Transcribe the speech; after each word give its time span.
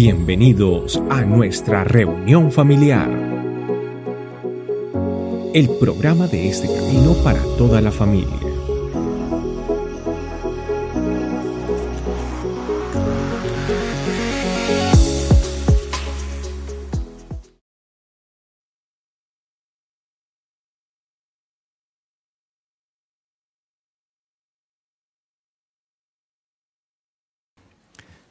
Bienvenidos 0.00 1.02
a 1.10 1.22
nuestra 1.22 1.82
reunión 1.82 2.52
familiar. 2.52 3.10
El 5.52 5.68
programa 5.80 6.28
de 6.28 6.48
este 6.48 6.68
camino 6.68 7.14
para 7.24 7.42
toda 7.56 7.80
la 7.80 7.90
familia. 7.90 8.28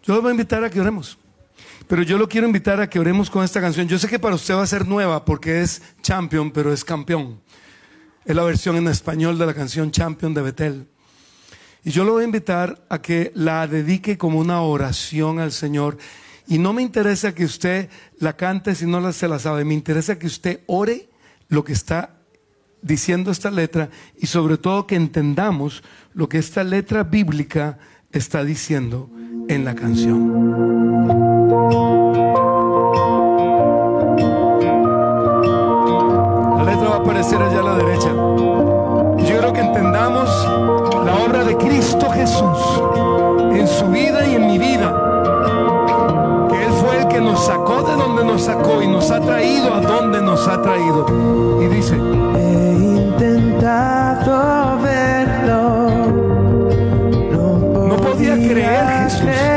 Yo 0.02 0.21
voy 0.21 0.29
a 0.29 0.31
invitar 0.31 0.63
a 0.63 0.70
que 0.70 0.80
oremos. 0.80 1.18
Pero 1.88 2.04
yo 2.04 2.18
lo 2.18 2.27
quiero 2.27 2.48
invitar 2.48 2.82
a 2.82 2.90
que 2.90 3.00
oremos 3.00 3.30
con 3.30 3.44
esta 3.44 3.62
canción. 3.62 3.88
Yo 3.88 3.98
sé 3.98 4.09
que 4.09 4.20
para 4.20 4.36
usted 4.36 4.55
va 4.55 4.64
a 4.64 4.68
ser 4.68 4.86
nueva 4.86 5.23
porque 5.23 5.62
es 5.62 5.82
champion, 6.02 6.52
pero 6.52 6.73
es 6.73 6.84
campeón. 6.84 7.40
Es 8.26 8.36
la 8.36 8.44
versión 8.44 8.76
en 8.76 8.90
español 8.90 9.38
de 9.38 9.45
la 9.45 9.54
canción 9.54 9.90
Champion 9.90 10.34
de 10.34 10.42
Betel. 10.42 10.88
Y 11.86 11.92
yo 11.92 12.04
lo 12.04 12.12
voy 12.12 12.23
a 12.23 12.26
invitar 12.26 12.86
a 12.90 13.02
que 13.02 13.31
la 13.36 13.66
dedique 13.68 14.18
como 14.18 14.40
una 14.40 14.62
oración 14.62 15.40
al 15.40 15.54
Señor. 15.54 15.98
Y 16.45 16.58
no 16.58 16.73
me 16.73 16.81
interesa 16.81 17.34
que 17.34 17.45
usted 17.45 17.90
la 18.20 18.36
cante 18.36 18.76
si 18.76 18.86
no 18.86 19.14
se 19.14 19.30
la 19.30 19.40
sabe. 19.40 19.64
Me 19.64 19.73
interesa 19.73 20.20
que 20.20 20.28
usted 20.28 20.59
ore 20.67 21.08
lo 21.48 21.64
que 21.64 21.72
está 21.72 22.17
diciendo 22.81 23.31
esta 23.31 23.50
letra 23.50 23.90
y 24.17 24.28
sobre 24.28 24.58
todo 24.58 24.88
que 24.88 24.95
entendamos 24.95 25.84
lo 26.14 26.28
que 26.28 26.38
esta 26.38 26.66
letra 26.66 27.04
bíblica 27.04 27.80
está 28.12 28.44
diciendo 28.44 29.09
en 29.48 29.64
la 29.64 29.73
canción. 29.73 31.37
La 31.48 31.54
letra 36.66 36.89
va 36.89 36.95
a 36.95 36.98
aparecer 36.98 37.42
allá 37.42 37.59
a 37.62 37.64
la 37.64 37.76
derecha. 37.76 38.09
Yo 38.09 39.26
quiero 39.26 39.54
que 39.54 39.62
entendamos 39.62 40.30
la 41.06 41.16
obra 41.26 41.45
de 41.45 41.56
Cristo 41.56 42.09
Jesús 42.09 42.58
en 43.54 43.66
su 43.66 43.88
vida 43.88 44.28
y 44.28 44.36
en 44.36 44.48
mi 44.48 44.58
vida. 44.58 44.92
Que 46.50 46.66
Él 46.66 46.72
fue 46.73 46.98
el 47.00 47.08
que 47.08 47.22
nos 47.22 47.45
sacó 47.45 47.82
de 47.84 47.94
donde 47.95 48.26
nos 48.26 48.42
sacó 48.42 48.82
y 48.82 48.88
nos 48.88 49.09
ha 49.09 49.22
traído 49.22 49.73
a 49.73 49.80
donde 49.80 50.22
nos 50.22 50.45
ha 50.50 50.61
traído. 50.61 51.06
Y 51.61 51.67
dice, 51.67 51.95
He 51.95 52.73
intentado 52.98 54.80
verlo. 54.84 55.92
no 57.88 57.95
podía 57.95 58.36
creer 58.36 58.86
Jesús 59.06 59.56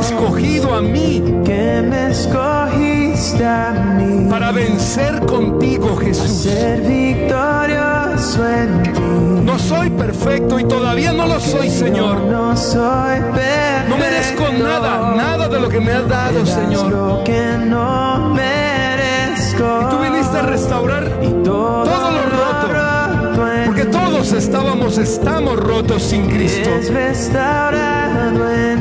escogido 0.00 0.74
a 0.74 0.80
mí 0.80 1.22
que 1.44 1.82
me 1.82 2.10
escogiste 2.10 3.44
a 3.44 3.72
mí 3.98 4.28
para 4.30 4.52
vencer 4.52 5.20
contigo 5.26 5.96
Jesús. 5.96 6.30
ser 6.30 6.80
victorioso 6.80 8.48
en 8.48 8.82
ti. 8.82 8.90
No 9.44 9.58
soy 9.58 9.90
perfecto 9.90 10.58
y 10.58 10.64
todavía 10.64 11.12
no 11.12 11.26
lo 11.26 11.40
soy, 11.40 11.70
Señor. 11.70 12.20
No 12.22 12.56
soy 12.56 13.20
perfecto. 13.34 13.88
No 13.88 13.96
merezco 13.98 14.44
nada, 14.52 15.14
nada 15.16 15.48
de 15.48 15.60
lo 15.60 15.68
que 15.68 15.80
me 15.80 15.92
has 15.92 16.08
dado, 16.08 16.46
Señor. 16.46 16.90
Lo 16.90 17.24
que 17.24 17.56
no 17.66 18.34
merezco. 18.34 19.88
Tú 19.90 19.98
viniste 19.98 20.38
a 20.38 20.42
restaurar 20.42 21.09
Estábamos, 24.32 24.96
estamos 24.96 25.58
rotos 25.58 26.02
sin 26.02 26.28
Cristo. 26.30 26.70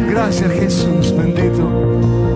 Gracias, 0.10 0.52
Jesús, 0.52 1.16
bendito. 1.16 1.64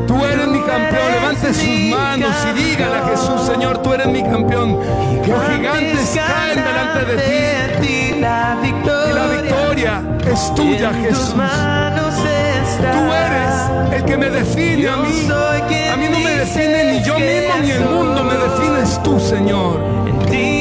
Tú 0.07 0.15
eres 0.25 0.47
mi 0.47 0.59
campeón. 0.61 1.11
Levante 1.11 1.53
sus 1.53 1.67
manos 1.95 2.35
y 2.49 2.53
dígale 2.59 2.95
a 2.95 3.07
Jesús, 3.09 3.41
Señor, 3.45 3.77
tú 3.83 3.93
eres 3.93 4.07
mi 4.07 4.23
campeón. 4.23 4.79
Los 5.27 5.47
gigantes 5.47 6.15
caen 6.15 6.63
delante 6.63 7.05
de 7.05 7.17
ti. 7.81 8.19
La 8.19 8.57
victoria, 8.61 9.09
Y 9.09 9.13
la 9.13 9.41
victoria 9.41 10.01
es 10.31 10.55
tuya, 10.55 10.93
Jesús. 10.93 11.35
Tú 12.79 13.13
eres 13.13 13.95
el 13.95 14.05
que 14.05 14.17
me 14.17 14.29
define 14.29 14.89
a 14.89 14.97
mí. 14.97 15.27
A 15.29 15.95
mí 15.97 16.05
no 16.09 16.19
me 16.19 16.31
define 16.31 16.93
ni 16.93 17.03
yo 17.03 17.15
mismo 17.19 17.53
ni 17.61 17.71
el 17.71 17.85
mundo, 17.85 18.23
me 18.23 18.33
defines 18.33 19.01
tú, 19.03 19.19
Señor. 19.19 19.79
En 20.07 20.19
ti 20.31 20.52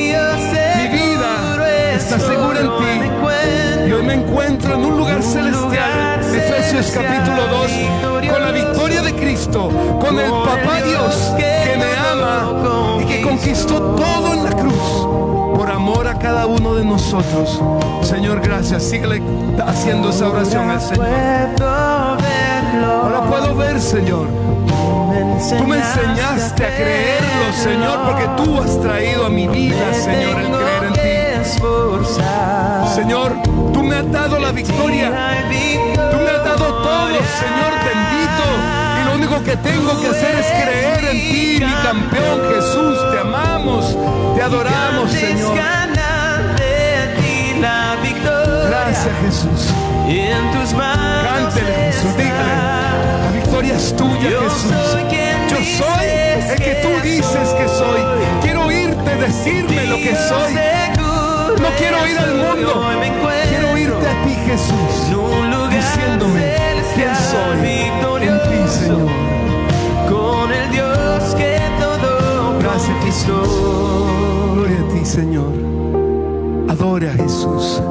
está 2.14 2.32
segura 2.32 2.60
en 2.60 2.66
ti. 2.66 3.88
Y 3.88 3.92
hoy 3.92 4.02
me 4.02 4.14
encuentro 4.14 4.74
en 4.74 4.84
un 4.84 4.98
lugar 4.98 5.22
celestial. 5.22 6.20
Efesios 6.20 6.90
capítulo 6.90 7.46
2. 7.46 8.30
Con 8.30 8.42
la 8.42 8.52
victoria 8.52 9.02
de 9.02 9.14
Cristo. 9.14 9.70
Con 10.00 10.18
el 10.18 10.30
papá 10.30 10.82
Dios 10.84 11.32
que 11.36 11.76
me 11.78 11.94
ama 12.10 12.98
y 13.00 13.04
que 13.06 13.22
conquistó 13.22 13.80
todo 13.94 14.34
en 14.34 14.44
la 14.44 14.50
cruz. 14.50 15.56
Por 15.56 15.70
amor 15.70 16.06
a 16.06 16.18
cada 16.18 16.46
uno 16.46 16.74
de 16.74 16.84
nosotros. 16.84 17.60
Señor, 18.02 18.40
gracias. 18.40 18.82
Síguele 18.82 19.22
haciendo 19.64 20.10
esa 20.10 20.28
oración 20.28 20.70
al 20.70 20.80
Señor. 20.80 21.06
Ahora 21.60 23.22
puedo 23.22 23.56
ver, 23.56 23.80
Señor. 23.80 24.26
Tú 25.58 25.64
me 25.66 25.76
enseñaste 25.76 26.64
a 26.64 26.76
creerlo, 26.76 27.52
Señor, 27.52 27.98
porque 28.06 28.28
tú 28.36 28.60
has 28.60 28.80
traído 28.80 29.26
a 29.26 29.28
mi 29.28 29.48
vida, 29.48 29.92
Señor, 29.92 30.40
el 30.40 30.61
Señor, 32.94 33.42
tú 33.72 33.82
me 33.82 33.96
has 33.96 34.10
dado 34.10 34.38
la 34.38 34.52
victoria. 34.52 35.10
Tú 36.10 36.16
me 36.18 36.30
has 36.30 36.44
dado 36.44 36.82
todo, 36.82 37.08
Señor 37.08 37.72
bendito. 37.84 38.44
Y 39.00 39.04
lo 39.04 39.14
único 39.14 39.42
que 39.44 39.56
tengo 39.56 40.00
que 40.00 40.08
hacer 40.08 40.34
es 40.36 40.46
creer 40.46 41.04
en 41.04 41.20
ti, 41.20 41.64
mi 41.64 41.72
campeón 41.82 42.40
Jesús. 42.54 42.98
Te 43.12 43.18
amamos, 43.18 43.96
te 44.34 44.42
adoramos, 44.42 45.10
Señor. 45.10 45.56
Gracias, 48.68 49.14
Jesús. 49.24 49.74
Y 50.08 50.18
en 50.18 50.50
tus 50.52 50.74
manos 50.74 51.24
Cántele, 51.24 51.92
Jesús, 51.92 52.16
dígale. 52.16 52.54
La 53.24 53.30
victoria 53.32 53.74
es 53.76 53.96
tuya, 53.96 54.28
Jesús. 54.42 54.62
soy 54.62 55.02
Yo 55.50 55.84
soy 55.84 56.06
el 56.50 56.56
que 56.58 56.74
tú 56.82 56.88
dices 57.02 57.48
que 57.50 57.68
soy. 57.68 58.00
Quiero 58.42 58.66
oírte 58.66 59.16
decirme 59.16 59.86
lo 59.86 59.96
que 59.96 60.16
soy. 60.16 61.01
No 61.60 61.68
quiero 61.78 62.06
ir 62.06 62.18
al 62.18 62.34
mundo. 62.34 62.82
Quiero 63.48 63.72
oírte 63.72 64.08
a 64.08 64.24
ti, 64.24 64.34
Jesús. 64.46 64.92
Diciéndome 65.70 66.54
quién 66.94 67.14
soy 67.16 68.28
en 68.28 68.38
ti, 68.48 68.68
Señor. 68.68 69.10
Con 70.08 70.52
el 70.52 70.70
Dios 70.70 71.34
que 71.36 71.58
todo 71.80 72.58
Gracias. 72.60 73.26
Gloria 74.54 74.80
a 74.80 74.94
ti, 74.94 75.04
Señor. 75.04 75.52
Adore 76.68 77.10
a 77.10 77.12
Jesús. 77.12 77.82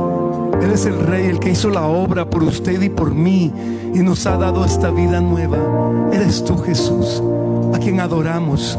Él 0.61 0.71
es 0.71 0.85
el 0.85 0.99
Rey, 0.99 1.27
el 1.27 1.39
que 1.39 1.51
hizo 1.51 1.69
la 1.69 1.85
obra 1.85 2.29
por 2.29 2.43
usted 2.43 2.81
y 2.81 2.89
por 2.89 3.13
mí 3.13 3.51
y 3.93 3.99
nos 3.99 4.25
ha 4.25 4.37
dado 4.37 4.63
esta 4.63 4.91
vida 4.91 5.19
nueva. 5.19 5.57
Eres 6.13 6.43
tú, 6.43 6.57
Jesús, 6.59 7.21
a 7.73 7.79
quien 7.79 7.99
adoramos, 7.99 8.77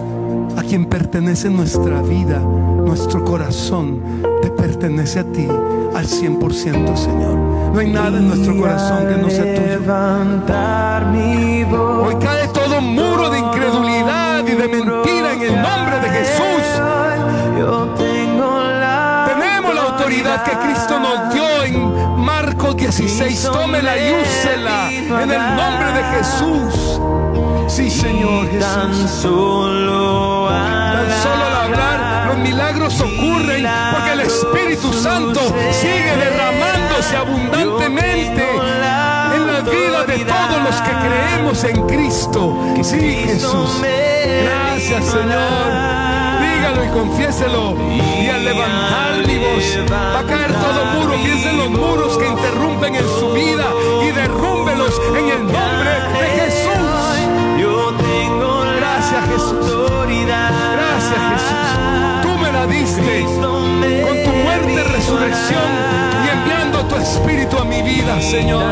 a 0.57 0.63
quien 0.63 0.87
pertenece 0.87 1.49
nuestra 1.51 2.03
vida, 2.03 2.39
nuestro 2.39 3.25
corazón. 3.25 4.01
Te 4.43 4.51
pertenece 4.51 5.21
a 5.21 5.25
ti 5.25 5.49
al 5.95 6.07
100%, 6.07 6.97
Señor. 6.97 7.37
No 7.73 7.79
hay 7.79 7.91
nada 7.91 8.19
en 8.19 8.29
nuestro 8.29 8.57
corazón 8.57 9.07
que 9.09 9.17
no 9.17 9.31
sea 9.31 9.55
tuyo. 9.55 9.67
Levantar 9.81 11.07
mi 11.07 11.65
voz. 11.65 12.09
Hoy 12.09 12.17
cae 12.21 12.49
todo 12.49 12.81
muro 12.81 13.31
de 13.31 13.39
incredulidad 13.39 14.47
y 14.47 14.53
de 14.53 14.69
mentira 14.69 15.33
en 15.33 15.43
el 15.43 15.63
nombre 15.63 16.01
de 16.01 16.09
Jesús. 16.11 16.43
Tenemos 19.27 19.75
la 19.75 19.83
autoridad 19.83 20.45
que 20.45 20.53
Cristo 20.53 20.99
nos 20.99 21.33
dio 21.33 21.63
en 21.65 22.21
Marcos 22.25 22.77
16. 22.77 23.51
Tómela 23.53 23.97
y 23.97 24.15
úsela 24.21 24.93
en 24.93 25.31
el 25.31 25.57
nombre 25.57 25.93
de 25.93 26.05
Jesús. 26.17 27.01
Sí, 27.69 27.91
Señor 27.91 28.49
Jesús. 28.51 28.61
Tan 28.61 28.95
solo 29.09 30.49
al 30.49 31.57
hablar, 31.65 32.27
los 32.29 32.39
milagros 32.39 33.01
ocurren 33.01 33.67
porque 33.93 34.13
el 34.13 34.21
Espíritu 34.21 34.93
Santo 34.93 35.41
sigue 35.73 36.17
derramándose 36.17 37.17
abundantemente 37.17 38.47
en 38.57 38.81
la 38.81 39.63
vida 39.65 40.05
de 40.05 40.25
todos 40.25 40.63
los 40.65 40.81
que 40.83 40.91
creemos 40.91 41.65
en 41.65 41.87
Cristo. 41.87 42.57
Sí, 42.83 43.25
Jesús. 43.27 43.83
Gracias, 44.45 45.05
Señor. 45.07 45.93
Dígalo 46.41 46.85
y 46.85 46.89
confiéselo. 46.89 47.77
Y 48.21 48.29
al 48.29 48.45
levantar 48.45 49.27
mi 49.27 49.39
voz, 49.39 49.79
va 49.91 50.21
a 50.21 50.25
caer 50.25 50.53
todo 50.53 50.85
muro. 51.01 51.15
Piensa 51.23 51.51
en 51.51 51.59
los 51.59 51.71
muros 51.71 52.19
que 52.19 52.27
interrumpen 52.27 52.95
en 52.97 53.09
su 53.09 53.33
vida 53.33 53.67
y 54.03 54.11
derrúmbelos 54.11 55.01
en 55.17 55.29
el 55.29 55.43
nombre 55.47 55.91
de 56.21 56.41
Jesús. 56.41 56.82
Gracias 60.73 61.21
Jesús. 61.33 61.69
Tú 62.23 62.29
me 62.39 62.53
la 62.53 62.67
diste 62.67 63.25
con 63.25 64.25
tu 64.25 64.31
muerte, 64.45 64.73
y 64.73 64.79
resurrección 64.79 65.71
y 66.25 66.29
enviando 66.29 66.85
tu 66.87 66.97
espíritu 66.97 67.59
a 67.59 67.65
mi 67.65 67.83
vida, 67.83 68.21
Señor. 68.21 68.65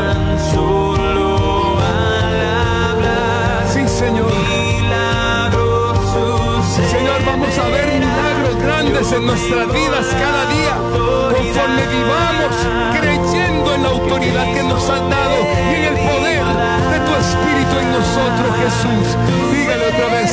Sí, 3.73 3.87
Señor. 3.87 4.31
Señor, 6.89 7.25
vamos 7.25 7.57
a 7.57 7.67
ver 7.69 7.90
hagas 8.69 9.11
en 9.11 9.25
nuestras 9.25 9.73
vidas 9.73 10.05
cada 10.19 10.45
día, 10.45 10.75
conforme 11.33 11.87
vivamos 11.87 12.53
creyendo 12.99 13.75
en 13.75 13.83
la 13.83 13.89
autoridad 13.89 14.53
que 14.53 14.63
nos 14.63 14.83
has 14.89 15.01
dado 15.09 15.37
y 15.71 15.75
en 15.75 15.83
el 15.85 15.95
poder 15.95 16.43
de 16.91 16.99
tu 16.99 17.13
Espíritu 17.15 17.79
en 17.79 17.91
nosotros, 17.91 18.49
Jesús. 18.61 19.17
Dígale 19.51 19.87
otra 19.87 20.07
vez, 20.13 20.31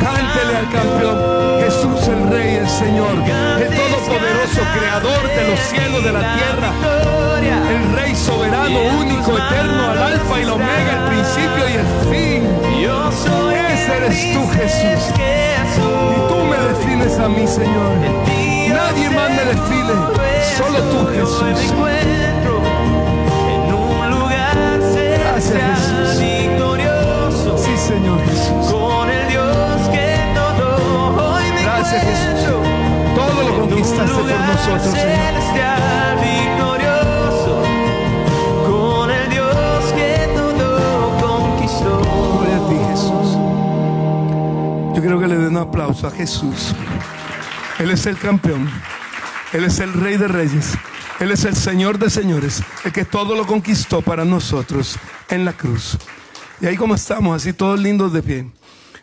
cántele 0.00 0.56
al 0.56 0.70
campeón, 0.70 1.18
Jesús 1.60 2.08
el 2.08 2.30
Rey, 2.30 2.54
el 2.56 2.68
Señor, 2.68 3.14
el 3.60 3.68
Todopoderoso, 3.76 4.60
Creador 4.78 5.28
de 5.28 5.48
los 5.50 5.60
cielos, 5.60 6.04
de 6.04 6.12
la 6.12 6.34
tierra, 6.36 6.72
el 7.42 7.96
Rey 7.96 8.14
soberano, 8.14 8.78
único, 8.98 9.36
eterno, 9.36 9.90
al 9.90 10.02
Alfa 10.02 10.40
y 10.40 10.44
la 10.44 10.54
Omega, 10.54 10.92
el 10.96 11.14
principio 11.14 11.68
y 11.68 11.72
el 11.74 11.86
fin. 12.10 12.60
Ese 13.72 13.96
eres 13.96 14.32
tú, 14.32 14.48
Jesús. 14.48 16.39
Me 16.60 16.68
defines 16.68 17.18
a 17.18 17.28
mí, 17.28 17.46
Señor. 17.46 17.96
Nadie 18.68 19.10
más 19.10 19.30
me 19.30 19.44
solo 20.56 20.78
tú, 20.90 21.06
Jesús. 21.12 21.72
Gracias, 25.18 25.62
Jesús. 25.72 26.08
Sí, 27.56 27.76
Señor 27.76 28.18
Jesús. 28.26 28.74
Gracias, 31.62 32.02
Jesús. 32.02 32.62
Todo 33.14 33.42
lo 33.42 33.60
conquistaste 33.60 34.12
por 34.12 34.24
nosotros, 34.24 34.94
Señor. 34.94 36.59
Que 45.20 45.28
le 45.28 45.36
den 45.36 45.56
un 45.56 45.56
aplauso 45.58 46.06
a 46.06 46.10
Jesús. 46.10 46.74
Él 47.78 47.90
es 47.90 48.06
el 48.06 48.16
campeón. 48.16 48.70
Él 49.52 49.64
es 49.64 49.78
el 49.78 49.92
rey 49.92 50.16
de 50.16 50.28
reyes. 50.28 50.72
Él 51.18 51.30
es 51.30 51.44
el 51.44 51.54
señor 51.56 51.98
de 51.98 52.08
señores. 52.08 52.62
El 52.84 52.92
que 52.92 53.04
todo 53.04 53.34
lo 53.34 53.46
conquistó 53.46 54.00
para 54.00 54.24
nosotros 54.24 54.98
en 55.28 55.44
la 55.44 55.52
cruz. 55.52 55.98
Y 56.60 56.66
ahí 56.66 56.76
como 56.76 56.94
estamos, 56.94 57.36
así 57.36 57.52
todos 57.52 57.78
lindos 57.78 58.12
de 58.14 58.22
pie. 58.22 58.50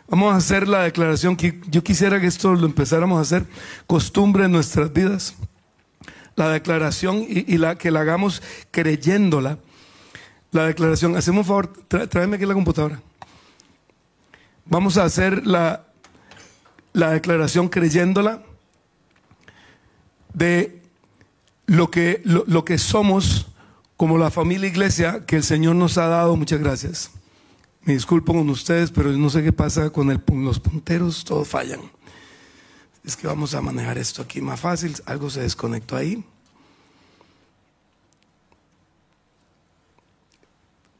Vamos 0.08 0.34
a 0.34 0.36
hacer 0.38 0.66
la 0.66 0.80
declaración 0.80 1.36
que 1.36 1.60
yo 1.68 1.84
quisiera 1.84 2.20
que 2.20 2.26
esto 2.26 2.52
lo 2.54 2.66
empezáramos 2.66 3.18
a 3.18 3.22
hacer 3.22 3.46
costumbre 3.86 4.46
en 4.46 4.52
nuestras 4.52 4.92
vidas. 4.92 5.34
La 6.34 6.48
declaración 6.48 7.24
y, 7.28 7.52
y 7.52 7.58
la 7.58 7.76
que 7.76 7.92
la 7.92 8.00
hagamos 8.00 8.42
creyéndola. 8.72 9.58
La 10.50 10.66
declaración. 10.66 11.16
Hacemos 11.16 11.42
un 11.42 11.46
favor, 11.46 11.68
tráeme 12.08 12.36
aquí 12.36 12.46
la 12.46 12.54
computadora. 12.54 13.00
Vamos 14.64 14.98
a 14.98 15.04
hacer 15.04 15.46
la, 15.46 15.87
la 16.98 17.10
declaración 17.10 17.68
creyéndola 17.68 18.42
de 20.34 20.82
lo 21.66 21.92
que, 21.92 22.20
lo, 22.24 22.42
lo 22.48 22.64
que 22.64 22.76
somos 22.76 23.46
como 23.96 24.18
la 24.18 24.32
familia 24.32 24.68
iglesia 24.68 25.24
que 25.24 25.36
el 25.36 25.44
Señor 25.44 25.76
nos 25.76 25.96
ha 25.96 26.08
dado. 26.08 26.34
Muchas 26.36 26.58
gracias. 26.58 27.12
Me 27.82 27.92
disculpo 27.92 28.32
con 28.32 28.50
ustedes, 28.50 28.90
pero 28.90 29.10
no 29.12 29.30
sé 29.30 29.44
qué 29.44 29.52
pasa 29.52 29.90
con 29.90 30.10
el 30.10 30.20
los 30.26 30.58
punteros, 30.58 31.24
todos 31.24 31.46
fallan. 31.46 31.80
Es 33.04 33.16
que 33.16 33.28
vamos 33.28 33.54
a 33.54 33.60
manejar 33.60 33.96
esto 33.96 34.22
aquí 34.22 34.40
más 34.40 34.58
fácil. 34.58 34.96
Algo 35.06 35.30
se 35.30 35.42
desconectó 35.42 35.94
ahí. 35.94 36.24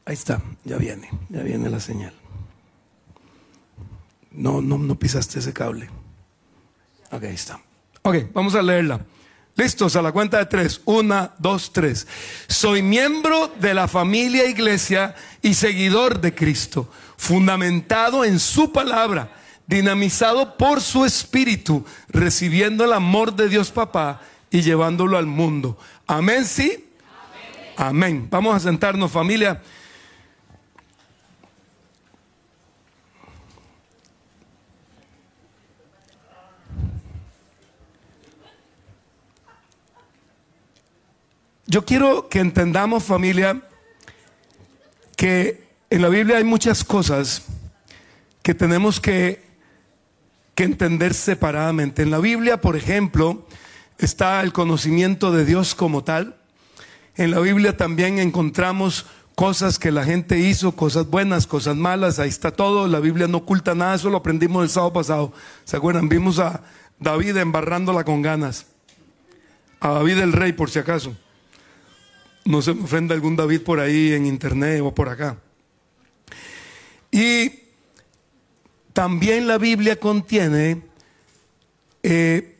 Ahí 0.05 0.13
está, 0.13 0.41
ya 0.63 0.77
viene, 0.77 1.09
ya 1.27 1.43
viene 1.43 1.69
la 1.69 1.81
señal. 1.81 2.18
No, 4.31 4.61
no, 4.61 4.77
no 4.77 4.97
pisaste 4.97 5.39
ese 5.39 5.53
cable. 5.53 5.89
Ok, 7.11 7.23
ahí 7.23 7.35
está. 7.35 7.59
Ok, 8.03 8.31
vamos 8.33 8.55
a 8.55 8.61
leerla. 8.61 9.05
Listos, 9.55 9.95
a 9.95 10.01
la 10.01 10.11
cuenta 10.11 10.37
de 10.37 10.45
tres. 10.45 10.81
Una, 10.85 11.33
dos, 11.37 11.73
tres. 11.73 12.07
Soy 12.47 12.81
miembro 12.81 13.51
de 13.59 13.73
la 13.73 13.87
familia 13.87 14.47
iglesia 14.47 15.15
y 15.41 15.53
seguidor 15.53 16.21
de 16.21 16.33
Cristo, 16.33 16.89
fundamentado 17.17 18.23
en 18.23 18.39
su 18.39 18.71
palabra, 18.71 19.33
dinamizado 19.67 20.55
por 20.55 20.79
su 20.79 21.03
espíritu, 21.03 21.85
recibiendo 22.07 22.85
el 22.85 22.93
amor 22.93 23.35
de 23.35 23.49
Dios 23.49 23.71
Papá 23.71 24.21
y 24.49 24.61
llevándolo 24.61 25.17
al 25.17 25.25
mundo. 25.25 25.77
Amén, 26.07 26.45
sí. 26.45 26.85
Amén. 27.75 28.27
Vamos 28.31 28.55
a 28.55 28.59
sentarnos 28.59 29.11
familia. 29.11 29.61
Yo 41.71 41.85
quiero 41.85 42.29
que 42.29 42.39
entendamos, 42.39 43.03
familia, 43.03 43.61
que 45.15 45.67
en 45.91 46.01
la 46.01 46.09
Biblia 46.09 46.37
hay 46.37 46.43
muchas 46.43 46.83
cosas 46.83 47.43
que 48.41 48.55
tenemos 48.55 48.99
que, 48.99 49.47
entender 50.55 51.13
separadamente. 51.13 52.01
En 52.01 52.11
la 52.11 52.17
Biblia, 52.17 52.59
por 52.59 52.75
ejemplo, 52.75 53.47
está 53.97 54.41
el 54.41 54.51
conocimiento 54.51 55.31
de 55.31 55.45
Dios 55.45 55.73
como 55.73 56.03
tal. 56.03 56.35
En 57.15 57.31
la 57.31 57.39
Biblia 57.39 57.77
también 57.77 58.19
encontramos 58.19 59.05
cosas 59.35 59.79
que 59.79 59.91
la 59.91 60.03
gente 60.03 60.37
hizo, 60.39 60.73
cosas 60.73 61.07
buenas, 61.07 61.47
cosas 61.47 61.77
malas, 61.77 62.19
ahí 62.19 62.27
está 62.27 62.51
todo. 62.51 62.87
La 62.87 62.99
Biblia 62.99 63.27
no 63.27 63.37
oculta 63.37 63.73
nada, 63.73 63.95
eso 63.95 64.09
lo 64.09 64.17
aprendimos 64.17 64.63
el 64.63 64.69
sábado 64.69 64.91
pasado. 64.91 65.33
¿Se 65.63 65.77
acuerdan? 65.77 66.09
Vimos 66.09 66.39
a 66.39 66.61
David 66.99 67.37
embarrándola 67.37 68.03
con 68.03 68.23
ganas. 68.23 68.65
A 69.79 69.91
David 69.91 70.17
el 70.17 70.33
rey, 70.33 70.51
por 70.51 70.71
si 70.71 70.79
acaso. 70.79 71.15
No 72.45 72.61
se 72.61 72.73
me 72.73 72.83
ofenda 72.83 73.13
algún 73.13 73.35
David 73.35 73.61
por 73.61 73.79
ahí 73.79 74.13
en 74.13 74.25
internet 74.25 74.81
o 74.81 74.93
por 74.93 75.09
acá. 75.09 75.37
Y 77.11 77.51
también 78.93 79.47
la 79.47 79.57
Biblia 79.57 79.99
contiene 79.99 80.81
eh, 82.03 82.57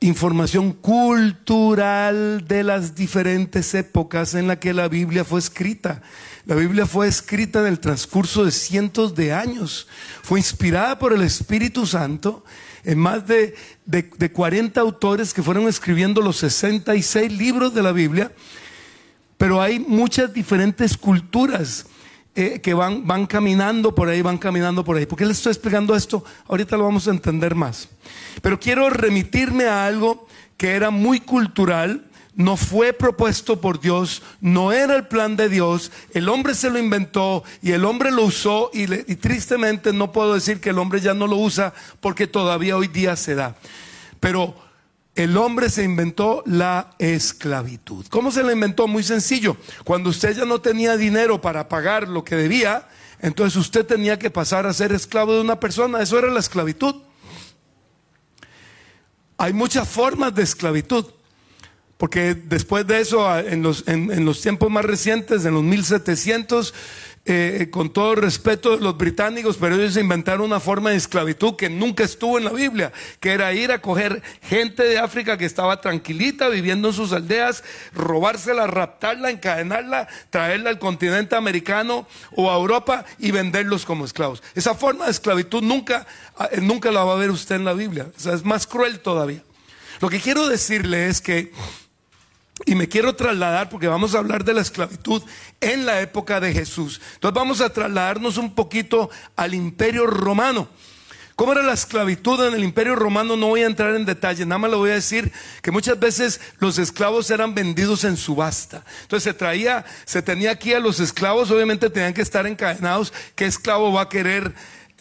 información 0.00 0.72
cultural 0.72 2.44
de 2.46 2.62
las 2.62 2.94
diferentes 2.94 3.74
épocas 3.74 4.34
en 4.34 4.48
las 4.48 4.58
que 4.58 4.74
la 4.74 4.88
Biblia 4.88 5.24
fue 5.24 5.40
escrita. 5.40 6.02
La 6.44 6.54
Biblia 6.54 6.86
fue 6.86 7.08
escrita 7.08 7.60
en 7.60 7.66
el 7.66 7.80
transcurso 7.80 8.44
de 8.44 8.50
cientos 8.50 9.14
de 9.14 9.32
años. 9.32 9.88
Fue 10.22 10.38
inspirada 10.38 10.98
por 10.98 11.12
el 11.12 11.22
Espíritu 11.22 11.86
Santo 11.86 12.44
en 12.84 12.98
más 12.98 13.26
de, 13.26 13.54
de, 13.84 14.08
de 14.16 14.32
40 14.32 14.80
autores 14.80 15.34
que 15.34 15.42
fueron 15.42 15.66
escribiendo 15.66 16.20
los 16.20 16.36
66 16.36 17.32
libros 17.32 17.74
de 17.74 17.82
la 17.82 17.92
Biblia. 17.92 18.32
Pero 19.36 19.60
hay 19.60 19.78
muchas 19.78 20.32
diferentes 20.32 20.96
culturas 20.96 21.86
eh, 22.34 22.60
que 22.60 22.74
van, 22.74 23.06
van 23.06 23.26
caminando 23.26 23.94
por 23.94 24.08
ahí, 24.08 24.22
van 24.22 24.38
caminando 24.38 24.84
por 24.84 24.96
ahí. 24.96 25.06
¿Por 25.06 25.18
qué 25.18 25.26
les 25.26 25.38
estoy 25.38 25.52
explicando 25.52 25.94
esto? 25.94 26.24
Ahorita 26.48 26.76
lo 26.76 26.84
vamos 26.84 27.08
a 27.08 27.10
entender 27.10 27.54
más. 27.54 27.88
Pero 28.42 28.60
quiero 28.60 28.90
remitirme 28.90 29.64
a 29.64 29.86
algo 29.86 30.26
que 30.56 30.72
era 30.72 30.90
muy 30.90 31.20
cultural, 31.20 32.04
no 32.34 32.58
fue 32.58 32.92
propuesto 32.92 33.60
por 33.60 33.80
Dios, 33.80 34.22
no 34.42 34.72
era 34.72 34.96
el 34.96 35.06
plan 35.06 35.36
de 35.36 35.48
Dios, 35.48 35.90
el 36.12 36.28
hombre 36.28 36.54
se 36.54 36.68
lo 36.68 36.78
inventó 36.78 37.42
y 37.62 37.72
el 37.72 37.86
hombre 37.86 38.10
lo 38.10 38.24
usó 38.24 38.70
y, 38.74 38.82
y 38.82 39.16
tristemente 39.16 39.94
no 39.94 40.12
puedo 40.12 40.34
decir 40.34 40.60
que 40.60 40.70
el 40.70 40.78
hombre 40.78 41.00
ya 41.00 41.14
no 41.14 41.26
lo 41.26 41.36
usa 41.36 41.72
porque 42.00 42.26
todavía 42.26 42.76
hoy 42.76 42.88
día 42.88 43.16
se 43.16 43.34
da. 43.34 43.56
Pero 44.20 44.54
el 45.16 45.36
hombre 45.38 45.70
se 45.70 45.82
inventó 45.82 46.42
la 46.46 46.94
esclavitud. 46.98 48.06
¿Cómo 48.10 48.30
se 48.30 48.42
la 48.42 48.52
inventó? 48.52 48.86
Muy 48.86 49.02
sencillo. 49.02 49.56
Cuando 49.82 50.10
usted 50.10 50.36
ya 50.36 50.44
no 50.44 50.60
tenía 50.60 50.96
dinero 50.98 51.40
para 51.40 51.68
pagar 51.68 52.06
lo 52.06 52.22
que 52.22 52.36
debía, 52.36 52.86
entonces 53.20 53.56
usted 53.56 53.86
tenía 53.86 54.18
que 54.18 54.30
pasar 54.30 54.66
a 54.66 54.74
ser 54.74 54.92
esclavo 54.92 55.32
de 55.34 55.40
una 55.40 55.58
persona. 55.58 56.02
Eso 56.02 56.18
era 56.18 56.30
la 56.30 56.40
esclavitud. 56.40 56.96
Hay 59.38 59.54
muchas 59.54 59.88
formas 59.88 60.34
de 60.34 60.42
esclavitud. 60.42 61.06
Porque 61.96 62.34
después 62.34 62.86
de 62.86 63.00
eso, 63.00 63.38
en 63.38 63.62
los, 63.62 63.88
en 63.88 64.22
los 64.26 64.42
tiempos 64.42 64.70
más 64.70 64.84
recientes, 64.84 65.46
en 65.46 65.54
los 65.54 65.62
1700, 65.62 66.74
eh, 67.28 67.68
con 67.72 67.90
todo 67.90 68.12
el 68.12 68.18
respeto 68.18 68.76
de 68.76 68.82
los 68.82 68.96
británicos, 68.96 69.56
pero 69.58 69.74
ellos 69.74 69.96
inventaron 69.96 70.46
una 70.46 70.60
forma 70.60 70.90
de 70.90 70.96
esclavitud 70.96 71.56
que 71.56 71.68
nunca 71.68 72.04
estuvo 72.04 72.38
en 72.38 72.44
la 72.44 72.52
Biblia, 72.52 72.92
que 73.18 73.32
era 73.32 73.52
ir 73.52 73.72
a 73.72 73.80
coger 73.80 74.22
gente 74.42 74.84
de 74.84 74.98
África 74.98 75.36
que 75.36 75.44
estaba 75.44 75.80
tranquilita, 75.80 76.48
viviendo 76.48 76.88
en 76.88 76.94
sus 76.94 77.12
aldeas, 77.12 77.64
robársela, 77.92 78.68
raptarla, 78.68 79.30
encadenarla, 79.30 80.06
traerla 80.30 80.70
al 80.70 80.78
continente 80.78 81.34
americano 81.34 82.06
o 82.36 82.48
a 82.48 82.54
Europa 82.54 83.04
y 83.18 83.32
venderlos 83.32 83.84
como 83.84 84.04
esclavos. 84.04 84.40
Esa 84.54 84.76
forma 84.76 85.06
de 85.06 85.10
esclavitud 85.10 85.62
nunca, 85.62 86.06
eh, 86.52 86.60
nunca 86.60 86.92
la 86.92 87.02
va 87.02 87.14
a 87.14 87.16
ver 87.16 87.30
usted 87.30 87.56
en 87.56 87.64
la 87.64 87.72
Biblia. 87.72 88.06
O 88.16 88.20
sea, 88.20 88.34
es 88.34 88.44
más 88.44 88.68
cruel 88.68 89.00
todavía. 89.00 89.42
Lo 90.00 90.08
que 90.08 90.20
quiero 90.20 90.46
decirle 90.46 91.08
es 91.08 91.20
que 91.20 91.52
y 92.64 92.74
me 92.74 92.88
quiero 92.88 93.14
trasladar 93.14 93.68
porque 93.68 93.86
vamos 93.86 94.14
a 94.14 94.18
hablar 94.18 94.44
de 94.44 94.54
la 94.54 94.62
esclavitud 94.62 95.22
en 95.60 95.84
la 95.84 96.00
época 96.00 96.40
de 96.40 96.52
Jesús. 96.52 97.00
Entonces 97.14 97.34
vamos 97.34 97.60
a 97.60 97.72
trasladarnos 97.72 98.38
un 98.38 98.54
poquito 98.54 99.10
al 99.36 99.54
imperio 99.54 100.06
romano. 100.06 100.68
¿Cómo 101.36 101.52
era 101.52 101.62
la 101.62 101.74
esclavitud 101.74 102.42
en 102.46 102.54
el 102.54 102.64
imperio 102.64 102.96
romano? 102.96 103.36
No 103.36 103.48
voy 103.48 103.60
a 103.60 103.66
entrar 103.66 103.94
en 103.94 104.06
detalle, 104.06 104.46
nada 104.46 104.58
más 104.58 104.70
le 104.70 104.78
voy 104.78 104.90
a 104.90 104.94
decir 104.94 105.30
que 105.60 105.70
muchas 105.70 106.00
veces 106.00 106.40
los 106.60 106.78
esclavos 106.78 107.30
eran 107.30 107.54
vendidos 107.54 108.04
en 108.04 108.16
subasta. 108.16 108.82
Entonces 109.02 109.24
se 109.24 109.34
traía, 109.34 109.84
se 110.06 110.22
tenía 110.22 110.52
aquí 110.52 110.72
a 110.72 110.80
los 110.80 110.98
esclavos, 110.98 111.50
obviamente 111.50 111.90
tenían 111.90 112.14
que 112.14 112.22
estar 112.22 112.46
encadenados. 112.46 113.12
¿Qué 113.34 113.44
esclavo 113.44 113.92
va 113.92 114.02
a 114.02 114.08
querer, 114.08 114.54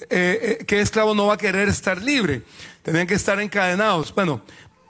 eh, 0.09 0.57
eh, 0.59 0.65
qué 0.65 0.81
esclavo 0.81 1.15
no 1.15 1.27
va 1.27 1.35
a 1.35 1.37
querer 1.37 1.69
estar 1.69 2.01
libre? 2.01 2.41
Tenían 2.83 3.07
que 3.07 3.13
estar 3.13 3.39
encadenados. 3.39 4.13
Bueno, 4.13 4.43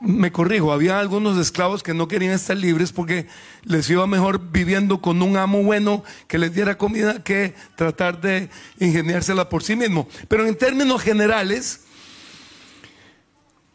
me 0.05 0.31
corrijo, 0.31 0.71
había 0.71 0.99
algunos 0.99 1.37
esclavos 1.37 1.81
que 1.81 1.95
no 1.95 2.07
querían 2.07 2.33
estar 2.33 2.55
libres 2.55 2.91
porque 2.91 3.27
les 3.63 3.89
iba 3.89 4.05
mejor 4.05 4.51
viviendo 4.51 5.01
con 5.01 5.21
un 5.21 5.35
amo 5.35 5.63
bueno 5.63 6.03
que 6.27 6.37
les 6.37 6.53
diera 6.53 6.77
comida 6.77 7.23
que 7.23 7.55
tratar 7.75 8.21
de 8.21 8.49
ingeniársela 8.79 9.49
por 9.49 9.63
sí 9.63 9.75
mismo. 9.75 10.07
Pero 10.27 10.45
en 10.45 10.55
términos 10.55 11.01
generales, 11.01 11.81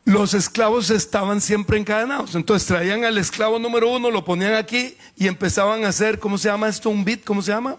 los 0.04 0.32
esclavos 0.32 0.90
estaban 0.90 1.40
siempre 1.40 1.78
encadenados. 1.78 2.36
Entonces 2.36 2.66
traían 2.68 3.04
al 3.04 3.18
esclavo 3.18 3.58
número 3.58 3.90
uno, 3.90 4.10
lo 4.10 4.24
ponían 4.24 4.54
aquí 4.54 4.96
y 5.16 5.26
empezaban 5.26 5.84
a 5.84 5.88
hacer, 5.88 6.20
¿cómo 6.20 6.38
se 6.38 6.48
llama 6.48 6.68
esto? 6.68 6.90
Un 6.90 7.04
bit, 7.04 7.24
¿cómo 7.24 7.42
se 7.42 7.50
llama? 7.50 7.76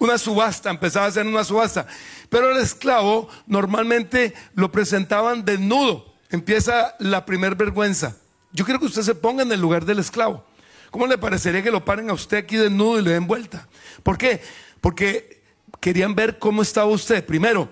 Una 0.00 0.18
subasta, 0.18 0.70
empezaba 0.70 1.06
a 1.06 1.08
hacer 1.08 1.24
una 1.24 1.44
subasta. 1.44 1.86
Pero 2.30 2.50
el 2.50 2.58
esclavo 2.58 3.28
normalmente 3.46 4.34
lo 4.54 4.72
presentaban 4.72 5.44
desnudo 5.44 6.09
empieza 6.30 6.94
la 6.98 7.26
primer 7.26 7.54
vergüenza. 7.54 8.16
Yo 8.52 8.64
quiero 8.64 8.80
que 8.80 8.86
usted 8.86 9.02
se 9.02 9.14
ponga 9.14 9.42
en 9.42 9.52
el 9.52 9.60
lugar 9.60 9.84
del 9.84 9.98
esclavo. 9.98 10.44
¿Cómo 10.90 11.06
le 11.06 11.18
parecería 11.18 11.62
que 11.62 11.70
lo 11.70 11.84
paren 11.84 12.10
a 12.10 12.14
usted 12.14 12.38
aquí 12.38 12.56
desnudo 12.56 12.98
y 12.98 13.02
le 13.02 13.12
den 13.12 13.26
vuelta? 13.26 13.68
¿Por 14.02 14.18
qué? 14.18 14.40
Porque 14.80 15.42
querían 15.78 16.14
ver 16.14 16.38
cómo 16.38 16.62
estaba 16.62 16.86
usted. 16.90 17.24
Primero, 17.24 17.68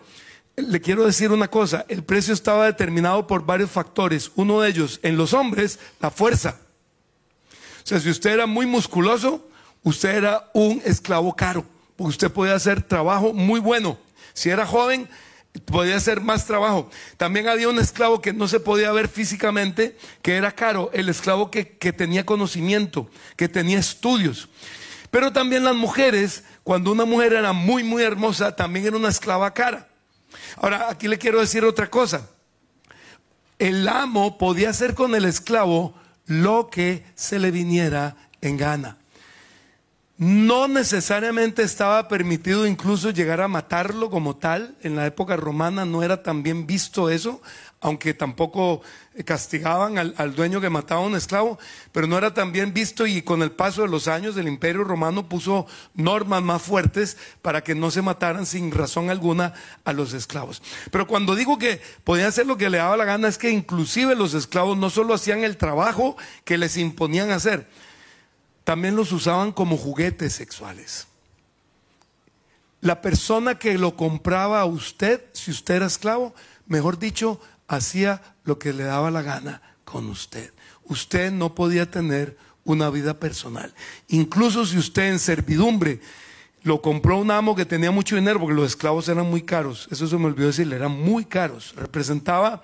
le 0.57 0.81
quiero 0.81 1.05
decir 1.05 1.33
una 1.33 1.49
cosa, 1.49 1.85
el 1.89 2.05
precio 2.05 2.33
estaba 2.33 2.67
determinado 2.67 3.27
por 3.27 3.45
varios 3.45 3.71
factores. 3.71 4.31
Uno 4.37 4.61
de 4.61 4.71
ellos, 4.71 5.01
en 5.03 5.17
los 5.17 5.33
hombres, 5.33 5.79
la 6.01 6.11
fuerza. 6.11 6.61
O 7.85 7.87
sea, 7.87 7.99
si 8.01 8.11
usted 8.11 8.31
era 8.31 8.47
muy 8.47 8.67
musculoso, 8.67 9.49
usted 9.83 10.11
era 10.17 10.51
un 10.53 10.81
esclavo 10.85 11.35
caro, 11.35 11.65
porque 11.97 12.11
usted 12.11 12.31
podía 12.31 12.55
hacer 12.55 12.83
trabajo 12.83 13.33
muy 13.33 13.61
bueno. 13.61 13.99
Si 14.33 14.51
era 14.51 14.67
joven, 14.67 15.09
podía 15.65 15.97
hacer 15.97 16.21
más 16.21 16.47
trabajo. 16.47 16.91
También 17.17 17.49
había 17.49 17.69
un 17.69 17.79
esclavo 17.79 18.21
que 18.21 18.33
no 18.33 18.49
se 18.49 18.61
podía 18.61 18.93
ver 18.93 19.09
físicamente, 19.09 19.97
que 20.23 20.37
era 20.37 20.53
caro, 20.53 20.91
el 20.93 21.09
esclavo 21.09 21.51
que, 21.51 21.65
tenía 21.93 22.25
conocimiento, 22.27 23.11
que 23.37 23.49
tenía 23.49 23.79
estudios. 23.79 24.49
Pero 25.11 25.33
también 25.33 25.65
las 25.65 25.75
mujeres, 25.75 26.45
cuando 26.63 26.93
una 26.93 27.05
mujer 27.05 27.33
era 27.33 27.53
muy, 27.53 27.83
muy 27.83 28.03
hermosa, 28.03 28.55
también 28.55 28.87
era 28.87 28.97
una 28.97 29.09
esclava 29.09 29.53
cara. 29.55 29.89
Ahora, 30.57 30.91
aquí 30.91 31.09
le 31.09 31.19
quiero 31.19 31.41
decir 31.41 31.65
otra 31.65 31.89
cosa. 31.89 32.29
El 33.59 33.89
amo 33.89 34.39
podía 34.39 34.71
hacer 34.71 34.95
con 34.95 35.15
el 35.15 35.25
esclavo 35.25 35.95
lo 36.27 36.69
que 36.71 37.05
se 37.15 37.39
le 37.39 37.51
viniera 37.51 38.17
en 38.41 38.57
gana. 38.57 38.99
No 40.19 40.67
necesariamente 40.67 41.63
estaba 41.63 42.09
permitido 42.09 42.67
incluso 42.67 43.11
llegar 43.11 43.41
a 43.41 43.47
matarlo 43.47 44.11
como 44.11 44.35
tal. 44.35 44.75
En 44.83 44.97
la 44.97 45.07
época 45.07 45.37
romana 45.37 45.85
no 45.85 46.03
era 46.03 46.25
tan 46.25 46.43
bien 46.43 46.67
visto 46.67 47.09
eso, 47.09 47.41
aunque 47.81 48.15
tampoco 48.15 48.83
castigaban 49.25 49.97
al, 49.97 50.35
dueño 50.35 50.61
que 50.61 50.71
mataba 50.71 51.03
a 51.03 51.07
un 51.07 51.15
esclavo, 51.15 51.57
pero 51.93 52.09
no 52.09 52.19
era 52.19 52.35
tan 52.35 52.51
bien 52.51 52.75
visto 52.75 53.07
y 53.07 53.23
con 53.23 53.43
el 53.43 53.53
paso 53.53 53.83
de 53.83 53.89
los 53.89 54.09
años 54.09 54.37
el 54.37 54.49
imperio 54.49 54.83
romano 54.83 55.29
puso 55.29 55.69
normas 55.95 56.43
más 56.43 56.63
fuertes 56.63 57.17
para 57.41 57.63
que 57.63 57.77
no 57.77 57.93
se 57.93 58.03
mataran 58.03 58.45
sin 58.45 58.73
razón 58.73 59.11
alguna 59.11 59.55
a 59.85 59.93
los 59.93 60.15
esclavos. 60.15 60.63
Pero 60.91 61.07
cuando 61.07 61.37
digo 61.37 61.59
que 61.59 61.81
podían 62.03 62.27
hacer 62.27 62.45
lo 62.45 62.59
que 62.59 62.71
le 62.71 62.79
daba 62.79 62.97
la 62.97 63.05
gana 63.05 63.29
es 63.29 63.39
que 63.39 63.51
inclusive 63.51 64.17
los 64.17 64.35
esclavos 64.35 64.77
no 64.77 64.91
solo 64.91 65.15
hacían 65.15 65.45
el 65.45 65.57
trabajo 65.57 66.17
que 66.45 66.59
les 66.59 66.77
imponían 66.77 67.31
hacer, 67.31 67.69
también 68.69 68.97
los 68.97 69.13
usaban 69.13 69.51
como 69.51 69.79
juguetes 69.79 70.35
sexuales. 70.35 71.07
La 72.83 73.01
persona 73.01 73.59
que 73.59 73.79
lo 73.79 73.97
compraba 73.97 74.61
a 74.61 74.67
usted, 74.67 75.25
si 75.33 75.51
usted 75.51 75.77
era 75.77 75.87
esclavo, 75.87 76.35
mejor 76.67 76.99
dicho, 76.99 77.41
hacía 77.67 78.21
lo 78.45 78.59
que 78.59 78.75
le 78.75 78.85
daba 78.85 79.11
la 79.11 79.23
gana 79.23 79.63
con 79.87 80.11
usted. 80.11 80.53
Usted 80.85 81.33
no 81.33 81.55
podía 81.55 81.91
tener 81.91 82.37
una 82.63 82.91
vida 82.91 83.15
personal. 83.15 83.73
Incluso 84.09 84.67
si 84.67 84.77
usted 84.77 85.13
en 85.13 85.19
servidumbre 85.19 86.03
lo 86.63 86.83
compró 86.83 87.17
un 87.17 87.31
amo 87.31 87.57
que 87.57 87.65
tenía 87.65 87.91
mucho 87.91 88.17
dinero, 88.17 88.39
porque 88.39 88.55
los 88.55 88.67
esclavos 88.67 89.09
eran 89.09 89.25
muy 89.25 89.41
caros, 89.41 89.89
eso 89.91 90.07
se 90.07 90.19
me 90.19 90.27
olvidó 90.27 90.49
decirle, 90.49 90.77
eran 90.77 90.93
muy 90.93 91.25
caros. 91.25 91.73
Representaba, 91.75 92.61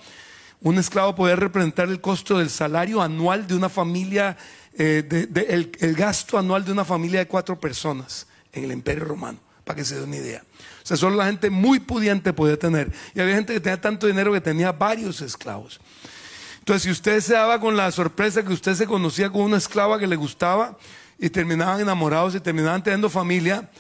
un 0.61 0.77
esclavo 0.77 1.15
podía 1.15 1.37
representar 1.37 1.89
el 1.89 2.03
costo 2.03 2.37
del 2.37 2.51
salario 2.51 3.01
anual 3.01 3.47
de 3.47 3.57
una 3.57 3.71
familia 3.71 4.37
eh, 4.77 5.29
el, 5.81 5.95
gasto 5.95 6.37
anual 6.37 6.65
de 6.65 6.73
una 6.73 6.85
familia 6.85 7.21
de 7.21 7.29
cuatro 7.29 7.59
personas 7.61 8.27
en 8.53 8.65
el 8.65 8.73
Imperio 8.73 9.05
Romano, 9.05 9.39
para 9.65 9.77
que 9.77 9.85
se 9.85 9.97
dé 9.97 10.03
una 10.03 10.17
idea. 10.17 10.43
O 10.83 10.87
sea, 10.87 10.97
solo 10.97 11.17
la 11.17 11.27
gente 11.27 11.49
muy 11.49 11.81
pudiente 11.81 12.33
podía 12.33 12.59
tener. 12.59 12.93
Y 13.15 13.21
había 13.21 13.37
gente 13.37 13.53
que 13.55 13.61
tenía 13.61 13.81
tanto 13.81 14.07
dinero 14.07 14.33
que 14.33 14.41
tenía 14.41 14.73
varios 14.73 15.21
esclavos. 15.21 15.81
Entonces, 16.59 16.83
si 16.83 16.91
usted 16.91 17.21
se 17.21 17.35
daba 17.35 17.61
con 17.61 17.77
la 17.77 17.91
sorpresa 17.93 18.43
que 18.43 18.53
usted 18.53 18.75
se 18.75 18.87
conocía 18.87 19.31
con 19.31 19.43
una 19.43 19.59
esclava 19.59 19.99
que 19.99 20.07
le 20.07 20.17
gustaba 20.17 20.77
y 21.19 21.31
terminaban 21.31 21.81
enamorados 21.81 22.35
y 22.35 22.41
terminaban 22.41 22.83
teniendo 22.83 23.09
familia, 23.09 23.71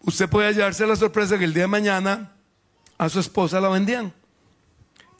usted 0.00 0.28
podía 0.28 0.52
llevarse 0.52 0.86
la 0.86 0.96
sorpresa 0.96 1.38
que 1.38 1.44
el 1.44 1.54
día 1.54 1.64
de 1.64 1.68
mañana 1.68 2.32
a 2.98 3.08
su 3.08 3.18
esposa 3.18 3.60
la 3.60 3.68
vendían. 3.68 4.12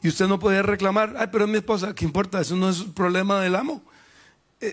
Y 0.01 0.07
usted 0.07 0.27
no 0.27 0.39
podía 0.39 0.61
reclamar, 0.61 1.15
ay, 1.17 1.27
pero 1.31 1.45
es 1.45 1.49
mi 1.49 1.57
esposa, 1.57 1.93
¿qué 1.93 2.05
importa? 2.05 2.39
Eso 2.39 2.55
no 2.55 2.69
es 2.69 2.79
un 2.79 2.93
problema 2.93 3.41
del 3.41 3.55
amo 3.55 3.83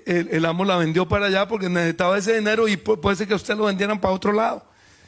el, 0.07 0.45
amo 0.45 0.65
la 0.65 0.77
vendió 0.77 1.09
para 1.09 1.27
allá 1.27 1.49
porque 1.49 1.69
necesitaba 1.69 2.19
ese 2.19 2.37
dinero 2.37 2.69
y 2.69 2.77
puede 2.77 3.17
ser 3.17 3.29
que 3.29 3.35
usted 3.35 3.57
lo 3.57 3.65
vendieran 3.65 4.01
para 4.01 4.15
otro 4.15 4.33
lado. 4.33 4.65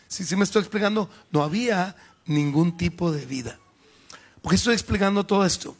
Si 0.08 0.24
sí, 0.24 0.36
me 0.36 0.44
estoy 0.44 0.60
explicando, 0.60 1.08
no 1.30 1.42
había 1.42 1.96
ningún 2.26 2.76
tipo 2.76 3.10
de 3.10 3.24
vida. 3.24 3.58
¿Por 4.40 4.50
qué 4.50 4.56
estoy 4.56 4.74
explicando 4.74 5.24
todo 5.24 5.46
esto? 5.46 5.76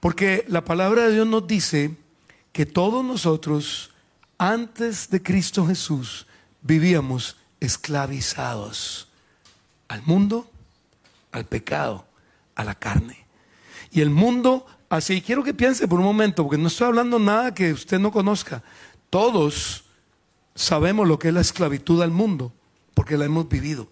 Porque 0.00 0.44
la 0.48 0.64
palabra 0.64 1.06
de 1.06 1.14
Dios 1.14 1.26
nos 1.26 1.46
dice 1.46 1.96
que 2.52 2.66
todos 2.66 3.04
nosotros, 3.04 3.92
antes 4.38 5.10
de 5.10 5.22
Cristo 5.22 5.66
Jesús, 5.66 6.26
vivíamos 6.62 7.36
esclavizados 7.60 9.08
al 9.88 10.02
mundo, 10.02 10.50
al 11.32 11.44
pecado, 11.44 12.06
a 12.54 12.64
la 12.64 12.74
carne. 12.74 13.26
Y 13.90 14.00
el 14.00 14.10
mundo 14.10 14.66
Así, 14.88 15.20
quiero 15.20 15.42
que 15.42 15.52
piense 15.52 15.88
por 15.88 15.98
un 15.98 16.04
momento, 16.04 16.44
porque 16.44 16.58
no 16.58 16.68
estoy 16.68 16.86
hablando 16.86 17.18
nada 17.18 17.52
que 17.52 17.72
usted 17.72 17.98
no 17.98 18.12
conozca. 18.12 18.62
Todos 19.10 19.84
sabemos 20.54 21.08
lo 21.08 21.18
que 21.18 21.28
es 21.28 21.34
la 21.34 21.40
esclavitud 21.40 22.02
al 22.02 22.12
mundo, 22.12 22.52
porque 22.94 23.16
la 23.16 23.24
hemos 23.24 23.48
vivido. 23.48 23.88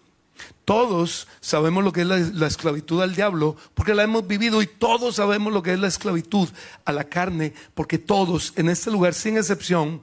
Todos 0.65 1.27
sabemos 1.41 1.83
lo 1.83 1.93
que 1.93 2.03
es 2.03 2.07
la, 2.07 2.47
esclavitud 2.47 3.03
al 3.03 3.15
diablo, 3.15 3.57
porque 3.75 3.95
la 3.95 4.05
hemos 4.05 4.27
vivido, 4.27 4.63
y 4.63 4.67
todos 4.67 5.17
sabemos 5.17 5.53
lo 5.53 5.63
que 5.63 5.73
es 5.73 5.81
la 5.81 5.89
esclavitud 5.89 6.49
a 6.85 6.93
la 6.93 7.05
carne, 7.05 7.53
porque 7.75 7.99
todos 7.99 8.53
en 8.57 8.69
este 8.69 8.91
lugar, 8.91 9.15
sin 9.15 9.37
excepción, 9.37 10.01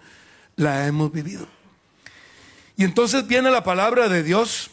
la 0.57 0.87
hemos 0.87 1.11
vivido. 1.11 1.47
Y 2.75 2.83
entonces 2.83 3.27
viene 3.27 3.49
la 3.49 3.63
palabra 3.63 4.09
de 4.09 4.23
Dios 4.23 4.71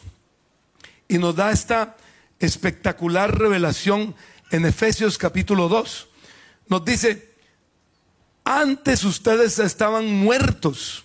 y 1.07 1.17
nos 1.17 1.35
da 1.35 1.51
esta 1.51 1.95
espectacular 2.39 3.37
revelación 3.37 4.15
en 4.51 4.65
Efesios 4.65 5.17
capítulo 5.17 5.69
2 5.69 6.08
nos 6.69 6.85
dice, 6.85 7.33
antes 8.45 9.03
ustedes 9.03 9.59
estaban 9.59 10.05
muertos 10.07 11.03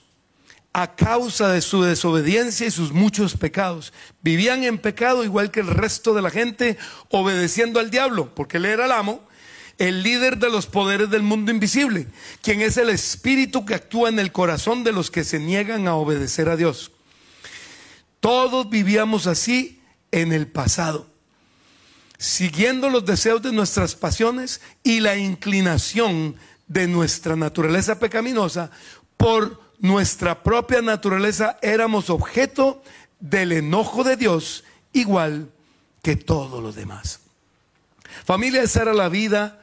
a 0.75 0.95
causa 0.95 1.49
de 1.49 1.63
su 1.63 1.83
desobediencia 1.83 2.67
y 2.67 2.71
sus 2.71 2.93
muchos 2.93 3.37
pecados. 3.37 3.93
Vivían 4.23 4.65
en 4.65 4.79
pecado 4.79 5.25
igual 5.25 5.51
que 5.51 5.61
el 5.61 5.69
resto 5.69 6.15
de 6.15 6.23
la 6.23 6.31
gente, 6.31 6.77
obedeciendo 7.11 7.81
al 7.81 7.91
diablo, 7.91 8.35
porque 8.35 8.59
él 8.59 8.67
era 8.67 8.85
el 8.85 8.93
amo, 8.93 9.27
el 9.79 10.03
líder 10.03 10.39
de 10.39 10.51
los 10.51 10.67
poderes 10.67 11.11
del 11.11 11.23
mundo 11.23 11.51
invisible, 11.51 12.09
quien 12.43 12.61
es 12.61 12.77
el 12.77 12.91
espíritu 12.91 13.65
que 13.65 13.75
actúa 13.75 14.09
en 14.09 14.19
el 14.19 14.33
corazón 14.33 14.85
de 14.85 14.93
los 14.93 15.11
que 15.11 15.25
se 15.25 15.39
niegan 15.39 15.89
a 15.89 15.95
obedecer 15.95 16.49
a 16.49 16.57
Dios. 16.57 16.93
Todos 18.21 18.69
vivíamos 18.69 19.27
así 19.27 19.81
en 20.11 20.33
el 20.33 20.47
pasado 20.47 21.14
siguiendo 22.19 22.89
los 22.91 23.05
deseos 23.05 23.43
de 23.43 23.53
nuestras 23.53 23.95
pasiones 23.95 24.61
y 24.83 25.01
la 25.01 25.17
inclinación 25.17 26.37
de 26.67 26.87
nuestra 26.87 27.37
naturaleza 27.37 27.99
pecaminosa, 27.99 28.71
por 29.17 29.61
nuestra 29.79 30.43
propia 30.43 30.81
naturaleza 30.83 31.59
éramos 31.61 32.11
objeto 32.11 32.83
del 33.21 33.53
enojo 33.53 34.05
de 34.05 34.17
Dios, 34.17 34.65
igual 34.93 35.51
que 36.03 36.17
todos 36.17 36.63
los 36.63 36.75
demás. 36.75 37.21
Familia, 38.25 38.63
esa 38.63 38.83
era 38.83 38.95
la 38.95 39.09
vida 39.09 39.61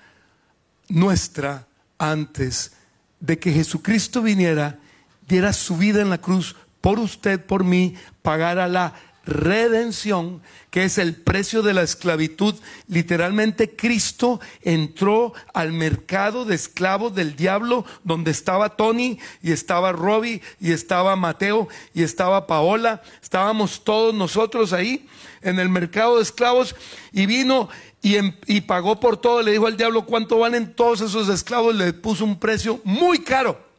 nuestra 0.89 1.67
antes 1.98 2.74
de 3.20 3.39
que 3.39 3.51
Jesucristo 3.51 4.22
viniera, 4.22 4.79
diera 5.27 5.53
su 5.53 5.77
vida 5.77 6.01
en 6.01 6.10
la 6.10 6.20
cruz 6.20 6.55
por 6.81 7.00
usted, 7.00 7.39
por 7.39 7.63
mí, 7.63 7.96
pagara 8.22 8.67
la 8.67 8.93
redención, 9.25 10.42
que 10.70 10.84
es 10.84 10.98
el 10.98 11.16
precio 11.16 11.62
de 11.62 11.74
la 11.74 11.84
esclavitud. 11.84 12.56
Literalmente 12.88 13.75
Cristo 13.75 14.40
entró 14.62 15.34
al 15.54 15.74
mercado 15.74 16.46
de 16.46 16.56
esclavos 16.56 17.13
del 17.13 17.36
diablo, 17.36 17.86
donde 18.04 18.32
estaba 18.32 18.75
Tony 18.75 19.20
y 19.42 19.51
estaba 19.51 19.92
Robbie 19.92 20.42
y 20.60 20.72
estaba 20.72 21.16
Mateo 21.16 21.68
y 21.94 22.04
estaba 22.04 22.48
Paola. 22.48 23.01
Estábamos 23.22 23.84
todos 23.84 24.13
nosotros 24.13 24.74
ahí 24.74 25.08
en 25.42 25.60
el 25.60 25.70
mercado 25.70 26.18
de 26.18 26.24
esclavos 26.24 26.75
y 27.12 27.25
vino 27.25 27.70
y, 28.01 28.16
em- 28.16 28.36
y 28.48 28.62
pagó 28.62 29.00
por 29.00 29.18
todo. 29.18 29.42
Le 29.42 29.51
dijo 29.51 29.68
al 29.68 29.78
diablo 29.78 30.06
cuánto 30.06 30.40
valen 30.40 30.74
todos 30.74 31.01
esos 31.01 31.30
esclavos. 31.30 31.75
Le 31.75 31.94
puso 31.94 32.25
un 32.25 32.40
precio 32.40 32.80
muy 32.84 33.20
caro. 33.20 33.70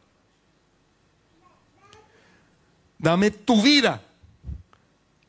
Dame 2.97 3.31
tu 3.31 3.61
vida 3.61 4.01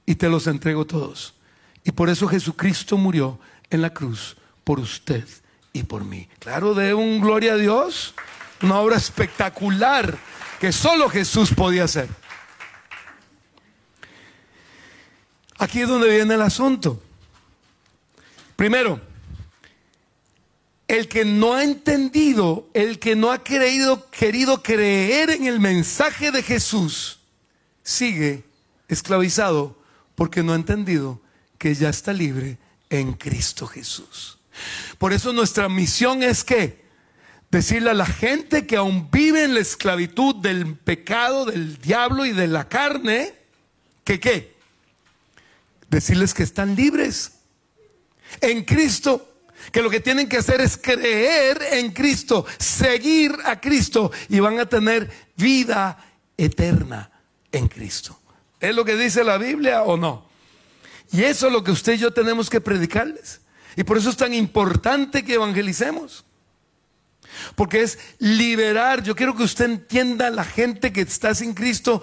y 0.06 0.14
te 0.14 0.28
los 0.28 0.46
entrego 0.46 0.84
todos. 0.84 1.34
Y 1.84 1.92
por 1.92 2.08
eso 2.08 2.26
Jesucristo 2.28 2.96
murió 2.96 3.38
en 3.70 3.82
la 3.82 3.90
cruz 3.90 4.37
por 4.64 4.80
usted 4.80 5.26
y 5.73 5.82
por 5.82 6.04
mí. 6.04 6.28
Claro, 6.38 6.75
de 6.75 6.94
un 6.94 7.20
gloria 7.20 7.54
a 7.54 7.56
Dios, 7.56 8.14
una 8.62 8.78
obra 8.78 8.96
espectacular 8.96 10.16
que 10.61 10.73
solo 10.73 11.08
Jesús 11.08 11.52
podía 11.52 11.84
hacer. 11.84 12.08
Aquí 15.58 15.82
es 15.82 15.88
donde 15.88 16.08
viene 16.08 16.34
el 16.34 16.42
asunto. 16.42 17.02
Primero, 18.56 19.00
el 20.88 21.08
que 21.08 21.25
no 21.25 21.54
ha 21.54 21.64
entendido, 21.64 22.68
el 22.75 22.99
que 22.99 23.16
no 23.16 23.30
ha 23.30 23.42
creído, 23.42 24.11
querido 24.11 24.62
creer 24.62 25.30
en 25.30 25.46
el 25.46 25.61
mensaje 25.61 26.30
de 26.30 26.42
Jesús, 26.42 27.18
sigue 27.82 28.44
esclavizado 28.88 29.83
porque 30.14 30.42
no 30.42 30.52
ha 30.52 30.56
entendido 30.56 31.21
que 31.59 31.75
ya 31.75 31.88
está 31.88 32.12
libre 32.12 32.59
en 32.90 33.14
Cristo 33.14 33.66
Jesús. 33.66 34.38
Por 34.99 35.12
eso 35.12 35.33
nuestra 35.33 35.68
misión 35.68 36.23
es 36.23 36.44
que 36.44 36.85
decirle 37.50 37.90
a 37.90 37.94
la 37.94 38.06
gente 38.06 38.66
que 38.66 38.76
aún 38.76 39.11
vive 39.11 39.44
en 39.44 39.54
la 39.54 39.61
esclavitud 39.61 40.37
del 40.37 40.76
pecado, 40.76 41.47
del 41.47 41.78
diablo 41.78 42.25
y 42.25 42.33
de 42.33 42.49
la 42.49 42.68
carne, 42.68 43.35
que 44.04 44.21
qué? 44.21 44.54
Decirles 45.88 46.35
que 46.35 46.42
están 46.42 46.75
libres 46.75 47.33
en 48.40 48.64
Cristo, 48.64 49.42
que 49.73 49.83
lo 49.83 49.90
que 49.90 50.00
tienen 50.00 50.28
que 50.28 50.38
hacer 50.38 50.61
es 50.61 50.76
creer 50.76 51.61
en 51.73 51.92
Cristo, 51.92 52.44
seguir 52.59 53.35
a 53.44 53.61
Cristo 53.61 54.11
y 54.28 54.40
van 54.40 54.59
a 54.59 54.66
tener 54.66 55.11
vida 55.37 55.97
eterna 56.37 57.11
en 57.52 57.68
Cristo. 57.68 58.18
¿Es 58.61 58.75
lo 58.75 58.84
que 58.84 58.96
dice 58.96 59.25
la 59.25 59.38
Biblia 59.38 59.82
o 59.82 59.96
no? 59.96 60.26
Y 61.12 61.23
eso 61.23 61.46
es 61.46 61.52
lo 61.52 61.62
que 61.62 61.70
usted 61.70 61.94
y 61.94 61.99
yo 61.99 62.12
tenemos 62.12 62.50
que 62.50 62.61
predicarles. 62.61 63.40
Y 63.76 63.84
por 63.84 63.99
eso 63.99 64.11
es 64.11 64.16
tan 64.16 64.34
importante 64.34 65.25
que 65.25 65.34
evangelicemos. 65.34 66.25
Porque 67.56 67.82
es 67.82 67.99
liberar. 68.18 69.02
Yo 69.02 69.14
quiero 69.16 69.34
que 69.34 69.42
usted 69.42 69.66
entienda 69.66 70.28
a 70.28 70.30
la 70.30 70.44
gente 70.44 70.92
que 70.92 71.00
está 71.00 71.34
sin 71.34 71.54
Cristo. 71.54 72.02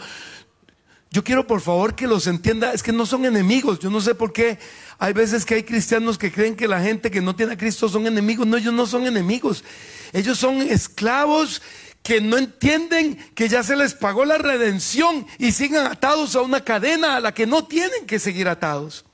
Yo 1.09 1.23
quiero 1.23 1.45
por 1.47 1.61
favor 1.61 1.95
que 1.95 2.07
los 2.07 2.27
entienda. 2.27 2.73
Es 2.73 2.83
que 2.83 2.91
no 2.91 3.05
son 3.05 3.25
enemigos. 3.25 3.79
Yo 3.79 3.89
no 3.89 4.01
sé 4.01 4.15
por 4.15 4.33
qué 4.33 4.59
hay 4.97 5.13
veces 5.13 5.45
que 5.45 5.55
hay 5.55 5.63
cristianos 5.63 6.17
que 6.17 6.31
creen 6.31 6.55
que 6.55 6.67
la 6.67 6.81
gente 6.81 7.11
que 7.11 7.21
no 7.21 7.35
tiene 7.35 7.53
a 7.53 7.57
Cristo 7.57 7.89
son 7.89 8.07
enemigos. 8.07 8.47
No, 8.47 8.57
ellos 8.57 8.73
no 8.73 8.85
son 8.85 9.05
enemigos. 9.05 9.63
Ellos 10.13 10.37
son 10.37 10.61
esclavos 10.61 11.61
que 12.03 12.19
no 12.19 12.37
entienden 12.37 13.15
que 13.35 13.47
ya 13.47 13.63
se 13.63 13.75
les 13.75 13.93
pagó 13.93 14.25
la 14.25 14.37
redención 14.37 15.27
y 15.37 15.51
siguen 15.51 15.85
atados 15.85 16.35
a 16.35 16.41
una 16.41 16.63
cadena 16.63 17.15
a 17.15 17.19
la 17.19 17.33
que 17.33 17.45
no 17.45 17.65
tienen 17.65 18.05
que 18.05 18.19
seguir 18.19 18.47
atados. 18.47 19.05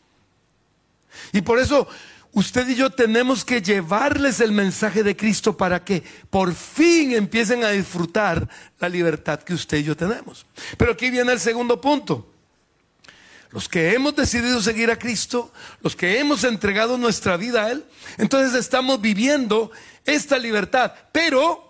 Y 1.33 1.41
por 1.41 1.59
eso 1.59 1.87
usted 2.31 2.67
y 2.69 2.75
yo 2.75 2.89
tenemos 2.89 3.43
que 3.43 3.61
llevarles 3.61 4.39
el 4.39 4.51
mensaje 4.51 5.03
de 5.03 5.17
Cristo 5.17 5.57
para 5.57 5.83
que 5.83 6.03
por 6.29 6.53
fin 6.53 7.13
empiecen 7.13 7.63
a 7.63 7.71
disfrutar 7.71 8.47
la 8.79 8.87
libertad 8.87 9.41
que 9.41 9.53
usted 9.53 9.79
y 9.79 9.83
yo 9.83 9.97
tenemos. 9.97 10.45
Pero 10.77 10.93
aquí 10.93 11.09
viene 11.09 11.33
el 11.33 11.39
segundo 11.39 11.81
punto. 11.81 12.31
Los 13.51 13.67
que 13.69 13.93
hemos 13.93 14.15
decidido 14.15 14.61
seguir 14.61 14.91
a 14.91 14.99
Cristo, 14.99 15.51
los 15.81 15.95
que 15.95 16.19
hemos 16.19 16.43
entregado 16.43 16.97
nuestra 16.97 17.37
vida 17.37 17.63
a 17.63 17.71
Él, 17.71 17.85
entonces 18.17 18.53
estamos 18.53 19.01
viviendo 19.01 19.71
esta 20.05 20.37
libertad. 20.37 20.93
Pero 21.11 21.66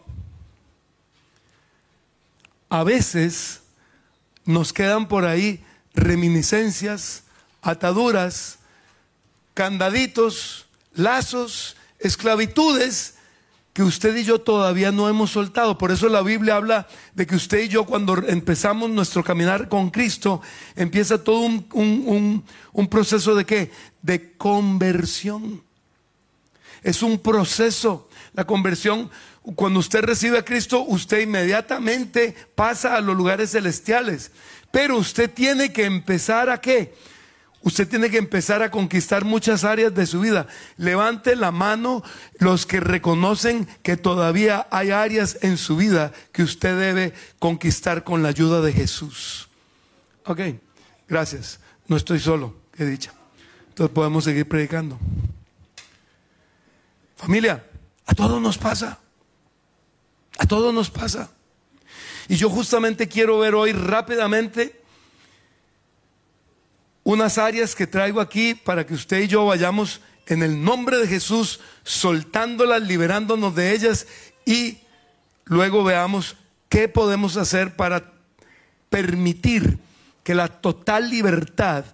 a 2.69 2.84
veces 2.84 3.62
nos 4.45 4.73
quedan 4.73 5.08
por 5.08 5.25
ahí 5.25 5.63
reminiscencias, 5.93 7.23
ataduras, 7.62 8.60
candaditos, 9.53 10.65
lazos, 10.93 11.75
esclavitudes 11.99 13.15
que 13.73 13.84
usted 13.84 14.15
y 14.15 14.23
yo 14.23 14.39
todavía 14.41 14.91
no 14.91 15.08
hemos 15.08 15.32
soltado. 15.32 15.77
Por 15.77 15.91
eso 15.91 16.10
la 16.10 16.21
Biblia 16.23 16.56
habla 16.56 16.88
de 17.13 17.27
que 17.27 17.36
usted 17.36 17.60
y 17.63 17.67
yo 17.67 17.86
cuando 17.86 18.17
empezamos 18.27 18.89
nuestro 18.89 19.23
caminar 19.23 19.69
con 19.69 19.91
Cristo, 19.91 20.41
empieza 20.75 21.23
todo 21.23 21.41
un, 21.41 21.67
un- 21.73 22.03
un- 22.08 22.43
un 22.73 22.88
proceso 22.88 23.36
de 23.36 23.45
qué? 23.45 23.71
De 24.01 24.34
conversión. 24.36 25.62
Es 26.84 27.03
un 27.03 27.19
proceso. 27.19 28.10
La 28.34 28.45
conversión, 28.45 29.10
cuando 29.55 29.79
usted 29.79 30.03
recibe 30.03 30.38
a 30.38 30.45
Cristo, 30.45 30.83
usted 30.83 31.19
inmediatamente 31.19 32.36
pasa 32.55 32.95
a 32.95 33.01
los 33.01 33.15
lugares 33.15 33.51
celestiales. 33.51 34.31
Pero 34.71 34.97
usted 34.97 35.31
tiene 35.31 35.71
que 35.71 35.86
empezar 35.86 36.49
a 36.49 36.60
qué? 36.60 36.93
Usted 37.62 37.88
tiene 37.88 38.10
que 38.10 38.17
empezar 38.17 38.62
a 38.62 38.71
conquistar 38.71 39.25
muchas 39.25 39.63
áreas 39.63 39.93
de 39.93 40.05
su 40.05 40.19
vida. 40.19 40.47
Levante 40.77 41.36
la 41.36 41.51
mano 41.51 42.03
los 42.39 42.65
que 42.65 42.79
reconocen 42.79 43.67
que 43.83 43.97
todavía 43.97 44.67
hay 44.69 44.91
áreas 44.91 45.38
en 45.41 45.57
su 45.57 45.75
vida 45.77 46.12
que 46.31 46.43
usted 46.43 46.77
debe 46.77 47.13
conquistar 47.39 48.03
con 48.03 48.23
la 48.23 48.29
ayuda 48.29 48.62
de 48.62 48.73
Jesús. 48.73 49.49
Ok, 50.25 50.41
gracias. 51.07 51.60
No 51.88 51.97
estoy 51.97 52.19
solo, 52.19 52.55
qué 52.75 52.86
dicha. 52.86 53.13
Entonces 53.69 53.93
podemos 53.93 54.23
seguir 54.23 54.47
predicando. 54.47 54.99
Familia, 57.15 57.63
a 58.05 58.13
todos 58.13 58.41
nos 58.41 58.57
pasa. 58.57 58.99
A 60.38 60.45
todos 60.45 60.73
nos 60.73 60.89
pasa. 60.89 61.32
Y 62.28 62.36
yo 62.36 62.50
justamente 62.50 63.08
quiero 63.08 63.39
ver 63.39 63.56
hoy 63.56 63.71
rápidamente 63.71 64.82
unas 67.04 67.38
áreas 67.38 67.73
que 67.73 67.88
traigo 67.88 68.19
aquí 68.19 68.54
para 68.54 68.86
que 68.86 68.93
usted 68.93 69.21
y 69.21 69.28
yo 69.28 69.45
vayamos 69.45 70.02
en 70.26 70.43
el 70.43 70.62
nombre 70.62 70.97
de 70.97 71.08
Jesús 71.08 71.62
soltándolas, 71.84 72.82
liberándonos 72.82 73.56
de 73.56 73.73
ellas 73.73 74.08
y 74.45 74.80
luego 75.45 75.86
veamos 75.86 76.36
qué 76.67 76.89
podemos 76.89 77.38
hacer 77.38 77.78
para 77.78 78.12
permitir 78.89 79.80
que 80.23 80.36
la 80.36 80.50
total 80.50 81.10
libertad 81.10 81.86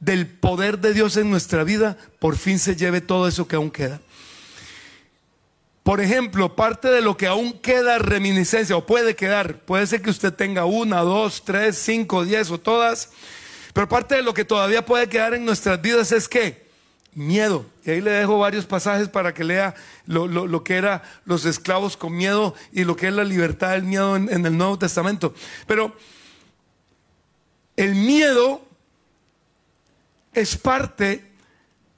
del 0.00 0.26
poder 0.26 0.78
de 0.78 0.92
Dios 0.92 1.16
en 1.16 1.30
nuestra 1.30 1.64
vida 1.64 1.96
por 2.18 2.36
fin 2.36 2.58
se 2.58 2.76
lleve 2.76 3.00
todo 3.00 3.26
eso 3.26 3.48
que 3.48 3.56
aún 3.56 3.70
queda. 3.70 4.00
Por 5.88 6.02
ejemplo, 6.02 6.54
parte 6.54 6.88
de 6.88 7.00
lo 7.00 7.16
que 7.16 7.26
aún 7.26 7.54
queda 7.60 7.98
reminiscencia 7.98 8.76
o 8.76 8.84
puede 8.84 9.16
quedar, 9.16 9.60
puede 9.60 9.86
ser 9.86 10.02
que 10.02 10.10
usted 10.10 10.34
tenga 10.34 10.66
una, 10.66 11.00
dos, 11.00 11.42
tres, 11.46 11.78
cinco, 11.78 12.26
diez 12.26 12.50
o 12.50 12.60
todas, 12.60 13.08
pero 13.72 13.88
parte 13.88 14.14
de 14.16 14.20
lo 14.22 14.34
que 14.34 14.44
todavía 14.44 14.84
puede 14.84 15.08
quedar 15.08 15.32
en 15.32 15.46
nuestras 15.46 15.80
vidas 15.80 16.12
es 16.12 16.28
que 16.28 16.68
miedo. 17.14 17.64
Y 17.86 17.92
ahí 17.92 18.00
le 18.02 18.10
dejo 18.10 18.38
varios 18.38 18.66
pasajes 18.66 19.08
para 19.08 19.32
que 19.32 19.44
lea 19.44 19.74
lo, 20.04 20.26
lo- 20.26 20.46
lo 20.46 20.62
que 20.62 20.74
era 20.76 21.02
los 21.24 21.46
esclavos 21.46 21.96
con 21.96 22.14
miedo 22.14 22.54
y 22.70 22.84
lo 22.84 22.94
que 22.94 23.06
es 23.08 23.14
la 23.14 23.24
libertad 23.24 23.70
del 23.70 23.84
miedo 23.84 24.14
en, 24.14 24.30
en 24.30 24.44
el 24.44 24.58
Nuevo 24.58 24.78
Testamento. 24.78 25.32
Pero 25.66 25.96
el 27.76 27.94
miedo 27.94 28.60
es 30.34 30.54
parte 30.54 31.27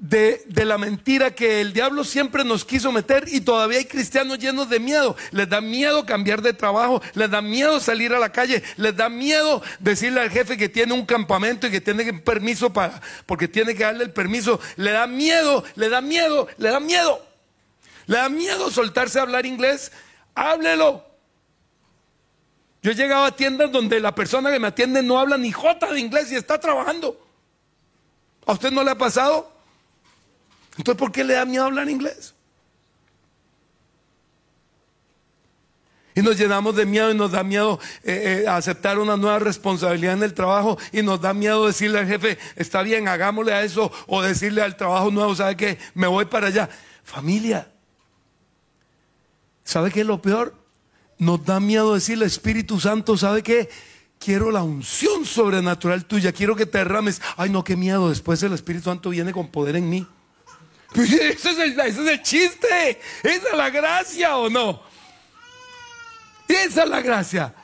de, 0.00 0.64
la 0.64 0.78
mentira 0.78 1.30
que 1.34 1.60
el 1.60 1.72
diablo 1.72 2.04
siempre 2.04 2.42
nos 2.42 2.64
quiso 2.64 2.90
meter 2.90 3.24
y 3.28 3.42
todavía 3.42 3.78
hay 3.78 3.84
cristianos 3.84 4.38
llenos 4.38 4.68
de 4.70 4.80
miedo. 4.80 5.14
Les 5.30 5.48
da 5.48 5.60
miedo 5.60 6.06
cambiar 6.06 6.40
de 6.42 6.54
trabajo, 6.54 7.02
les 7.14 7.30
da 7.30 7.42
miedo 7.42 7.78
salir 7.80 8.12
a 8.14 8.18
la 8.18 8.32
calle, 8.32 8.62
les 8.76 8.96
da 8.96 9.08
miedo 9.08 9.62
decirle 9.78 10.20
al 10.20 10.30
jefe 10.30 10.56
que 10.56 10.68
tiene 10.68 10.94
un 10.94 11.04
campamento 11.04 11.66
y 11.66 11.70
que 11.70 11.80
tiene 11.80 12.12
permiso 12.14 12.72
para, 12.72 13.00
porque 13.26 13.46
tiene 13.46 13.74
que 13.74 13.84
darle 13.84 14.04
el 14.04 14.12
permiso. 14.12 14.58
Le 14.76 14.90
da 14.90 15.06
miedo, 15.06 15.62
le 15.76 15.88
da 15.88 16.00
miedo, 16.00 16.48
le 16.56 16.70
da 16.70 16.80
miedo. 16.80 17.26
Le 18.06 18.16
da 18.16 18.28
miedo 18.28 18.70
soltarse 18.70 19.18
a 19.18 19.22
hablar 19.22 19.44
inglés. 19.44 19.92
Háblelo. 20.34 21.04
Yo 22.82 22.92
he 22.92 22.94
llegado 22.94 23.24
a 23.24 23.36
tiendas 23.36 23.70
donde 23.70 24.00
la 24.00 24.14
persona 24.14 24.50
que 24.50 24.58
me 24.58 24.68
atiende 24.68 25.02
no 25.02 25.18
habla 25.18 25.36
ni 25.36 25.52
jota 25.52 25.92
de 25.92 26.00
inglés 26.00 26.32
y 26.32 26.36
está 26.36 26.58
trabajando. 26.58 27.20
¿A 28.46 28.52
usted 28.52 28.70
no 28.70 28.82
le 28.82 28.90
ha 28.90 28.98
pasado? 28.98 29.59
Entonces, 30.76 30.98
¿por 30.98 31.12
qué 31.12 31.24
le 31.24 31.34
da 31.34 31.44
miedo 31.44 31.64
hablar 31.64 31.88
inglés? 31.88 32.34
Y 36.14 36.22
nos 36.22 36.36
llenamos 36.36 36.74
de 36.74 36.86
miedo 36.86 37.10
y 37.10 37.14
nos 37.14 37.30
da 37.30 37.44
miedo 37.44 37.78
eh, 38.02 38.42
eh, 38.44 38.48
aceptar 38.48 38.98
una 38.98 39.16
nueva 39.16 39.38
responsabilidad 39.38 40.14
en 40.14 40.22
el 40.24 40.34
trabajo 40.34 40.76
y 40.92 41.02
nos 41.02 41.20
da 41.20 41.32
miedo 41.32 41.66
decirle 41.66 42.00
al 42.00 42.06
jefe, 42.06 42.36
está 42.56 42.82
bien, 42.82 43.08
hagámosle 43.08 43.54
a 43.54 43.62
eso 43.62 43.92
o 44.06 44.20
decirle 44.20 44.62
al 44.62 44.76
trabajo 44.76 45.10
nuevo, 45.10 45.34
¿sabe 45.34 45.56
qué? 45.56 45.78
Me 45.94 46.06
voy 46.08 46.24
para 46.24 46.48
allá. 46.48 46.68
Familia, 47.04 47.70
¿sabe 49.64 49.90
qué 49.90 50.00
es 50.00 50.06
lo 50.06 50.20
peor? 50.20 50.54
Nos 51.18 51.44
da 51.44 51.60
miedo 51.60 51.94
decirle, 51.94 52.26
Espíritu 52.26 52.80
Santo, 52.80 53.16
¿sabe 53.16 53.42
qué? 53.42 53.68
Quiero 54.18 54.50
la 54.50 54.62
unción 54.62 55.24
sobrenatural 55.24 56.04
tuya, 56.04 56.32
quiero 56.32 56.54
que 56.54 56.66
te 56.66 56.78
derrames. 56.78 57.22
Ay, 57.36 57.50
no, 57.50 57.64
qué 57.64 57.76
miedo, 57.76 58.08
después 58.08 58.42
el 58.42 58.52
Espíritu 58.52 58.84
Santo 58.84 59.10
viene 59.10 59.32
con 59.32 59.48
poder 59.48 59.76
en 59.76 59.88
mí. 59.88 60.06
Ese 60.94 61.50
es 61.50 61.58
el, 61.58 61.80
es 61.80 61.98
el 61.98 62.22
chiste, 62.22 63.00
esa 63.22 63.48
es 63.48 63.56
la 63.56 63.70
gracia 63.70 64.36
o 64.36 64.50
no. 64.50 64.82
Esa 66.48 66.82
es 66.82 66.88
la 66.88 67.00
gracia. 67.00 67.54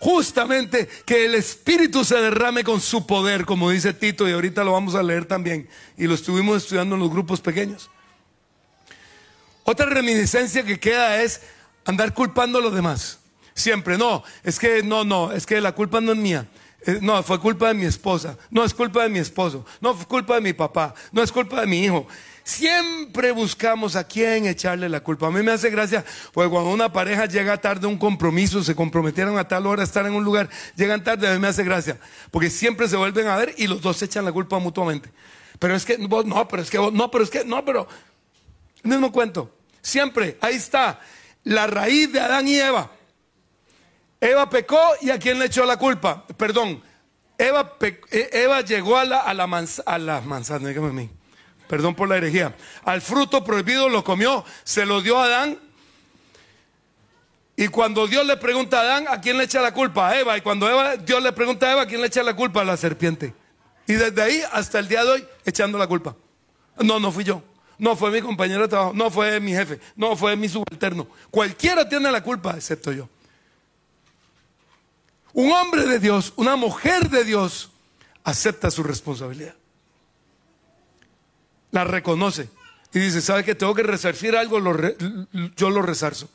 Justamente 0.00 0.88
que 1.06 1.26
el 1.26 1.36
Espíritu 1.36 2.04
se 2.04 2.16
derrame 2.16 2.64
con 2.64 2.80
su 2.80 3.06
poder, 3.06 3.44
como 3.44 3.70
dice 3.70 3.94
Tito, 3.94 4.28
y 4.28 4.32
ahorita 4.32 4.64
lo 4.64 4.72
vamos 4.72 4.96
a 4.96 5.02
leer 5.02 5.26
también. 5.26 5.68
Y 5.96 6.08
lo 6.08 6.14
estuvimos 6.14 6.64
estudiando 6.64 6.96
en 6.96 7.02
los 7.02 7.10
grupos 7.10 7.40
pequeños. 7.40 7.88
Otra 9.62 9.86
reminiscencia 9.86 10.64
que 10.64 10.80
queda 10.80 11.22
es 11.22 11.42
andar 11.84 12.12
culpando 12.14 12.58
a 12.58 12.62
los 12.62 12.74
demás. 12.74 13.20
Siempre, 13.54 13.96
no, 13.96 14.24
es 14.42 14.58
que 14.58 14.82
no, 14.82 15.04
no, 15.04 15.30
es 15.30 15.46
que 15.46 15.60
la 15.60 15.72
culpa 15.72 16.00
no 16.00 16.12
es 16.12 16.18
mía. 16.18 16.48
Eh, 16.84 16.98
No, 17.00 17.22
fue 17.22 17.38
culpa 17.38 17.68
de 17.68 17.74
mi 17.74 17.84
esposa. 17.84 18.36
No 18.50 18.64
es 18.64 18.74
culpa 18.74 19.04
de 19.04 19.08
mi 19.08 19.20
esposo. 19.20 19.64
No 19.80 19.94
fue 19.94 20.06
culpa 20.06 20.34
de 20.34 20.40
mi 20.40 20.52
papá. 20.52 20.94
No 21.12 21.22
es 21.22 21.30
culpa 21.30 21.60
de 21.60 21.66
mi 21.68 21.84
hijo. 21.84 22.08
Siempre 22.44 23.30
buscamos 23.30 23.94
a 23.94 24.04
quién 24.04 24.46
echarle 24.46 24.88
la 24.88 25.00
culpa. 25.00 25.28
A 25.28 25.30
mí 25.30 25.42
me 25.42 25.52
hace 25.52 25.70
gracia, 25.70 26.04
porque 26.32 26.50
cuando 26.50 26.70
una 26.70 26.92
pareja 26.92 27.26
llega 27.26 27.56
tarde 27.60 27.86
a 27.86 27.88
un 27.88 27.98
compromiso, 27.98 28.64
se 28.64 28.74
comprometieron 28.74 29.38
a 29.38 29.46
tal 29.46 29.66
hora 29.66 29.82
a 29.82 29.84
estar 29.84 30.04
en 30.06 30.14
un 30.14 30.24
lugar, 30.24 30.48
llegan 30.74 31.04
tarde, 31.04 31.28
a 31.28 31.32
mí 31.34 31.38
me 31.38 31.48
hace 31.48 31.62
gracia, 31.62 31.98
porque 32.30 32.50
siempre 32.50 32.88
se 32.88 32.96
vuelven 32.96 33.28
a 33.28 33.36
ver 33.36 33.54
y 33.58 33.68
los 33.68 33.80
dos 33.80 34.02
echan 34.02 34.24
la 34.24 34.32
culpa 34.32 34.58
mutuamente. 34.58 35.10
Pero 35.58 35.76
es 35.76 35.84
que 35.84 35.98
no, 35.98 36.48
pero 36.48 36.62
es 36.62 36.70
que 36.70 36.78
vos, 36.78 36.92
no, 36.92 37.10
pero 37.10 37.22
es 37.22 37.30
que, 37.30 37.44
no, 37.44 37.64
pero. 37.64 37.86
Mismo 38.82 39.12
cuento. 39.12 39.54
Siempre, 39.80 40.36
ahí 40.40 40.56
está, 40.56 40.98
la 41.44 41.68
raíz 41.68 42.12
de 42.12 42.20
Adán 42.20 42.48
y 42.48 42.56
Eva. 42.56 42.90
Eva 44.20 44.50
pecó 44.50 44.80
y 45.00 45.10
a 45.10 45.18
quién 45.18 45.38
le 45.38 45.46
echó 45.46 45.64
la 45.64 45.76
culpa. 45.76 46.26
Perdón, 46.36 46.82
Eva, 47.38 47.76
eh, 48.10 48.64
llegó 48.66 48.96
a 48.96 49.04
la, 49.04 49.20
a 49.20 49.34
la, 49.34 49.44
a 49.86 49.98
la 49.98 50.20
manzana, 50.20 50.68
dígame 50.68 50.88
a 50.88 50.92
mí. 50.92 51.10
Perdón 51.72 51.94
por 51.94 52.06
la 52.06 52.18
herejía. 52.18 52.54
Al 52.84 53.00
fruto 53.00 53.42
prohibido 53.44 53.88
lo 53.88 54.04
comió, 54.04 54.44
se 54.62 54.84
lo 54.84 55.00
dio 55.00 55.18
a 55.18 55.24
Adán. 55.24 55.58
Y 57.56 57.68
cuando 57.68 58.06
Dios 58.06 58.26
le 58.26 58.36
pregunta 58.36 58.76
a 58.78 58.82
Adán, 58.82 59.06
¿a 59.08 59.22
quién 59.22 59.38
le 59.38 59.44
echa 59.44 59.62
la 59.62 59.72
culpa? 59.72 60.10
A 60.10 60.20
Eva. 60.20 60.36
Y 60.36 60.42
cuando 60.42 60.68
Eva, 60.68 60.98
Dios 60.98 61.22
le 61.22 61.32
pregunta 61.32 61.68
a 61.68 61.72
Eva, 61.72 61.80
¿a 61.80 61.86
quién 61.86 62.02
le 62.02 62.08
echa 62.08 62.22
la 62.22 62.36
culpa? 62.36 62.60
A 62.60 62.64
la 62.64 62.76
serpiente. 62.76 63.32
Y 63.86 63.94
desde 63.94 64.20
ahí 64.20 64.42
hasta 64.52 64.80
el 64.80 64.86
día 64.86 65.02
de 65.02 65.12
hoy, 65.12 65.26
echando 65.46 65.78
la 65.78 65.86
culpa. 65.86 66.14
No, 66.76 67.00
no 67.00 67.10
fui 67.10 67.24
yo. 67.24 67.42
No 67.78 67.96
fue 67.96 68.10
mi 68.10 68.20
compañero 68.20 68.60
de 68.60 68.68
trabajo. 68.68 68.92
No 68.92 69.10
fue 69.10 69.40
mi 69.40 69.52
jefe. 69.52 69.80
No 69.96 70.14
fue 70.14 70.36
mi 70.36 70.50
subalterno. 70.50 71.08
Cualquiera 71.30 71.88
tiene 71.88 72.12
la 72.12 72.22
culpa, 72.22 72.52
excepto 72.54 72.92
yo. 72.92 73.08
Un 75.32 75.50
hombre 75.50 75.86
de 75.86 75.98
Dios, 75.98 76.34
una 76.36 76.54
mujer 76.54 77.08
de 77.08 77.24
Dios, 77.24 77.70
acepta 78.24 78.70
su 78.70 78.82
responsabilidad. 78.82 79.54
La 81.72 81.84
reconoce. 81.84 82.48
Y 82.94 83.00
dice, 83.00 83.20
¿sabe 83.20 83.42
que 83.42 83.54
tengo 83.54 83.74
que 83.74 83.82
resarcir 83.82 84.36
algo? 84.36 84.60
Yo 85.56 85.70
lo 85.70 85.82
resarzo. 85.82 86.30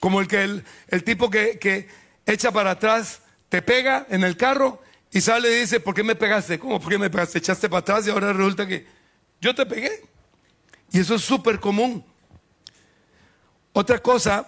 Como 0.00 0.20
el 0.20 0.28
que 0.28 0.42
el, 0.42 0.64
el 0.88 1.04
tipo 1.04 1.28
que, 1.28 1.58
que 1.58 1.88
echa 2.24 2.50
para 2.50 2.72
atrás, 2.72 3.20
te 3.48 3.60
pega 3.60 4.06
en 4.08 4.24
el 4.24 4.36
carro 4.36 4.82
y 5.10 5.20
sale 5.20 5.50
y 5.50 5.60
dice, 5.60 5.78
¿por 5.78 5.94
qué 5.94 6.02
me 6.02 6.14
pegaste? 6.14 6.58
¿Cómo 6.58 6.80
por 6.80 6.90
qué 6.90 6.98
me 6.98 7.10
pegaste? 7.10 7.38
Echaste 7.38 7.68
para 7.68 7.80
atrás 7.80 8.06
y 8.06 8.10
ahora 8.10 8.32
resulta 8.32 8.66
que 8.66 8.86
yo 9.40 9.54
te 9.54 9.66
pegué. 9.66 10.02
Y 10.90 11.00
eso 11.00 11.16
es 11.16 11.22
súper 11.22 11.60
común. 11.60 12.04
Otra 13.72 13.98
cosa 13.98 14.46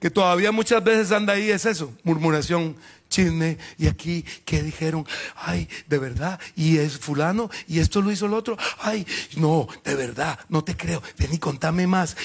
que 0.00 0.10
todavía 0.10 0.52
muchas 0.52 0.82
veces 0.82 1.12
anda 1.12 1.32
ahí 1.32 1.50
es 1.50 1.64
eso, 1.66 1.92
murmuración, 2.02 2.76
chisme, 3.18 3.58
y 3.78 3.88
aquí, 3.88 4.24
¿qué 4.44 4.62
dijeron? 4.62 5.06
Ay, 5.34 5.68
de 5.88 5.98
verdad, 5.98 6.38
y 6.54 6.78
es 6.78 6.98
fulano, 6.98 7.50
y 7.66 7.80
esto 7.80 8.00
lo 8.00 8.12
hizo 8.12 8.26
el 8.26 8.34
otro, 8.34 8.56
ay, 8.78 9.06
no, 9.36 9.66
de 9.84 9.94
verdad, 9.96 10.38
no 10.48 10.62
te 10.62 10.76
creo, 10.76 11.02
ven 11.18 11.34
y 11.34 11.38
contame 11.38 11.86
más, 11.88 12.16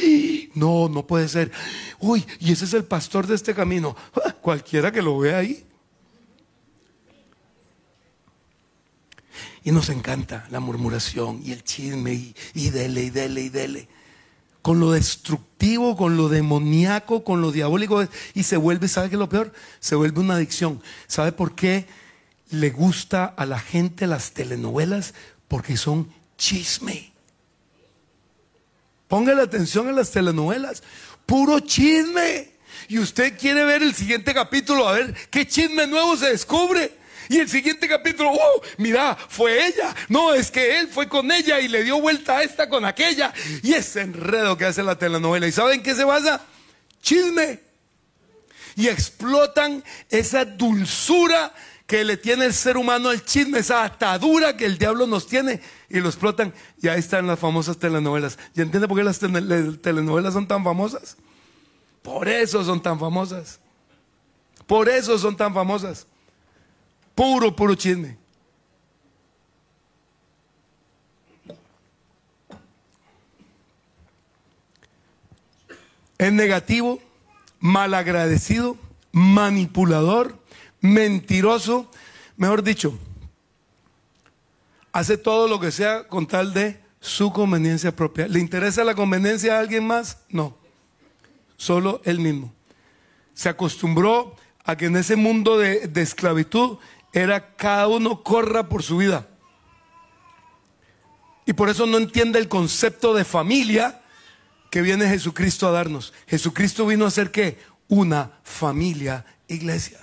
no, 0.53 0.89
no 0.89 1.07
puede 1.07 1.27
ser, 1.27 1.51
uy, 1.99 2.23
y 2.39 2.51
ese 2.51 2.65
es 2.65 2.73
el 2.75 2.83
pastor 2.83 3.25
de 3.25 3.35
este 3.35 3.55
camino, 3.55 3.95
Ah, 4.25 4.35
cualquiera 4.41 4.91
que 4.91 5.01
lo 5.01 5.17
vea 5.17 5.39
ahí. 5.39 5.65
Y 9.63 9.71
nos 9.71 9.89
encanta 9.89 10.45
la 10.51 10.59
murmuración 10.59 11.41
y 11.43 11.51
el 11.51 11.63
chisme 11.63 12.13
y, 12.13 12.35
y 12.53 12.69
dele 12.69 13.03
y 13.03 13.09
dele 13.09 13.41
y 13.41 13.49
dele 13.49 13.87
con 14.63 14.79
lo 14.79 14.93
destructivo, 14.93 15.97
con 15.97 16.15
lo 16.15 16.29
demoníaco, 16.29 17.25
con 17.25 17.41
lo 17.41 17.51
diabólico, 17.51 18.07
y 18.33 18.43
se 18.43 18.55
vuelve, 18.55 18.87
¿sabe 18.87 19.09
qué 19.09 19.15
es 19.15 19.19
lo 19.19 19.27
peor? 19.27 19.53
Se 19.81 19.93
vuelve 19.93 20.21
una 20.21 20.35
adicción. 20.35 20.81
¿Sabe 21.05 21.33
por 21.33 21.53
qué 21.53 21.85
le 22.49 22.69
gusta 22.69 23.25
a 23.25 23.45
la 23.45 23.59
gente 23.59 24.07
las 24.07 24.31
telenovelas? 24.31 25.13
Porque 25.49 25.75
son 25.75 26.11
chisme. 26.37 27.11
Póngale 29.09 29.41
atención 29.41 29.89
a 29.89 29.91
las 29.91 30.11
telenovelas, 30.11 30.81
puro 31.25 31.59
chisme. 31.59 32.53
Y 32.87 32.99
usted 32.99 33.37
quiere 33.37 33.65
ver 33.65 33.83
el 33.83 33.93
siguiente 33.93 34.33
capítulo, 34.33 34.87
a 34.87 34.93
ver 34.93 35.13
qué 35.29 35.45
chisme 35.45 35.87
nuevo 35.87 36.15
se 36.15 36.29
descubre. 36.29 37.02
Y 37.33 37.39
el 37.39 37.49
siguiente 37.49 37.87
capítulo, 37.87 38.29
¡oh! 38.31 38.61
Mira, 38.77 39.17
fue 39.27 39.65
ella. 39.65 39.95
No, 40.07 40.35
es 40.35 40.51
que 40.51 40.77
él 40.77 40.87
fue 40.87 41.09
con 41.09 41.31
ella 41.31 41.59
y 41.59 41.67
le 41.67 41.83
dio 41.83 41.99
vuelta 41.99 42.37
a 42.37 42.43
esta 42.43 42.69
con 42.69 42.85
aquella. 42.85 43.33
Y 43.63 43.73
ese 43.73 44.01
enredo 44.01 44.55
que 44.55 44.65
hace 44.65 44.83
la 44.83 44.99
telenovela. 44.99 45.47
¿Y 45.47 45.51
saben 45.51 45.81
qué 45.81 45.95
se 45.95 46.03
basa? 46.03 46.43
Chisme. 47.01 47.59
Y 48.75 48.87
explotan 48.87 49.83
esa 50.11 50.45
dulzura 50.45 51.51
que 51.87 52.03
le 52.03 52.17
tiene 52.17 52.45
el 52.45 52.53
ser 52.53 52.77
humano 52.77 53.09
al 53.09 53.25
chisme, 53.25 53.57
esa 53.57 53.83
atadura 53.83 54.55
que 54.55 54.65
el 54.65 54.77
diablo 54.77 55.07
nos 55.07 55.25
tiene. 55.25 55.59
Y 55.89 56.01
lo 56.01 56.09
explotan. 56.09 56.53
Y 56.83 56.87
ahí 56.87 56.99
están 56.99 57.25
las 57.25 57.39
famosas 57.39 57.79
telenovelas. 57.79 58.37
¿Y 58.55 58.61
entiende 58.61 58.87
por 58.87 58.95
qué 58.95 59.03
las 59.03 59.19
tele- 59.19 59.75
telenovelas 59.81 60.33
son 60.33 60.47
tan 60.47 60.63
famosas? 60.63 61.17
Por 62.03 62.27
eso 62.27 62.63
son 62.63 62.79
tan 62.79 62.99
famosas. 62.99 63.59
Por 64.67 64.87
eso 64.87 65.17
son 65.17 65.35
tan 65.35 65.51
famosas. 65.51 66.05
Puro, 67.15 67.55
puro 67.55 67.75
chisme. 67.75 68.17
Es 76.17 76.31
negativo, 76.31 77.01
malagradecido, 77.59 78.77
manipulador, 79.11 80.39
mentiroso, 80.79 81.89
mejor 82.37 82.63
dicho, 82.63 82.97
hace 84.93 85.17
todo 85.17 85.47
lo 85.47 85.59
que 85.59 85.71
sea 85.71 86.07
con 86.07 86.25
tal 86.27 86.53
de 86.53 86.79
su 87.01 87.33
conveniencia 87.33 87.93
propia. 87.93 88.27
¿Le 88.27 88.39
interesa 88.39 88.85
la 88.85 88.95
conveniencia 88.95 89.57
a 89.57 89.59
alguien 89.59 89.85
más? 89.85 90.19
No, 90.29 90.55
solo 91.57 92.01
él 92.05 92.19
mismo. 92.19 92.53
Se 93.33 93.49
acostumbró 93.49 94.35
a 94.63 94.77
que 94.77 94.85
en 94.85 94.95
ese 94.95 95.17
mundo 95.17 95.57
de, 95.57 95.87
de 95.87 96.01
esclavitud 96.01 96.77
era 97.13 97.55
cada 97.55 97.87
uno 97.87 98.23
corra 98.23 98.67
por 98.67 98.83
su 98.83 98.97
vida. 98.97 99.27
Y 101.45 101.53
por 101.53 101.69
eso 101.69 101.85
no 101.85 101.97
entiende 101.97 102.39
el 102.39 102.47
concepto 102.47 103.13
de 103.13 103.23
familia 103.25 104.01
que 104.69 104.81
viene 104.81 105.07
Jesucristo 105.07 105.67
a 105.67 105.71
darnos. 105.71 106.13
Jesucristo 106.27 106.87
vino 106.87 107.05
a 107.05 107.11
ser 107.11 107.31
qué? 107.31 107.59
Una 107.87 108.31
familia 108.43 109.25
iglesia. 109.47 109.99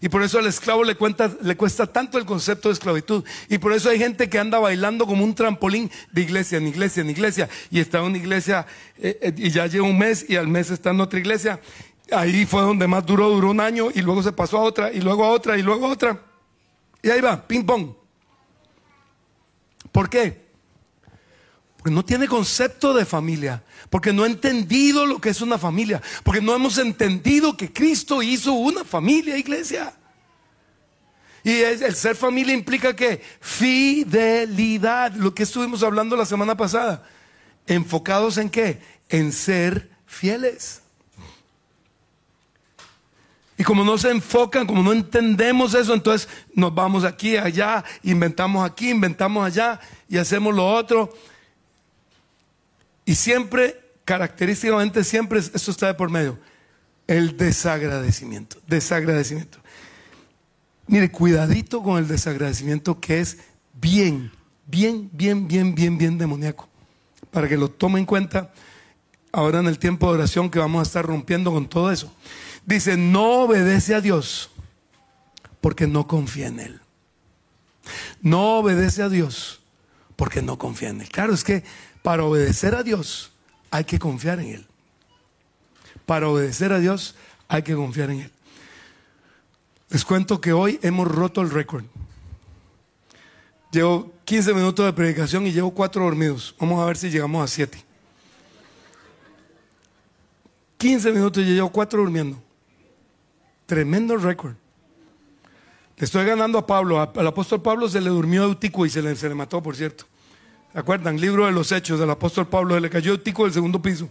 Y 0.00 0.08
por 0.08 0.22
eso 0.22 0.38
al 0.38 0.46
esclavo 0.46 0.82
le, 0.82 0.96
cuenta- 0.96 1.36
le 1.42 1.56
cuesta 1.56 1.86
tanto 1.86 2.18
el 2.18 2.24
concepto 2.24 2.68
de 2.68 2.72
esclavitud. 2.72 3.24
Y 3.48 3.58
por 3.58 3.72
eso 3.72 3.88
hay 3.88 3.98
gente 3.98 4.28
que 4.28 4.38
anda 4.38 4.58
bailando 4.58 5.06
como 5.06 5.22
un 5.22 5.34
trampolín 5.34 5.90
de 6.10 6.22
iglesia 6.22 6.58
en 6.58 6.66
iglesia 6.66 7.02
en 7.02 7.10
iglesia. 7.10 7.48
Y 7.70 7.78
está 7.78 7.98
en 7.98 8.04
una 8.04 8.18
iglesia 8.18 8.66
eh, 8.98 9.18
eh, 9.22 9.34
y 9.36 9.50
ya 9.50 9.66
lleva 9.66 9.86
un 9.86 9.98
mes 9.98 10.24
y 10.28 10.36
al 10.36 10.48
mes 10.48 10.70
está 10.70 10.90
en 10.90 11.00
otra 11.00 11.20
iglesia. 11.20 11.60
Ahí 12.14 12.46
fue 12.46 12.62
donde 12.62 12.86
más 12.86 13.04
duró, 13.04 13.30
duró 13.30 13.50
un 13.50 13.60
año 13.60 13.88
y 13.94 14.02
luego 14.02 14.22
se 14.22 14.32
pasó 14.32 14.58
a 14.58 14.62
otra 14.62 14.92
y 14.92 15.00
luego 15.00 15.24
a 15.24 15.30
otra 15.30 15.56
y 15.56 15.62
luego 15.62 15.86
a 15.86 15.90
otra. 15.90 16.20
Y 17.02 17.10
ahí 17.10 17.20
va, 17.20 17.46
ping 17.46 17.64
pong. 17.64 17.94
¿Por 19.90 20.08
qué? 20.08 20.42
Porque 21.76 21.90
no 21.90 22.04
tiene 22.04 22.28
concepto 22.28 22.94
de 22.94 23.04
familia, 23.04 23.62
porque 23.90 24.12
no 24.12 24.22
ha 24.22 24.26
entendido 24.26 25.04
lo 25.04 25.20
que 25.20 25.30
es 25.30 25.40
una 25.40 25.58
familia, 25.58 26.00
porque 26.22 26.40
no 26.40 26.54
hemos 26.54 26.78
entendido 26.78 27.56
que 27.56 27.72
Cristo 27.72 28.22
hizo 28.22 28.52
una 28.52 28.84
familia, 28.84 29.36
iglesia. 29.36 29.92
Y 31.44 31.60
el 31.60 31.94
ser 31.96 32.14
familia 32.14 32.54
implica 32.54 32.94
que 32.94 33.20
fidelidad, 33.40 35.12
lo 35.14 35.34
que 35.34 35.42
estuvimos 35.42 35.82
hablando 35.82 36.14
la 36.14 36.24
semana 36.24 36.56
pasada, 36.56 37.04
enfocados 37.66 38.38
en 38.38 38.48
qué? 38.48 38.80
En 39.08 39.32
ser 39.32 39.90
fieles. 40.06 40.81
Y 43.62 43.64
como 43.64 43.84
no 43.84 43.96
se 43.96 44.10
enfocan, 44.10 44.66
como 44.66 44.82
no 44.82 44.92
entendemos 44.92 45.72
eso, 45.74 45.94
entonces 45.94 46.28
nos 46.52 46.74
vamos 46.74 47.04
aquí, 47.04 47.36
allá, 47.36 47.84
inventamos 48.02 48.68
aquí, 48.68 48.90
inventamos 48.90 49.46
allá 49.46 49.78
y 50.08 50.18
hacemos 50.18 50.52
lo 50.52 50.66
otro. 50.66 51.14
Y 53.04 53.14
siempre, 53.14 53.80
característicamente, 54.04 55.04
siempre 55.04 55.38
esto 55.38 55.70
está 55.70 55.86
de 55.86 55.94
por 55.94 56.10
medio. 56.10 56.40
El 57.06 57.36
desagradecimiento, 57.36 58.60
desagradecimiento. 58.66 59.58
Mire, 60.88 61.12
cuidadito 61.12 61.84
con 61.84 61.98
el 61.98 62.08
desagradecimiento 62.08 62.98
que 62.98 63.20
es 63.20 63.38
bien, 63.80 64.32
bien, 64.66 65.08
bien, 65.12 65.46
bien, 65.46 65.72
bien, 65.72 65.96
bien 65.96 66.18
demoníaco. 66.18 66.68
Para 67.30 67.48
que 67.48 67.56
lo 67.56 67.68
tome 67.68 68.00
en 68.00 68.06
cuenta 68.06 68.52
ahora 69.30 69.60
en 69.60 69.68
el 69.68 69.78
tiempo 69.78 70.08
de 70.08 70.14
oración 70.14 70.50
que 70.50 70.58
vamos 70.58 70.80
a 70.80 70.82
estar 70.82 71.06
rompiendo 71.06 71.52
con 71.52 71.68
todo 71.68 71.92
eso. 71.92 72.12
Dice, 72.64 72.96
no 72.96 73.42
obedece 73.42 73.94
a 73.94 74.00
Dios 74.00 74.50
porque 75.60 75.86
no 75.86 76.06
confía 76.06 76.48
en 76.48 76.60
Él. 76.60 76.80
No 78.20 78.58
obedece 78.58 79.02
a 79.02 79.08
Dios 79.08 79.60
porque 80.16 80.42
no 80.42 80.58
confía 80.58 80.90
en 80.90 81.00
Él. 81.00 81.08
Claro, 81.08 81.34
es 81.34 81.44
que 81.44 81.64
para 82.02 82.24
obedecer 82.24 82.74
a 82.74 82.82
Dios 82.82 83.32
hay 83.70 83.84
que 83.84 83.98
confiar 83.98 84.40
en 84.40 84.48
Él. 84.48 84.66
Para 86.06 86.28
obedecer 86.28 86.72
a 86.72 86.78
Dios 86.78 87.14
hay 87.48 87.62
que 87.62 87.74
confiar 87.74 88.10
en 88.10 88.20
Él. 88.20 88.32
Les 89.88 90.04
cuento 90.04 90.40
que 90.40 90.52
hoy 90.52 90.78
hemos 90.82 91.08
roto 91.08 91.40
el 91.40 91.50
récord. 91.50 91.84
Llevo 93.70 94.12
15 94.24 94.54
minutos 94.54 94.86
de 94.86 94.92
predicación 94.92 95.46
y 95.46 95.52
llevo 95.52 95.72
4 95.72 96.04
dormidos. 96.04 96.54
Vamos 96.58 96.80
a 96.80 96.86
ver 96.86 96.96
si 96.96 97.10
llegamos 97.10 97.42
a 97.42 97.46
7. 97.46 97.84
15 100.78 101.12
minutos 101.12 101.42
y 101.42 101.46
llevo 101.46 101.70
4 101.70 102.00
durmiendo. 102.00 102.42
Tremendo 103.72 104.18
récord. 104.18 104.52
Le 105.96 106.04
estoy 106.04 106.26
ganando 106.26 106.58
a 106.58 106.66
Pablo. 106.66 107.00
Al 107.00 107.26
apóstol 107.26 107.62
Pablo 107.62 107.88
se 107.88 108.02
le 108.02 108.10
durmió 108.10 108.42
Eutico 108.42 108.84
y 108.84 108.90
se 108.90 109.00
le, 109.00 109.16
se 109.16 109.30
le 109.30 109.34
mató, 109.34 109.62
por 109.62 109.74
cierto. 109.76 110.04
¿Se 110.74 110.78
acuerdan? 110.78 111.18
Libro 111.18 111.46
de 111.46 111.52
los 111.52 111.72
Hechos 111.72 111.98
del 111.98 112.10
apóstol 112.10 112.46
Pablo. 112.46 112.74
Se 112.74 112.82
le 112.82 112.90
cayó 112.90 113.12
Eutico 113.12 113.44
del 113.44 113.54
segundo 113.54 113.80
piso. 113.80 114.10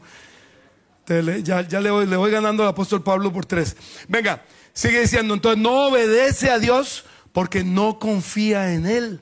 ya, 1.43 1.61
ya 1.61 1.79
le, 1.79 1.91
voy, 1.91 2.07
le 2.07 2.15
voy 2.17 2.31
ganando 2.31 2.63
al 2.63 2.69
apóstol 2.69 3.03
Pablo 3.03 3.31
por 3.31 3.45
tres. 3.45 3.77
Venga, 4.07 4.43
sigue 4.73 4.99
diciendo. 4.99 5.35
Entonces 5.35 5.61
no 5.61 5.89
obedece 5.89 6.49
a 6.49 6.57
Dios 6.57 7.05
porque 7.31 7.63
no 7.63 7.99
confía 7.99 8.73
en 8.73 8.87
Él. 8.87 9.21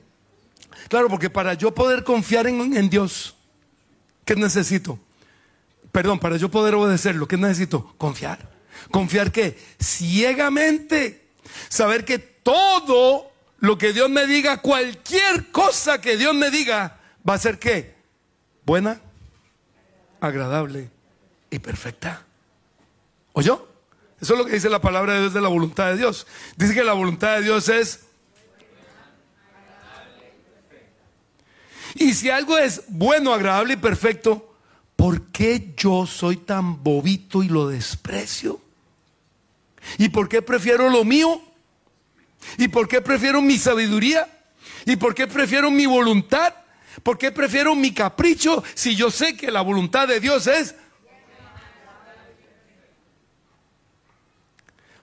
Claro, 0.88 1.10
porque 1.10 1.28
para 1.28 1.52
yo 1.52 1.74
poder 1.74 2.02
confiar 2.02 2.46
en, 2.46 2.74
en 2.78 2.88
Dios, 2.88 3.36
¿qué 4.24 4.36
necesito? 4.36 4.98
Perdón, 5.92 6.18
para 6.18 6.38
yo 6.38 6.50
poder 6.50 6.76
obedecerlo, 6.76 7.28
¿qué 7.28 7.36
necesito? 7.36 7.92
Confiar. 7.98 8.49
¿Confiar 8.90 9.32
qué? 9.32 9.58
Ciegamente. 9.80 11.28
Saber 11.68 12.04
que 12.04 12.18
todo 12.18 13.30
lo 13.58 13.76
que 13.78 13.92
Dios 13.92 14.08
me 14.08 14.26
diga, 14.26 14.62
cualquier 14.62 15.50
cosa 15.50 16.00
que 16.00 16.16
Dios 16.16 16.34
me 16.34 16.50
diga, 16.50 16.98
va 17.28 17.34
a 17.34 17.38
ser 17.38 17.58
qué? 17.58 17.94
Buena, 18.64 19.00
agradable 20.20 20.90
y 21.50 21.58
perfecta. 21.58 22.24
¿Oyó? 23.32 23.68
Eso 24.20 24.34
es 24.34 24.38
lo 24.38 24.44
que 24.44 24.52
dice 24.52 24.68
la 24.68 24.80
palabra 24.80 25.14
de 25.14 25.20
Dios 25.20 25.34
de 25.34 25.40
la 25.40 25.48
voluntad 25.48 25.90
de 25.90 25.96
Dios. 25.96 26.26
Dice 26.56 26.74
que 26.74 26.84
la 26.84 26.92
voluntad 26.92 27.36
de 27.36 27.42
Dios 27.42 27.68
es... 27.68 28.00
Y 31.94 32.14
si 32.14 32.30
algo 32.30 32.56
es 32.56 32.82
bueno, 32.88 33.32
agradable 33.32 33.74
y 33.74 33.76
perfecto, 33.76 34.54
¿por 34.94 35.22
qué 35.32 35.74
yo 35.76 36.06
soy 36.06 36.36
tan 36.36 36.84
bobito 36.84 37.42
y 37.42 37.48
lo 37.48 37.68
desprecio? 37.68 38.60
¿Y 39.98 40.08
por 40.08 40.28
qué 40.28 40.42
prefiero 40.42 40.88
lo 40.88 41.04
mío? 41.04 41.40
¿Y 42.58 42.68
por 42.68 42.88
qué 42.88 43.00
prefiero 43.00 43.40
mi 43.42 43.58
sabiduría? 43.58 44.28
¿Y 44.86 44.96
por 44.96 45.14
qué 45.14 45.26
prefiero 45.26 45.70
mi 45.70 45.86
voluntad? 45.86 46.54
¿Por 47.02 47.18
qué 47.18 47.30
prefiero 47.30 47.74
mi 47.74 47.92
capricho 47.94 48.62
si 48.74 48.96
yo 48.96 49.10
sé 49.10 49.36
que 49.36 49.50
la 49.50 49.60
voluntad 49.60 50.08
de 50.08 50.20
Dios 50.20 50.46
es? 50.46 50.74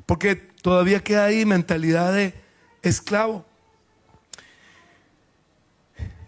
Porque 0.06 0.36
todavía 0.36 1.04
queda 1.04 1.26
ahí 1.26 1.46
mentalidad 1.46 2.13
de 2.13 2.34
esclavo. 2.82 3.46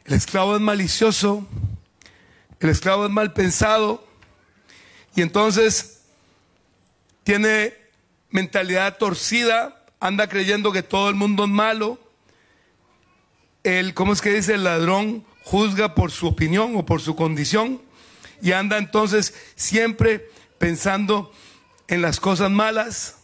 El 0.05 0.15
esclavo 0.15 0.55
es 0.55 0.61
malicioso, 0.61 1.47
el 2.59 2.69
esclavo 2.69 3.05
es 3.05 3.11
mal 3.11 3.31
pensado 3.31 4.05
y 5.15 5.21
entonces 5.21 6.01
tiene 7.23 7.73
mentalidad 8.29 8.97
torcida, 8.97 9.85
anda 9.99 10.27
creyendo 10.27 10.71
que 10.71 10.83
todo 10.83 11.09
el 11.09 11.15
mundo 11.15 11.43
es 11.43 11.49
malo. 11.49 11.99
El, 13.63 13.93
¿cómo 13.93 14.13
es 14.13 14.21
que 14.21 14.33
dice? 14.33 14.55
El 14.55 14.63
ladrón 14.63 15.25
juzga 15.43 15.95
por 15.95 16.11
su 16.11 16.27
opinión 16.27 16.75
o 16.75 16.85
por 16.85 17.01
su 17.01 17.15
condición 17.15 17.81
y 18.41 18.51
anda 18.51 18.77
entonces 18.77 19.33
siempre 19.55 20.29
pensando 20.57 21.33
en 21.87 22.01
las 22.01 22.19
cosas 22.19 22.51
malas, 22.51 23.17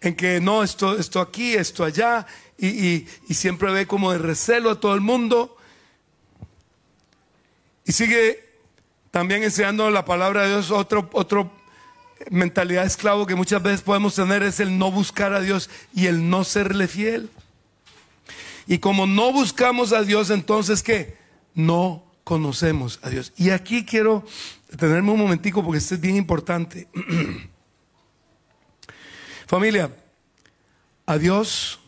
en 0.00 0.16
que 0.16 0.40
no, 0.40 0.62
esto, 0.62 0.98
esto 0.98 1.20
aquí, 1.20 1.54
esto 1.54 1.84
allá, 1.84 2.26
y, 2.56 3.06
y 3.28 3.34
siempre 3.34 3.70
ve 3.72 3.86
como 3.86 4.12
de 4.12 4.18
recelo 4.18 4.70
a 4.70 4.80
todo 4.80 4.94
el 4.94 5.00
mundo. 5.00 5.56
Y 7.84 7.92
sigue 7.92 8.50
también 9.10 9.42
enseñando 9.42 9.90
la 9.90 10.04
palabra 10.04 10.42
de 10.42 10.48
Dios 10.48 10.70
otro, 10.70 11.10
otro 11.12 11.52
mentalidad 12.30 12.84
esclavo 12.84 13.26
que 13.26 13.34
muchas 13.34 13.62
veces 13.62 13.82
podemos 13.82 14.14
tener 14.14 14.42
es 14.42 14.60
el 14.60 14.76
no 14.76 14.90
buscar 14.90 15.32
a 15.32 15.40
Dios 15.40 15.70
y 15.94 16.06
el 16.06 16.28
no 16.28 16.44
serle 16.44 16.88
fiel. 16.88 17.30
Y 18.66 18.78
como 18.78 19.06
no 19.06 19.32
buscamos 19.32 19.92
a 19.92 20.02
Dios, 20.02 20.30
entonces 20.30 20.82
¿qué? 20.82 21.16
No 21.54 22.04
conocemos 22.24 23.00
a 23.02 23.08
Dios. 23.08 23.32
Y 23.36 23.50
aquí 23.50 23.84
quiero 23.84 24.24
detenerme 24.70 25.10
un 25.10 25.18
momentico 25.18 25.64
porque 25.64 25.78
esto 25.78 25.94
es 25.94 26.00
bien 26.00 26.16
importante. 26.16 26.88
Familia, 29.46 29.90
a 31.06 31.18
Dios 31.18 31.80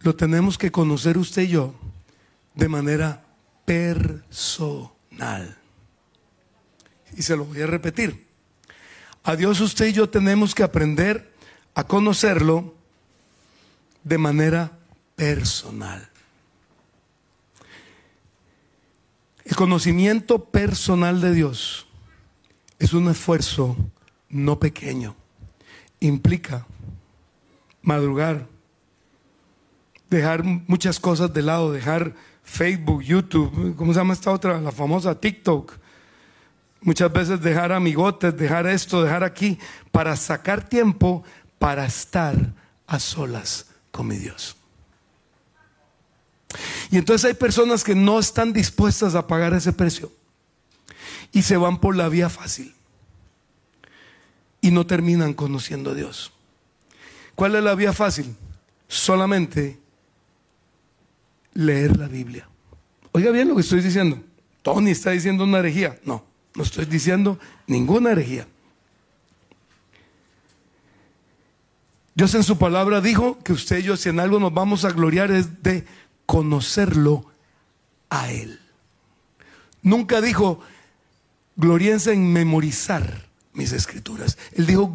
lo 0.00 0.14
tenemos 0.14 0.58
que 0.58 0.70
conocer 0.70 1.18
usted 1.18 1.42
y 1.42 1.48
yo 1.48 1.74
de 2.54 2.68
manera 2.68 3.24
personal. 3.64 5.58
Y 7.16 7.22
se 7.22 7.36
lo 7.36 7.44
voy 7.46 7.62
a 7.62 7.66
repetir. 7.66 8.27
A 9.28 9.36
Dios 9.36 9.60
usted 9.60 9.88
y 9.88 9.92
yo 9.92 10.08
tenemos 10.08 10.54
que 10.54 10.62
aprender 10.62 11.30
a 11.74 11.84
conocerlo 11.84 12.74
de 14.02 14.16
manera 14.16 14.72
personal. 15.16 16.08
El 19.44 19.54
conocimiento 19.54 20.46
personal 20.46 21.20
de 21.20 21.34
Dios 21.34 21.86
es 22.78 22.94
un 22.94 23.10
esfuerzo 23.10 23.76
no 24.30 24.58
pequeño. 24.58 25.14
Implica 26.00 26.66
madrugar, 27.82 28.46
dejar 30.08 30.42
muchas 30.42 30.98
cosas 30.98 31.34
de 31.34 31.42
lado, 31.42 31.70
dejar 31.70 32.14
Facebook, 32.42 33.02
YouTube, 33.02 33.76
¿cómo 33.76 33.92
se 33.92 34.00
llama 34.00 34.14
esta 34.14 34.30
otra? 34.30 34.58
La 34.58 34.72
famosa 34.72 35.20
TikTok. 35.20 35.74
Muchas 36.80 37.12
veces 37.12 37.40
dejar 37.40 37.72
amigotes, 37.72 38.36
dejar 38.36 38.66
esto, 38.66 39.02
dejar 39.02 39.24
aquí, 39.24 39.58
para 39.90 40.16
sacar 40.16 40.68
tiempo 40.68 41.24
para 41.58 41.84
estar 41.86 42.52
a 42.86 42.98
solas 42.98 43.66
con 43.90 44.06
mi 44.06 44.16
Dios. 44.16 44.56
Y 46.90 46.96
entonces 46.96 47.28
hay 47.28 47.34
personas 47.34 47.84
que 47.84 47.94
no 47.94 48.18
están 48.18 48.52
dispuestas 48.52 49.14
a 49.14 49.26
pagar 49.26 49.52
ese 49.52 49.72
precio 49.72 50.10
y 51.32 51.42
se 51.42 51.56
van 51.56 51.78
por 51.78 51.94
la 51.94 52.08
vía 52.08 52.30
fácil 52.30 52.74
y 54.60 54.70
no 54.70 54.86
terminan 54.86 55.34
conociendo 55.34 55.90
a 55.90 55.94
Dios. 55.94 56.32
¿Cuál 57.34 57.56
es 57.56 57.62
la 57.62 57.74
vía 57.74 57.92
fácil? 57.92 58.34
Solamente 58.88 59.78
leer 61.52 61.96
la 61.96 62.08
Biblia. 62.08 62.48
Oiga 63.12 63.30
bien 63.30 63.48
lo 63.48 63.54
que 63.54 63.60
estoy 63.60 63.82
diciendo. 63.82 64.22
Tony 64.62 64.90
está 64.90 65.10
diciendo 65.10 65.44
una 65.44 65.58
herejía. 65.58 65.98
No, 66.04 66.24
no 66.58 66.64
estoy 66.64 66.86
diciendo 66.86 67.38
ninguna 67.68 68.10
herejía. 68.10 68.48
Dios 72.16 72.34
en 72.34 72.42
su 72.42 72.58
palabra 72.58 73.00
dijo 73.00 73.38
que 73.44 73.52
usted 73.52 73.78
y 73.78 73.84
yo, 73.84 73.96
si 73.96 74.08
en 74.08 74.18
algo 74.18 74.40
nos 74.40 74.52
vamos 74.52 74.84
a 74.84 74.90
gloriar, 74.90 75.30
es 75.30 75.62
de 75.62 75.86
conocerlo 76.26 77.26
a 78.10 78.32
Él. 78.32 78.58
Nunca 79.82 80.20
dijo, 80.20 80.58
gloriense 81.54 82.12
en 82.12 82.32
memorizar 82.32 83.28
mis 83.52 83.70
escrituras. 83.70 84.36
Él 84.50 84.66
dijo, 84.66 84.92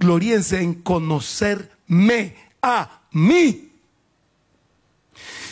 gloriense 0.00 0.62
en 0.62 0.74
conocerme 0.74 2.34
a 2.60 3.02
mí. 3.12 3.70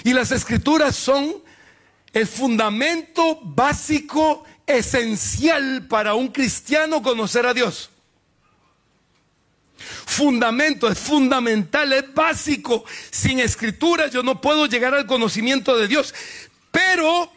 Y 0.02 0.12
las 0.12 0.32
escrituras 0.32 0.96
son 0.96 1.36
el 2.12 2.26
fundamento 2.26 3.40
básico, 3.42 4.44
esencial 4.66 5.86
para 5.88 6.14
un 6.14 6.28
cristiano 6.28 7.02
conocer 7.02 7.46
a 7.46 7.54
Dios. 7.54 7.90
fundamento, 10.06 10.88
es 10.88 10.98
fundamental, 10.98 11.92
es 11.92 12.14
básico. 12.14 12.84
Sin 13.10 13.40
escritura 13.40 14.06
yo 14.08 14.22
no 14.22 14.40
puedo 14.40 14.66
llegar 14.66 14.94
al 14.94 15.06
conocimiento 15.06 15.76
de 15.76 15.88
Dios. 15.88 16.14
Pero 16.70 17.32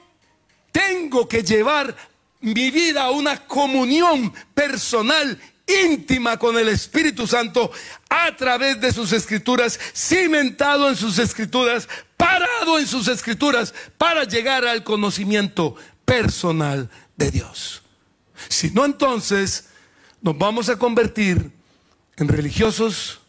tengo 0.71 1.27
que 1.27 1.41
llevar 1.41 1.95
mi 2.41 2.69
vida 2.69 3.03
a 3.03 3.11
una 3.11 3.45
comunión 3.47 4.33
personal 4.53 5.39
íntima 5.67 6.37
con 6.37 6.57
el 6.57 6.69
Espíritu 6.69 7.25
Santo 7.25 7.71
a 8.09 8.35
través 8.35 8.79
de 8.79 8.93
sus 8.93 9.11
escrituras, 9.11 9.79
cimentado 9.95 10.89
en 10.89 10.95
sus 10.95 11.17
escrituras, 11.17 11.87
parado 12.17 12.77
en 12.77 12.87
sus 12.87 13.07
escrituras, 13.07 13.73
para 13.97 14.25
llegar 14.25 14.65
al 14.65 14.83
conocimiento 14.83 15.75
personal 16.05 16.89
de 17.17 17.31
Dios. 17.31 17.81
Si 18.49 18.71
no, 18.71 18.85
entonces 18.85 19.69
nos 20.21 20.37
vamos 20.37 20.69
a 20.69 20.77
convertir 20.77 21.51
en 22.17 22.27
religiosos, 22.27 23.19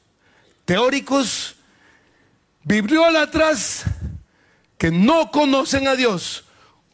teóricos, 0.64 1.56
bibliólatras, 2.64 3.84
que 4.78 4.90
no 4.90 5.30
conocen 5.30 5.88
a 5.88 5.96
Dios, 5.96 6.44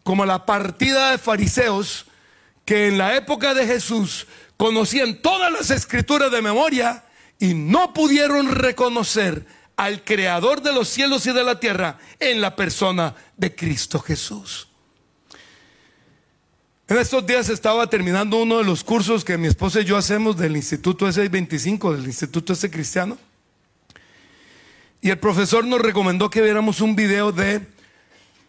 como 0.02 0.24
la 0.24 0.46
partida 0.46 1.10
de 1.10 1.18
fariseos 1.18 2.06
que 2.64 2.88
en 2.88 2.98
la 2.98 3.16
época 3.16 3.54
de 3.54 3.66
Jesús 3.66 4.26
conocían 4.56 5.20
todas 5.20 5.52
las 5.52 5.70
escrituras 5.70 6.30
de 6.30 6.42
memoria 6.42 7.04
y 7.38 7.54
no 7.54 7.92
pudieron 7.92 8.50
reconocer 8.50 9.46
al 9.76 10.04
creador 10.04 10.62
de 10.62 10.72
los 10.72 10.88
cielos 10.88 11.26
y 11.26 11.32
de 11.32 11.42
la 11.42 11.58
tierra 11.58 11.98
en 12.20 12.40
la 12.40 12.54
persona 12.54 13.14
de 13.36 13.54
Cristo 13.54 13.98
Jesús. 13.98 14.68
En 16.88 16.98
estos 16.98 17.24
días 17.24 17.48
estaba 17.48 17.88
terminando 17.88 18.42
uno 18.42 18.58
de 18.58 18.64
los 18.64 18.82
cursos 18.82 19.24
que 19.24 19.38
mi 19.38 19.46
esposa 19.46 19.80
y 19.80 19.84
yo 19.84 19.96
hacemos 19.96 20.36
del 20.36 20.56
Instituto 20.56 21.06
S25, 21.06 21.94
del 21.94 22.06
Instituto 22.06 22.52
S 22.52 22.68
Cristiano. 22.70 23.16
Y 25.00 25.08
el 25.10 25.18
profesor 25.18 25.64
nos 25.64 25.80
recomendó 25.80 26.28
que 26.28 26.42
viéramos 26.42 26.80
un 26.80 26.96
video 26.96 27.30
de 27.30 27.60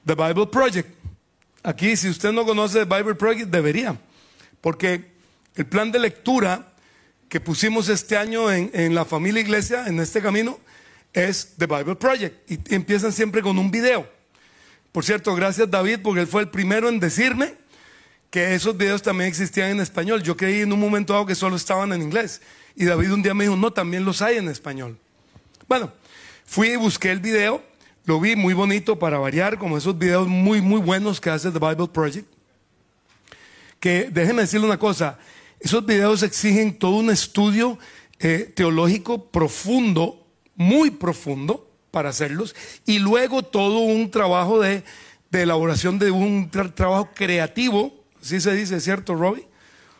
The 0.05 0.15
Bible 0.15 0.47
Project. 0.47 0.89
Aquí, 1.61 1.95
si 1.95 2.09
usted 2.09 2.31
no 2.31 2.43
conoce 2.43 2.85
The 2.85 2.95
Bible 2.95 3.15
Project, 3.15 3.49
debería. 3.49 3.97
Porque 4.61 5.11
el 5.55 5.67
plan 5.67 5.91
de 5.91 5.99
lectura 5.99 6.73
que 7.29 7.39
pusimos 7.39 7.87
este 7.87 8.17
año 8.17 8.51
en, 8.51 8.71
en 8.73 8.95
la 8.95 9.05
familia 9.05 9.41
iglesia, 9.41 9.85
en 9.85 9.99
este 9.99 10.21
camino, 10.21 10.59
es 11.13 11.53
The 11.57 11.67
Bible 11.67 11.95
Project. 11.95 12.51
Y 12.51 12.59
empiezan 12.73 13.13
siempre 13.13 13.43
con 13.43 13.59
un 13.59 13.69
video. 13.69 14.09
Por 14.91 15.05
cierto, 15.05 15.35
gracias 15.35 15.69
David, 15.69 15.99
porque 16.03 16.21
él 16.21 16.27
fue 16.27 16.41
el 16.41 16.49
primero 16.49 16.89
en 16.89 16.99
decirme 16.99 17.62
que 18.33 18.55
esos 18.55 18.75
videos 18.75 19.03
también 19.03 19.27
existían 19.27 19.69
en 19.69 19.79
español. 19.79 20.23
Yo 20.23 20.35
creí 20.35 20.61
en 20.61 20.73
un 20.73 20.79
momento 20.79 21.13
dado 21.13 21.23
que 21.23 21.35
solo 21.35 21.55
estaban 21.55 21.93
en 21.93 22.01
inglés. 22.01 22.41
Y 22.75 22.85
David 22.85 23.13
un 23.13 23.21
día 23.21 23.35
me 23.35 23.43
dijo, 23.43 23.55
no, 23.55 23.71
también 23.71 24.03
los 24.03 24.23
hay 24.23 24.37
en 24.37 24.49
español. 24.49 24.97
Bueno, 25.67 25.93
fui 26.43 26.69
y 26.69 26.75
busqué 26.75 27.11
el 27.11 27.19
video, 27.19 27.63
lo 28.05 28.19
vi 28.19 28.35
muy 28.35 28.55
bonito 28.55 28.97
para 28.97 29.19
variar, 29.19 29.59
como 29.59 29.77
esos 29.77 29.95
videos 29.99 30.27
muy, 30.27 30.61
muy 30.61 30.81
buenos 30.81 31.21
que 31.21 31.29
hace 31.29 31.51
The 31.51 31.59
Bible 31.59 31.89
Project. 31.93 32.25
Que 33.79 34.09
déjenme 34.11 34.41
decirle 34.41 34.65
una 34.65 34.79
cosa, 34.79 35.19
esos 35.59 35.85
videos 35.85 36.23
exigen 36.23 36.73
todo 36.79 36.95
un 36.95 37.11
estudio 37.11 37.77
eh, 38.17 38.51
teológico 38.55 39.25
profundo, 39.29 40.25
muy 40.55 40.89
profundo 40.89 41.69
para 41.91 42.09
hacerlos, 42.09 42.55
y 42.87 42.97
luego 42.97 43.43
todo 43.43 43.77
un 43.81 44.09
trabajo 44.09 44.59
de, 44.59 44.83
de 45.29 45.43
elaboración 45.43 45.99
de 45.99 46.09
un 46.09 46.49
tra- 46.49 46.73
trabajo 46.73 47.11
creativo, 47.13 48.01
así 48.23 48.39
se 48.41 48.53
dice, 48.55 48.79
¿cierto, 48.79 49.15
Robbie? 49.15 49.45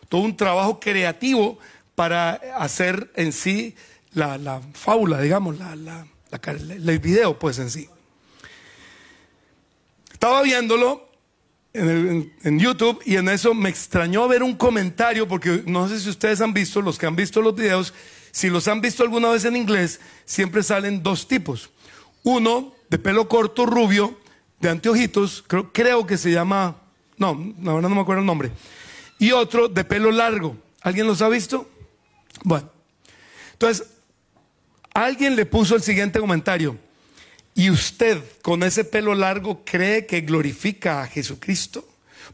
Todo 0.10 0.22
un 0.22 0.36
trabajo 0.36 0.80
creativo 0.80 1.60
para 1.96 2.32
hacer 2.58 3.12
en 3.16 3.32
sí 3.32 3.76
la, 4.14 4.38
la 4.38 4.62
fábula, 4.74 5.22
digamos, 5.22 5.60
la, 5.60 5.76
la- 5.76 6.08
el 6.32 7.00
video, 7.00 7.38
pues 7.38 7.60
en 7.60 7.70
sí. 7.70 7.88
Estaba 10.12 10.42
viéndolo 10.42 11.08
en, 11.74 12.60
YouTube 12.60 13.02
y 13.06 13.18
en 13.18 13.30
eso 13.30 13.54
me 13.54 13.70
extrañó 13.70 14.28
ver 14.28 14.42
un 14.42 14.56
comentario, 14.56 15.28
porque 15.28 15.64
no 15.66 15.88
sé 15.90 16.00
si 16.00 16.10
ustedes 16.10 16.42
han 16.42 16.54
visto, 16.54 16.82
los 16.82 16.98
que 16.98 17.06
han 17.06 17.16
visto 17.16 17.42
los 17.42 17.56
videos, 17.56 17.94
si 18.32 18.50
los 18.50 18.68
han 18.68 18.82
visto 18.82 19.04
alguna 19.04 19.30
vez 19.30 19.46
en 19.46 19.56
inglés, 19.56 20.00
siempre 20.26 20.64
salen 20.64 21.04
dos 21.04 21.28
tipos. 21.28 21.70
Uno 22.24 22.74
de 22.90 22.98
pelo 23.00 23.28
corto, 23.28 23.66
rubio, 23.66 24.18
de 24.60 24.70
anteojitos, 24.70 25.44
creo 25.74 26.08
que 26.08 26.18
se 26.18 26.32
llama, 26.32 26.78
no, 27.18 27.54
la 27.62 27.74
verdad 27.74 27.90
no 27.90 27.96
me 27.96 28.02
acuerdo 28.02 28.22
el 28.22 28.26
nombre. 28.26 28.52
Y 29.20 29.32
otro 29.32 29.68
de 29.68 29.84
pelo 29.84 30.12
largo. 30.12 30.58
¿Alguien 30.82 31.08
los 31.08 31.22
ha 31.22 31.30
visto? 31.30 31.70
Bueno, 32.44 32.70
entonces, 33.54 33.88
alguien 34.94 35.36
le 35.36 35.46
puso 35.46 35.76
el 35.76 35.82
siguiente 35.82 36.20
comentario. 36.20 36.78
¿Y 37.56 37.70
usted 37.70 38.22
con 38.42 38.64
ese 38.64 38.84
pelo 38.84 39.14
largo 39.14 39.64
cree 39.64 40.06
que 40.06 40.22
glorifica 40.22 41.02
a 41.02 41.08
Jesucristo? 41.08 41.88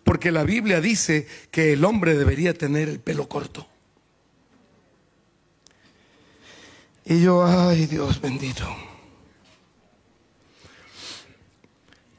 Porque 0.04 0.32
la 0.32 0.44
Biblia 0.44 0.80
dice 0.80 1.28
que 1.52 1.74
el 1.74 1.84
hombre 1.84 2.18
debería 2.18 2.54
tener 2.54 2.88
el 2.88 3.00
pelo 3.00 3.28
corto. 3.28 3.68
Y 7.06 7.22
yo, 7.22 7.46
ay 7.46 7.86
Dios 7.86 8.22
bendito. 8.22 8.66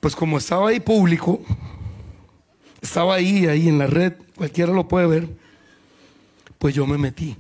Pues 0.01 0.17
como 0.17 0.39
estaba 0.39 0.71
ahí 0.71 0.81
público, 0.81 1.43
estaba 2.81 3.15
ahí, 3.15 3.47
ahí 3.47 3.69
en 3.69 3.79
la 3.79 3.87
red, 3.87 4.15
cualquiera 4.37 4.73
lo 4.73 4.89
puede 4.89 5.07
ver, 5.07 5.29
pues 6.59 6.75
yo 6.75 6.87
me 6.87 6.99
metí. 6.99 7.37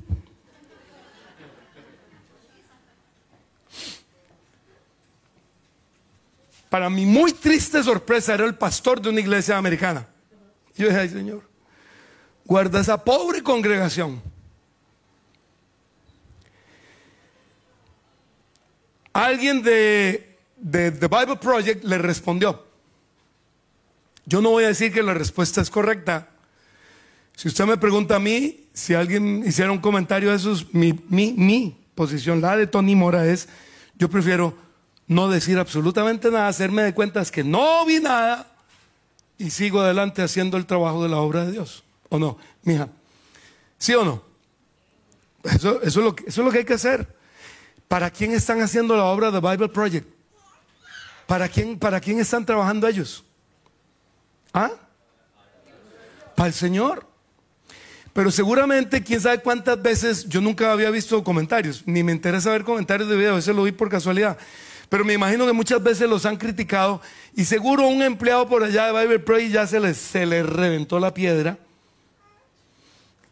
Para 6.69 6.89
mi 6.89 7.05
muy 7.05 7.33
triste 7.33 7.83
sorpresa 7.83 8.35
era 8.35 8.45
el 8.45 8.55
pastor 8.55 9.01
de 9.01 9.09
una 9.09 9.21
iglesia 9.21 9.57
americana. 9.57 10.07
Yo 10.77 10.87
dije, 10.87 11.01
ay 11.01 11.09
Señor, 11.09 11.43
guarda 12.45 12.81
esa 12.81 13.03
pobre 13.05 13.43
congregación. 13.43 14.23
Alguien 19.13 19.63
de, 19.63 20.39
de 20.57 20.93
The 20.93 21.09
Bible 21.09 21.37
Project 21.37 21.83
le 21.83 21.99
respondió. 21.99 22.70
Yo 24.31 24.41
no 24.41 24.51
voy 24.51 24.63
a 24.63 24.69
decir 24.69 24.93
que 24.93 25.03
la 25.03 25.13
respuesta 25.13 25.61
es 25.61 25.71
correcta. 25.71 26.29
Si 27.35 27.49
usted 27.49 27.65
me 27.67 27.77
pregunta 27.77 28.15
a 28.15 28.21
mí, 28.21 28.69
si 28.73 28.95
alguien 28.95 29.43
hiciera 29.45 29.73
un 29.73 29.81
comentario 29.81 30.31
de 30.31 30.37
esos, 30.37 30.73
mi, 30.73 30.97
mi, 31.09 31.33
mi 31.33 31.77
posición, 31.97 32.41
la 32.41 32.57
de 32.57 32.69
Tony 32.69 32.95
Mora 32.95 33.27
es, 33.27 33.49
yo 33.97 34.09
prefiero 34.09 34.55
no 35.09 35.29
decir 35.29 35.59
absolutamente 35.59 36.31
nada, 36.31 36.47
hacerme 36.47 36.85
de 36.85 36.95
cuentas 36.95 37.33
que 37.33 37.43
no 37.43 37.85
vi 37.85 37.99
nada 37.99 38.55
y 39.37 39.51
sigo 39.51 39.81
adelante 39.81 40.23
haciendo 40.23 40.57
el 40.59 40.65
trabajo 40.65 41.03
de 41.03 41.09
la 41.09 41.17
obra 41.17 41.45
de 41.45 41.51
Dios. 41.51 41.83
¿O 42.09 42.21
no, 42.21 42.39
mija? 42.63 42.89
¿Sí 43.79 43.95
o 43.95 44.05
no? 44.05 44.23
Eso, 45.43 45.83
es, 45.83 45.97
lo 45.97 46.15
que, 46.15 46.29
eso 46.29 46.43
es 46.43 46.45
lo 46.45 46.53
que 46.53 46.59
hay 46.59 46.65
que 46.65 46.75
hacer. 46.75 47.17
¿Para 47.89 48.11
quién 48.11 48.31
están 48.31 48.61
haciendo 48.61 48.97
la 48.97 49.07
obra 49.07 49.33
de 49.33 49.41
Bible 49.41 49.71
Project? 49.71 50.09
¿Para 51.27 51.49
quién, 51.49 51.77
para 51.81 51.99
quién 51.99 52.21
están 52.21 52.47
trabajando 52.47 52.87
ellos? 52.87 53.25
¿Ah? 54.53 54.71
Para 56.35 56.49
el 56.49 56.55
Señor. 56.55 57.07
Pero 58.13 58.31
seguramente, 58.31 59.03
quién 59.03 59.21
sabe 59.21 59.39
cuántas 59.41 59.81
veces, 59.81 60.29
yo 60.29 60.41
nunca 60.41 60.73
había 60.73 60.91
visto 60.91 61.23
comentarios, 61.23 61.85
ni 61.87 62.03
me 62.03 62.13
interesa 62.13 62.51
ver 62.51 62.65
comentarios 62.65 63.09
de 63.09 63.17
video, 63.17 63.33
a 63.33 63.37
veces 63.37 63.55
lo 63.55 63.63
vi 63.63 63.73
por 63.73 63.89
casualidad. 63.89 64.37
Pero 64.89 65.05
me 65.05 65.13
imagino 65.13 65.47
que 65.47 65.53
muchas 65.53 65.81
veces 65.81 66.09
los 66.09 66.27
han 66.27 66.37
criticado 66.37 67.01
y 67.37 67.45
seguro 67.45 67.87
un 67.87 68.03
empleado 68.03 68.49
por 68.49 68.65
allá 68.65 68.93
de 68.93 69.01
Bible 69.01 69.21
Project 69.21 69.53
ya 69.53 69.67
se 69.67 69.79
le, 69.79 69.95
se 69.95 70.27
le 70.27 70.43
reventó 70.43 70.99
la 70.99 71.15
piedra. 71.15 71.59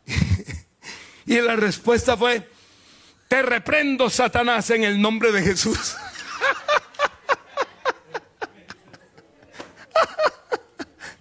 y 1.26 1.40
la 1.40 1.56
respuesta 1.56 2.16
fue, 2.16 2.48
te 3.26 3.42
reprendo 3.42 4.08
Satanás 4.08 4.70
en 4.70 4.84
el 4.84 5.00
nombre 5.00 5.32
de 5.32 5.42
Jesús. 5.42 5.96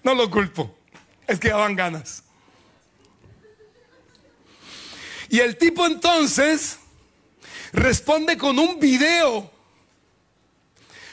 no 0.07 0.15
lo 0.15 0.31
culpo, 0.31 0.73
es 1.27 1.37
que 1.37 1.49
daban 1.49 1.75
ganas. 1.75 2.23
Y 5.27 5.39
el 5.39 5.57
tipo 5.57 5.85
entonces 5.85 6.79
responde 7.73 8.37
con 8.37 8.57
un 8.57 8.79
video, 8.79 9.51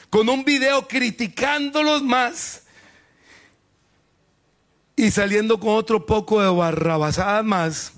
con 0.09 0.29
un 0.29 0.45
video 0.45 0.87
criticándolos 0.87 2.03
más 2.03 2.63
y 4.95 5.11
saliendo 5.11 5.59
con 5.59 5.71
otro 5.71 6.05
poco 6.05 6.41
de 6.41 6.47
barrabasadas 6.47 7.43
más, 7.43 7.91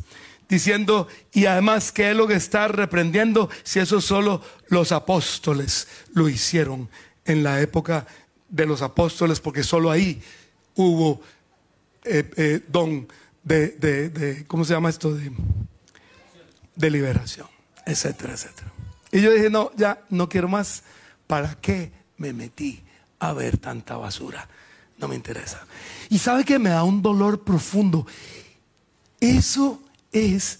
diciendo, 0.49 1.07
y 1.31 1.45
además 1.45 1.91
que 1.91 2.09
es 2.09 2.15
lo 2.15 2.27
que 2.27 2.33
está 2.33 2.69
reprendiendo 2.69 3.51
si 3.61 3.77
eso 3.77 4.01
solo 4.01 4.41
los 4.69 4.91
apóstoles 4.91 5.87
lo 6.15 6.27
hicieron 6.27 6.89
en 7.23 7.43
la 7.43 7.61
época 7.61 8.07
de 8.49 8.65
los 8.65 8.81
apóstoles, 8.81 9.39
porque 9.39 9.61
solo 9.61 9.91
ahí 9.91 10.23
hubo 10.77 11.21
eh, 12.03 12.29
eh, 12.37 12.63
don 12.69 13.07
de, 13.43 13.69
de, 13.69 14.09
de, 14.09 14.45
¿cómo 14.45 14.63
se 14.63 14.73
llama 14.73 14.89
esto? 14.89 15.13
De, 15.13 15.31
de 16.75 16.89
liberación. 16.89 17.47
etcétera, 17.85 18.33
etcétera. 18.33 18.71
Y 19.11 19.21
yo 19.21 19.31
dije, 19.31 19.49
no, 19.49 19.71
ya 19.75 20.03
no 20.09 20.29
quiero 20.29 20.47
más. 20.47 20.83
¿Para 21.25 21.55
qué 21.55 21.91
me 22.17 22.33
metí 22.33 22.83
a 23.19 23.33
ver 23.33 23.57
tanta 23.57 23.97
basura? 23.97 24.47
No 24.97 25.07
me 25.07 25.15
interesa. 25.15 25.65
Y 26.09 26.19
sabe 26.19 26.43
que 26.45 26.59
me 26.59 26.69
da 26.69 26.83
un 26.83 27.01
dolor 27.01 27.43
profundo. 27.43 28.05
Eso 29.19 29.81
es 30.11 30.59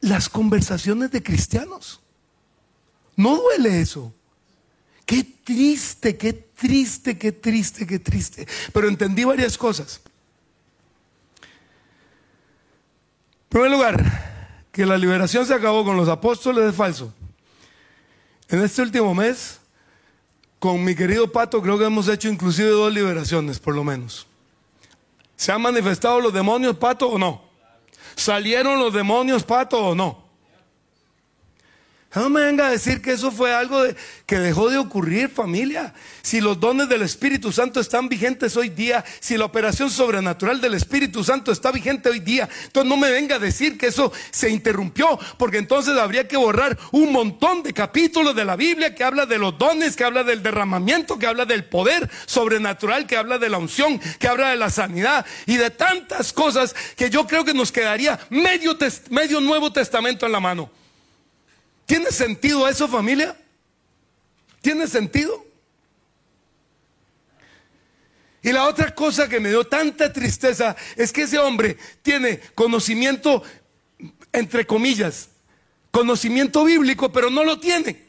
las 0.00 0.28
conversaciones 0.28 1.10
de 1.10 1.22
cristianos. 1.22 2.00
No 3.16 3.36
duele 3.36 3.80
eso. 3.80 4.12
Qué 5.04 5.24
triste, 5.44 6.16
qué 6.16 6.32
triste, 6.32 7.18
qué 7.18 7.32
triste, 7.32 7.86
qué 7.86 7.98
triste. 7.98 8.46
Pero 8.72 8.88
entendí 8.88 9.24
varias 9.24 9.58
cosas. 9.58 10.00
En 11.42 11.48
primer 13.48 13.70
lugar, 13.70 14.22
que 14.72 14.86
la 14.86 14.96
liberación 14.96 15.46
se 15.46 15.54
acabó 15.54 15.84
con 15.84 15.96
los 15.96 16.08
apóstoles 16.08 16.64
es 16.64 16.74
falso. 16.74 17.12
En 18.48 18.62
este 18.62 18.82
último 18.82 19.14
mes, 19.14 19.60
con 20.58 20.82
mi 20.82 20.94
querido 20.94 21.30
Pato, 21.30 21.60
creo 21.60 21.78
que 21.78 21.84
hemos 21.84 22.08
hecho 22.08 22.28
inclusive 22.28 22.70
dos 22.70 22.92
liberaciones, 22.92 23.58
por 23.58 23.74
lo 23.74 23.84
menos. 23.84 24.26
¿Se 25.36 25.52
han 25.52 25.60
manifestado 25.60 26.20
los 26.20 26.32
demonios, 26.32 26.76
Pato, 26.76 27.08
o 27.08 27.18
no? 27.18 27.44
¿Salieron 28.14 28.78
los 28.78 28.94
demonios, 28.94 29.42
Pato, 29.42 29.86
o 29.86 29.94
no? 29.94 30.21
No 32.14 32.28
me 32.28 32.42
venga 32.42 32.66
a 32.66 32.70
decir 32.70 33.00
que 33.00 33.12
eso 33.12 33.30
fue 33.30 33.54
algo 33.54 33.82
que 34.26 34.38
dejó 34.38 34.68
de 34.68 34.76
ocurrir, 34.76 35.30
familia. 35.30 35.94
Si 36.20 36.42
los 36.42 36.60
dones 36.60 36.88
del 36.90 37.00
Espíritu 37.00 37.52
Santo 37.52 37.80
están 37.80 38.10
vigentes 38.10 38.54
hoy 38.58 38.68
día, 38.68 39.02
si 39.18 39.38
la 39.38 39.46
operación 39.46 39.88
sobrenatural 39.90 40.60
del 40.60 40.74
Espíritu 40.74 41.24
Santo 41.24 41.52
está 41.52 41.72
vigente 41.72 42.10
hoy 42.10 42.20
día, 42.20 42.50
entonces 42.64 42.88
no 42.88 42.98
me 42.98 43.10
venga 43.10 43.36
a 43.36 43.38
decir 43.38 43.78
que 43.78 43.86
eso 43.86 44.12
se 44.30 44.50
interrumpió, 44.50 45.18
porque 45.38 45.56
entonces 45.56 45.96
habría 45.96 46.28
que 46.28 46.36
borrar 46.36 46.78
un 46.90 47.12
montón 47.12 47.62
de 47.62 47.72
capítulos 47.72 48.36
de 48.36 48.44
la 48.44 48.56
Biblia 48.56 48.94
que 48.94 49.04
habla 49.04 49.24
de 49.24 49.38
los 49.38 49.56
dones, 49.56 49.96
que 49.96 50.04
habla 50.04 50.22
del 50.22 50.42
derramamiento, 50.42 51.18
que 51.18 51.26
habla 51.26 51.46
del 51.46 51.64
poder 51.64 52.10
sobrenatural, 52.26 53.06
que 53.06 53.16
habla 53.16 53.38
de 53.38 53.48
la 53.48 53.56
unción, 53.56 53.98
que 54.18 54.28
habla 54.28 54.50
de 54.50 54.56
la 54.56 54.68
sanidad 54.68 55.24
y 55.46 55.56
de 55.56 55.70
tantas 55.70 56.34
cosas 56.34 56.74
que 56.94 57.08
yo 57.08 57.26
creo 57.26 57.46
que 57.46 57.54
nos 57.54 57.72
quedaría 57.72 58.20
medio, 58.28 58.76
medio 59.08 59.40
Nuevo 59.40 59.72
Testamento 59.72 60.26
en 60.26 60.32
la 60.32 60.40
mano. 60.40 60.81
¿Tiene 61.92 62.10
sentido 62.10 62.66
eso, 62.66 62.88
familia? 62.88 63.36
¿Tiene 64.62 64.86
sentido? 64.86 65.44
Y 68.40 68.50
la 68.50 68.64
otra 68.66 68.94
cosa 68.94 69.28
que 69.28 69.38
me 69.40 69.50
dio 69.50 69.64
tanta 69.64 70.10
tristeza 70.10 70.74
es 70.96 71.12
que 71.12 71.24
ese 71.24 71.38
hombre 71.38 71.76
tiene 72.00 72.40
conocimiento, 72.54 73.42
entre 74.32 74.66
comillas, 74.66 75.28
conocimiento 75.90 76.64
bíblico, 76.64 77.12
pero 77.12 77.28
no 77.28 77.44
lo 77.44 77.60
tiene. 77.60 78.02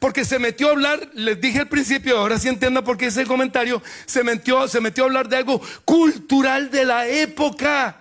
Porque 0.00 0.24
se 0.24 0.40
metió 0.40 0.66
a 0.66 0.72
hablar, 0.72 1.12
les 1.14 1.40
dije 1.40 1.60
al 1.60 1.68
principio, 1.68 2.18
ahora 2.18 2.36
sí 2.36 2.48
entienda 2.48 2.82
por 2.82 2.96
qué 2.96 3.06
es 3.06 3.16
el 3.16 3.28
comentario, 3.28 3.80
se 4.06 4.24
metió, 4.24 4.66
se 4.66 4.80
metió 4.80 5.04
a 5.04 5.06
hablar 5.06 5.28
de 5.28 5.36
algo 5.36 5.62
cultural 5.84 6.72
de 6.72 6.84
la 6.84 7.06
época. 7.06 7.99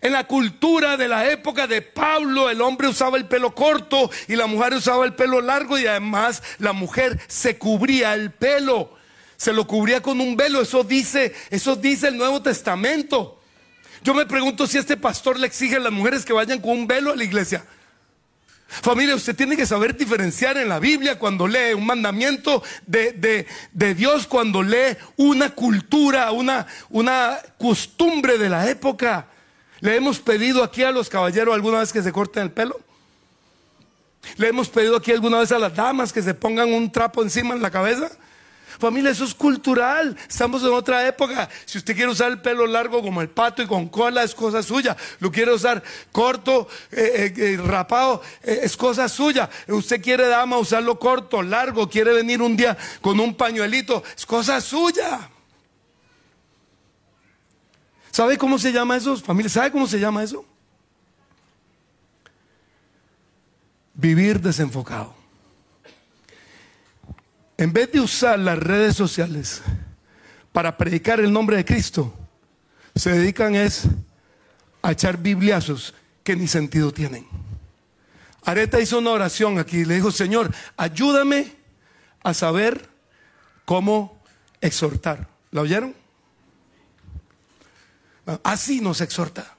En 0.00 0.12
la 0.12 0.26
cultura 0.26 0.96
de 0.96 1.08
la 1.08 1.30
época 1.30 1.66
de 1.66 1.82
Pablo, 1.82 2.50
el 2.50 2.60
hombre 2.60 2.88
usaba 2.88 3.16
el 3.16 3.26
pelo 3.26 3.54
corto 3.54 4.10
y 4.28 4.36
la 4.36 4.46
mujer 4.46 4.74
usaba 4.74 5.04
el 5.04 5.14
pelo 5.14 5.40
largo 5.40 5.78
y 5.78 5.86
además 5.86 6.42
la 6.58 6.72
mujer 6.72 7.18
se 7.26 7.58
cubría 7.58 8.14
el 8.14 8.30
pelo. 8.30 8.96
Se 9.36 9.52
lo 9.52 9.66
cubría 9.66 10.00
con 10.00 10.20
un 10.20 10.36
velo, 10.36 10.60
eso 10.60 10.84
dice, 10.84 11.34
eso 11.50 11.76
dice 11.76 12.08
el 12.08 12.16
Nuevo 12.16 12.42
Testamento. 12.42 13.40
Yo 14.02 14.14
me 14.14 14.26
pregunto 14.26 14.66
si 14.66 14.78
este 14.78 14.96
pastor 14.96 15.38
le 15.38 15.46
exige 15.46 15.76
a 15.76 15.80
las 15.80 15.92
mujeres 15.92 16.24
que 16.24 16.32
vayan 16.32 16.60
con 16.60 16.70
un 16.70 16.86
velo 16.86 17.12
a 17.12 17.16
la 17.16 17.24
iglesia. 17.24 17.64
Familia, 18.68 19.14
usted 19.14 19.34
tiene 19.34 19.56
que 19.56 19.64
saber 19.64 19.96
diferenciar 19.96 20.58
en 20.58 20.68
la 20.68 20.78
Biblia 20.78 21.18
cuando 21.18 21.48
lee 21.48 21.72
un 21.74 21.86
mandamiento 21.86 22.62
de, 22.86 23.46
de, 23.72 23.94
Dios, 23.94 24.26
cuando 24.26 24.62
lee 24.62 24.96
una 25.16 25.50
cultura, 25.50 26.30
una, 26.32 26.66
una 26.90 27.38
costumbre 27.58 28.36
de 28.36 28.50
la 28.50 28.68
época. 28.68 29.26
¿Le 29.80 29.96
hemos 29.96 30.18
pedido 30.18 30.64
aquí 30.64 30.82
a 30.82 30.90
los 30.90 31.08
caballeros 31.08 31.54
alguna 31.54 31.78
vez 31.80 31.92
que 31.92 32.02
se 32.02 32.12
corten 32.12 32.44
el 32.44 32.50
pelo? 32.50 32.80
¿Le 34.36 34.48
hemos 34.48 34.68
pedido 34.68 34.96
aquí 34.96 35.12
alguna 35.12 35.38
vez 35.38 35.52
a 35.52 35.58
las 35.58 35.74
damas 35.74 36.12
que 36.12 36.22
se 36.22 36.34
pongan 36.34 36.72
un 36.72 36.90
trapo 36.90 37.22
encima 37.22 37.54
en 37.54 37.62
la 37.62 37.70
cabeza? 37.70 38.10
Familia, 38.78 39.10
eso 39.10 39.24
es 39.24 39.34
cultural. 39.34 40.16
Estamos 40.28 40.62
en 40.62 40.72
otra 40.72 41.06
época. 41.06 41.48
Si 41.64 41.78
usted 41.78 41.96
quiere 41.96 42.12
usar 42.12 42.30
el 42.30 42.40
pelo 42.40 42.66
largo 42.66 43.02
como 43.02 43.20
el 43.20 43.28
pato 43.28 43.62
y 43.62 43.66
con 43.66 43.88
cola, 43.88 44.22
es 44.22 44.34
cosa 44.34 44.62
suya. 44.62 44.96
Lo 45.18 45.32
quiere 45.32 45.52
usar 45.52 45.82
corto, 46.12 46.68
eh, 46.92 47.32
eh, 47.36 47.54
eh, 47.54 47.56
rapado, 47.56 48.22
es 48.42 48.76
cosa 48.76 49.08
suya. 49.08 49.48
Usted 49.66 50.00
quiere, 50.00 50.28
dama, 50.28 50.58
usarlo 50.58 50.98
corto, 50.98 51.42
largo, 51.42 51.88
quiere 51.88 52.12
venir 52.12 52.40
un 52.40 52.56
día 52.56 52.76
con 53.00 53.18
un 53.18 53.34
pañuelito, 53.34 54.04
es 54.16 54.24
cosa 54.24 54.60
suya. 54.60 55.28
¿Sabe 58.18 58.36
cómo 58.36 58.58
se 58.58 58.72
llama 58.72 58.96
eso, 58.96 59.16
familia? 59.16 59.48
¿Sabe 59.48 59.70
cómo 59.70 59.86
se 59.86 60.00
llama 60.00 60.24
eso? 60.24 60.44
Vivir 63.94 64.40
desenfocado. 64.40 65.14
En 67.56 67.72
vez 67.72 67.92
de 67.92 68.00
usar 68.00 68.36
las 68.40 68.58
redes 68.58 68.96
sociales 68.96 69.62
para 70.50 70.76
predicar 70.76 71.20
el 71.20 71.32
nombre 71.32 71.58
de 71.58 71.64
Cristo, 71.64 72.12
se 72.92 73.12
dedican 73.12 73.54
es 73.54 73.84
a 74.82 74.90
echar 74.90 75.18
bibliazos 75.18 75.94
que 76.24 76.34
ni 76.34 76.48
sentido 76.48 76.90
tienen. 76.90 77.24
Areta 78.42 78.80
hizo 78.80 78.98
una 78.98 79.10
oración 79.10 79.60
aquí, 79.60 79.84
le 79.84 79.94
dijo, 79.94 80.10
Señor, 80.10 80.52
ayúdame 80.76 81.52
a 82.24 82.34
saber 82.34 82.88
cómo 83.64 84.20
exhortar. 84.60 85.28
¿La 85.52 85.60
oyeron? 85.60 85.97
Así 88.42 88.80
nos 88.80 89.00
exhorta. 89.00 89.56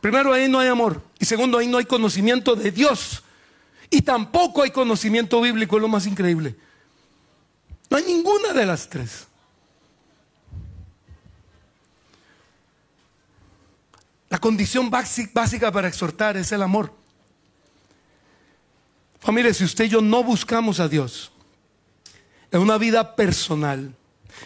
Primero, 0.00 0.32
ahí 0.32 0.48
no 0.48 0.58
hay 0.58 0.68
amor. 0.68 1.02
Y 1.18 1.24
segundo, 1.24 1.58
ahí 1.58 1.66
no 1.66 1.78
hay 1.78 1.84
conocimiento 1.84 2.54
de 2.54 2.70
Dios. 2.70 3.22
Y 3.90 4.02
tampoco 4.02 4.62
hay 4.62 4.70
conocimiento 4.70 5.40
bíblico, 5.40 5.76
es 5.76 5.82
lo 5.82 5.88
más 5.88 6.06
increíble. 6.06 6.56
No 7.90 7.96
hay 7.96 8.04
ninguna 8.04 8.52
de 8.52 8.64
las 8.64 8.88
tres. 8.88 9.26
La 14.28 14.38
condición 14.38 14.90
básica 14.90 15.72
para 15.72 15.88
exhortar 15.88 16.36
es 16.36 16.52
el 16.52 16.62
amor. 16.62 16.94
Familia, 19.18 19.52
si 19.52 19.64
usted 19.64 19.84
y 19.84 19.88
yo 19.88 20.00
no 20.00 20.22
buscamos 20.22 20.78
a 20.78 20.88
Dios 20.88 21.32
en 22.52 22.60
una 22.60 22.78
vida 22.78 23.16
personal, 23.16 23.94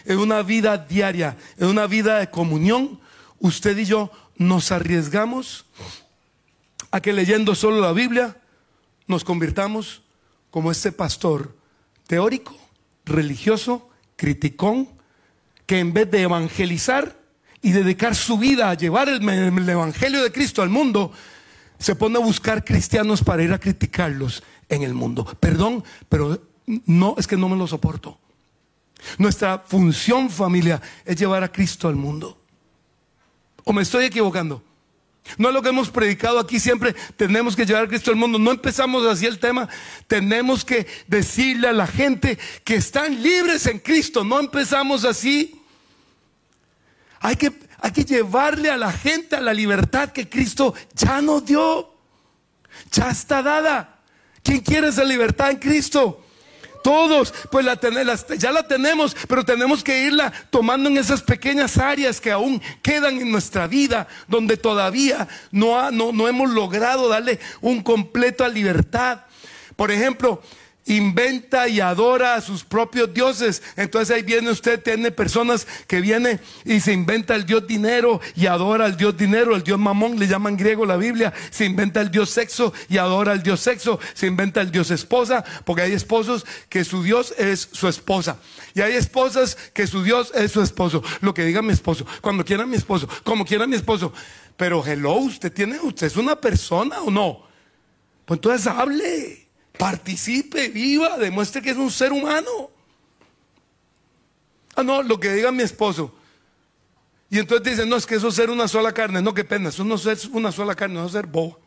en 0.05 0.19
una 0.19 0.41
vida 0.43 0.77
diaria, 0.77 1.37
en 1.57 1.67
una 1.67 1.87
vida 1.87 2.19
de 2.19 2.29
comunión, 2.29 2.99
usted 3.39 3.77
y 3.77 3.85
yo 3.85 4.11
nos 4.37 4.71
arriesgamos 4.71 5.65
a 6.91 7.01
que 7.01 7.13
leyendo 7.13 7.55
solo 7.55 7.81
la 7.81 7.91
Biblia 7.91 8.37
nos 9.07 9.23
convirtamos 9.23 10.01
como 10.49 10.71
este 10.71 10.91
pastor 10.91 11.55
teórico, 12.07 12.57
religioso, 13.05 13.89
criticón, 14.15 14.89
que 15.65 15.79
en 15.79 15.93
vez 15.93 16.09
de 16.11 16.21
evangelizar 16.21 17.17
y 17.61 17.71
dedicar 17.71 18.15
su 18.15 18.37
vida 18.37 18.69
a 18.69 18.75
llevar 18.75 19.09
el, 19.09 19.27
el, 19.27 19.69
Evangelio 19.69 20.23
de 20.23 20.31
Cristo 20.31 20.61
al 20.61 20.69
mundo, 20.69 21.11
se 21.79 21.95
pone 21.95 22.17
a 22.17 22.21
buscar 22.21 22.63
cristianos 22.63 23.23
para 23.23 23.43
ir 23.43 23.51
a 23.51 23.59
criticarlos 23.59 24.43
en 24.69 24.83
el 24.83 24.93
mundo. 24.93 25.25
Perdón, 25.39 25.83
pero 26.07 26.41
no, 26.85 27.15
es 27.17 27.27
que 27.27 27.37
no 27.37 27.49
me 27.49 27.57
lo 27.57 27.67
soporto. 27.67 28.19
Nuestra 29.17 29.59
función 29.59 30.29
familia 30.29 30.81
es 31.03 31.15
llevar 31.15 31.43
a 31.43 31.51
Cristo 31.51 31.87
al 31.87 31.95
mundo. 31.95 32.37
¿O 33.63 33.73
me 33.73 33.81
estoy 33.81 34.05
equivocando? 34.05 34.63
No 35.37 35.49
es 35.49 35.53
lo 35.55 35.61
que 35.61 35.69
hemos 35.69 35.89
predicado 35.89 36.39
aquí 36.39 36.59
siempre, 36.59 36.95
tenemos 37.17 37.55
que 37.55 37.65
llevar 37.65 37.85
a 37.85 37.87
Cristo 37.87 38.11
al 38.11 38.17
mundo. 38.17 38.37
No 38.37 38.51
empezamos 38.51 39.05
así 39.05 39.25
el 39.25 39.39
tema, 39.39 39.67
tenemos 40.07 40.63
que 40.63 40.85
decirle 41.07 41.67
a 41.67 41.73
la 41.73 41.87
gente 41.87 42.37
que 42.63 42.75
están 42.75 43.21
libres 43.21 43.65
en 43.65 43.79
Cristo. 43.79 44.23
No 44.23 44.39
empezamos 44.39 45.03
así. 45.03 45.59
Hay 47.19 47.35
que, 47.37 47.51
hay 47.79 47.91
que 47.91 48.05
llevarle 48.05 48.69
a 48.69 48.77
la 48.77 48.91
gente 48.91 49.35
a 49.35 49.41
la 49.41 49.53
libertad 49.53 50.11
que 50.11 50.29
Cristo 50.29 50.75
ya 50.93 51.21
nos 51.21 51.43
dio. 51.45 51.91
Ya 52.91 53.09
está 53.09 53.41
dada. 53.41 53.99
¿Quién 54.43 54.59
quiere 54.59 54.89
esa 54.89 55.03
libertad 55.03 55.49
en 55.49 55.57
Cristo? 55.57 56.24
Todos, 56.85 57.33
pues 57.49 57.65
la, 57.65 57.79
ya 58.37 58.51
la 58.51 58.67
tenemos, 58.67 59.17
pero 59.27 59.43
tenemos 59.43 59.83
que 59.83 60.03
irla 60.03 60.31
tomando 60.51 60.87
en 60.87 60.99
esas 60.99 61.23
pequeñas 61.23 61.79
áreas 61.79 62.21
que 62.21 62.31
aún 62.31 62.61
quedan 62.83 63.19
en 63.19 63.31
nuestra 63.31 63.65
vida, 63.65 64.07
donde 64.27 64.55
todavía 64.55 65.27
no, 65.49 65.89
no, 65.89 66.11
no 66.11 66.27
hemos 66.27 66.51
logrado 66.51 67.07
darle 67.07 67.39
un 67.61 67.81
completo 67.81 68.45
a 68.45 68.49
libertad. 68.49 69.21
Por 69.75 69.89
ejemplo, 69.89 70.43
inventa 70.85 71.67
y 71.67 71.79
adora 71.79 72.35
a 72.35 72.41
sus 72.41 72.63
propios 72.63 73.13
dioses. 73.13 73.63
Entonces 73.75 74.15
ahí 74.15 74.23
viene 74.23 74.51
usted, 74.51 74.81
tiene 74.81 75.11
personas 75.11 75.67
que 75.87 75.99
vienen 75.99 76.39
y 76.63 76.79
se 76.79 76.93
inventa 76.93 77.35
el 77.35 77.45
dios 77.45 77.65
dinero 77.65 78.21
y 78.35 78.45
adora 78.45 78.85
al 78.85 78.95
dios 78.95 79.17
dinero, 79.17 79.55
el 79.55 79.63
dios 79.63 79.79
mamón, 79.79 80.19
le 80.19 80.27
llaman 80.27 80.57
griego 80.57 80.85
la 80.85 80.97
Biblia, 80.97 81.33
se 81.49 81.65
inventa 81.65 82.01
el 82.01 82.11
dios 82.11 82.29
sexo 82.29 82.71
y 82.87 82.97
adora 82.97 83.31
al 83.31 83.41
dios 83.41 83.59
sexo, 83.59 83.99
se 84.13 84.27
inventa 84.27 84.61
el 84.61 84.71
dios 84.71 84.91
esposa, 84.91 85.43
porque 85.65 85.81
hay 85.81 85.93
esposos 85.93 86.45
que 86.69 86.83
su 86.83 87.03
dios 87.03 87.33
es 87.37 87.67
su 87.71 87.87
esposa. 87.87 88.37
Y 88.75 88.81
hay 88.81 88.93
esposas 88.93 89.55
que 89.73 89.87
su 89.87 90.03
dios 90.03 90.31
es 90.35 90.51
su 90.51 90.61
esposo. 90.61 91.01
Lo 91.21 91.33
que 91.33 91.45
diga 91.45 91.61
mi 91.61 91.73
esposo, 91.73 92.05
cuando 92.21 92.45
quiera 92.45 92.65
mi 92.65 92.75
esposo, 92.75 93.07
como 93.23 93.45
quiera 93.45 93.65
mi 93.65 93.75
esposo. 93.75 94.13
Pero 94.57 94.85
hello, 94.85 95.13
usted 95.15 95.51
tiene, 95.51 95.79
usted 95.79 96.07
es 96.07 96.15
una 96.15 96.35
persona 96.35 97.01
o 97.01 97.09
no. 97.09 97.43
Pues 98.25 98.37
entonces 98.37 98.67
hable. 98.67 99.44
Participe, 99.77 100.69
viva, 100.69 101.17
demuestre 101.17 101.61
que 101.61 101.71
es 101.71 101.77
un 101.77 101.91
ser 101.91 102.11
humano. 102.11 102.69
Ah, 104.75 104.83
no, 104.83 105.01
lo 105.03 105.19
que 105.19 105.33
diga 105.33 105.51
mi 105.51 105.63
esposo. 105.63 106.13
Y 107.29 107.39
entonces 107.39 107.71
dicen, 107.71 107.89
no, 107.89 107.95
es 107.95 108.05
que 108.05 108.15
eso 108.15 108.27
es 108.27 108.35
ser 108.35 108.49
una 108.49 108.67
sola 108.67 108.93
carne. 108.93 109.21
No, 109.21 109.33
qué 109.33 109.43
pena, 109.43 109.69
eso 109.69 109.83
no 109.83 109.95
es 109.95 110.25
una 110.25 110.51
sola 110.51 110.75
carne, 110.75 110.95
no 110.95 111.05
es 111.05 111.11
ser 111.11 111.27
boba. 111.27 111.57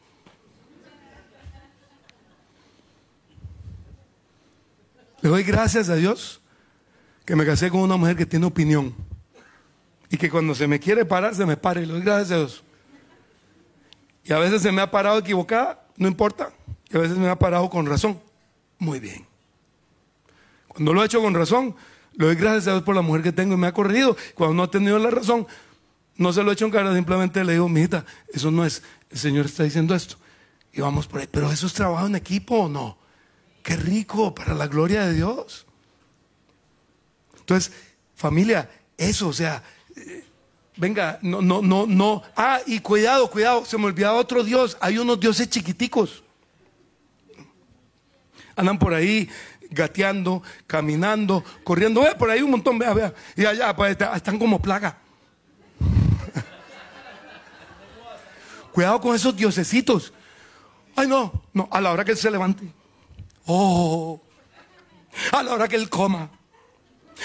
Le 5.21 5.29
doy 5.29 5.43
gracias 5.43 5.89
a 5.89 5.97
Dios 5.97 6.41
que 7.25 7.35
me 7.35 7.45
casé 7.45 7.71
con 7.71 7.81
una 7.81 7.97
mujer 7.97 8.17
que 8.17 8.25
tiene 8.25 8.47
opinión. 8.47 8.95
Y 10.11 10.17
que 10.17 10.31
cuando 10.31 10.55
se 10.55 10.67
me 10.67 10.79
quiere 10.79 11.05
parar, 11.05 11.35
se 11.35 11.45
me 11.45 11.57
pare. 11.57 11.85
Le 11.85 11.93
doy 11.93 12.03
gracias 12.03 12.31
a 12.31 12.37
Dios. 12.37 12.65
Y 14.25 14.33
a 14.33 14.39
veces 14.39 14.63
se 14.63 14.73
me 14.73 14.81
ha 14.81 14.91
parado 14.91 15.19
equivocada, 15.19 15.87
no 15.97 16.07
importa. 16.09 16.53
Y 16.91 16.97
a 16.97 17.01
veces 17.01 17.19
me 17.19 17.29
ha 17.29 17.39
parado 17.39 17.69
con 17.69 17.87
razón. 17.87 18.21
Muy 18.79 19.01
bien. 19.01 19.27
Cuando 20.69 20.95
lo 20.95 21.03
he 21.03 21.07
hecho 21.07 21.21
con 21.21 21.35
razón, 21.35 21.75
le 22.15 22.27
doy 22.27 22.35
gracias 22.37 22.69
a 22.69 22.73
Dios 22.73 22.83
por 22.83 22.95
la 22.95 23.03
mujer 23.03 23.23
que 23.23 23.33
tengo 23.33 23.55
y 23.55 23.57
me 23.57 23.67
ha 23.67 23.73
corregido. 23.73 24.17
Cuando 24.35 24.55
no 24.55 24.63
ha 24.63 24.71
tenido 24.71 24.99
la 24.99 25.11
razón, 25.11 25.47
no 26.17 26.33
se 26.33 26.43
lo 26.43 26.51
he 26.51 26.55
hecho 26.55 26.65
en 26.65 26.71
cara, 26.71 26.95
simplemente 26.95 27.45
le 27.45 27.55
digo, 27.55 27.69
mijita, 27.69 28.05
eso 28.33 28.51
no 28.51 28.65
es, 28.65 28.83
el 29.11 29.19
Señor 29.19 29.47
está 29.47 29.65
diciendo 29.65 29.95
esto. 29.95 30.17
Y 30.73 30.81
vamos 30.81 31.07
por 31.07 31.21
ahí. 31.21 31.29
Pero 31.31 31.51
eso 31.51 31.67
es 31.67 31.73
trabajo 31.73 32.07
en 32.07 32.17
equipo 32.17 32.57
o 32.57 32.69
no. 32.69 32.99
Qué 33.63 33.77
rico 33.77 34.35
para 34.35 34.55
la 34.55 34.67
gloria 34.67 35.07
de 35.07 35.15
Dios. 35.15 35.67
Entonces, 37.39 37.73
familia, 38.15 38.71
eso, 38.97 39.29
o 39.29 39.33
sea, 39.33 39.63
eh, 39.97 40.25
venga, 40.77 41.19
no, 41.23 41.43
no, 41.43 41.61
no, 41.61 41.87
no. 41.87 42.23
Ah, 42.37 42.61
y 42.67 42.81
cuidado, 42.81 43.31
cuidado, 43.31 43.65
se 43.65 43.77
me 43.79 43.87
olvidaba 43.87 44.19
otro 44.19 44.45
Dios. 44.45 44.77
Hay 44.81 44.99
unos 44.99 45.19
dioses 45.19 45.49
chiquiticos 45.51 46.23
andan 48.59 48.79
por 48.79 48.93
ahí 48.93 49.31
gateando, 49.71 50.43
caminando, 50.67 51.45
corriendo. 51.63 52.03
Vea, 52.03 52.19
por 52.19 52.31
ahí 52.31 52.43
un 52.43 52.51
montón, 52.51 52.79
vea, 52.79 52.93
vea. 52.93 53.15
Y 53.37 53.47
allá 53.47 53.75
pues, 53.75 53.97
están 54.15 54.39
como 54.39 54.61
plaga. 54.61 54.99
Cuidado 58.73 59.01
con 59.01 59.15
esos 59.15 59.37
diosecitos. 59.37 60.13
Ay, 60.97 61.07
no, 61.07 61.45
no, 61.53 61.69
a 61.71 61.81
la 61.81 61.93
hora 61.93 62.05
que 62.05 62.11
él 62.11 62.19
se 62.19 62.31
levante. 62.31 62.65
Oh, 63.47 64.21
a 65.33 65.43
la 65.43 65.55
hora 65.55 65.69
que 65.69 65.77
él 65.77 65.89
coma. 65.89 66.31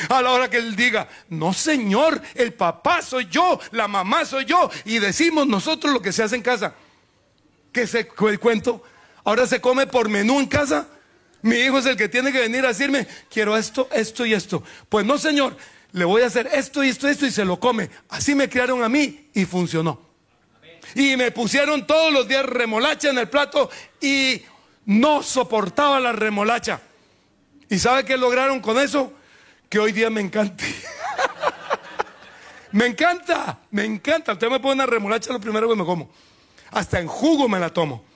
A 0.10 0.22
la 0.22 0.32
hora 0.32 0.50
que 0.50 0.58
él 0.58 0.76
diga, 0.76 1.08
no 1.30 1.54
señor, 1.54 2.20
el 2.34 2.54
papá 2.54 3.04
soy 3.04 3.28
yo, 3.30 3.60
la 3.72 3.88
mamá 3.88 4.26
soy 4.26 4.46
yo. 4.46 4.70
Y 4.86 5.00
decimos 5.00 5.48
nosotros 5.48 5.94
lo 5.94 6.02
que 6.02 6.12
se 6.12 6.24
hace 6.24 6.36
en 6.36 6.42
casa. 6.42 6.74
Que 7.72 7.88
se 7.88 8.08
el 8.28 8.40
cuento. 8.40 8.84
Ahora 9.24 9.48
se 9.48 9.62
come 9.62 9.88
por 9.88 10.10
menú 10.10 10.40
en 10.40 10.48
casa. 10.48 10.88
Mi 11.44 11.58
hijo 11.58 11.78
es 11.78 11.86
el 11.86 11.98
que 11.98 12.08
tiene 12.08 12.32
que 12.32 12.40
venir 12.40 12.64
a 12.64 12.70
decirme, 12.70 13.06
quiero 13.30 13.58
esto, 13.58 13.90
esto 13.92 14.26
y 14.26 14.34
esto. 14.34 14.64
Pues 14.88 15.06
no, 15.06 15.18
Señor, 15.18 15.58
le 15.92 16.06
voy 16.06 16.22
a 16.22 16.28
hacer 16.28 16.50
esto 16.54 16.84
y 16.84 16.90
esto 16.90 17.08
y 17.08 17.12
esto 17.12 17.26
y 17.26 17.32
se 17.32 17.44
lo 17.44 17.60
come. 17.60 17.90
Así 18.10 18.34
me 18.34 18.48
criaron 18.48 18.82
a 18.82 18.88
mí 18.88 19.30
y 19.34 19.44
funcionó. 19.44 20.00
Y 20.96 21.18
me 21.18 21.32
pusieron 21.32 21.86
todos 21.86 22.14
los 22.14 22.30
días 22.30 22.46
remolacha 22.46 23.10
en 23.10 23.18
el 23.18 23.28
plato 23.28 23.70
y 24.00 24.42
no 24.86 25.22
soportaba 25.22 26.00
la 26.00 26.14
remolacha. 26.14 26.80
¿Y 27.70 27.78
sabe 27.78 28.06
qué 28.06 28.16
lograron 28.16 28.62
con 28.62 28.80
eso? 28.80 29.12
Que 29.68 29.80
hoy 29.80 29.92
día 29.92 30.10
me 30.10 30.22
encante. 30.22 30.64
me 32.72 32.86
encanta, 32.86 33.60
me 33.70 33.84
encanta. 33.84 34.32
Usted 34.32 34.50
me 34.50 34.62
pone 34.62 34.76
una 34.76 34.86
remolacha 34.86 35.34
lo 35.34 35.42
primero 35.42 35.68
que 35.68 35.76
me 35.76 35.84
como. 35.84 36.10
Hasta 36.72 37.02
en 37.02 37.08
jugo 37.08 37.50
me 37.50 37.60
la 37.60 37.70
tomo. 37.70 38.13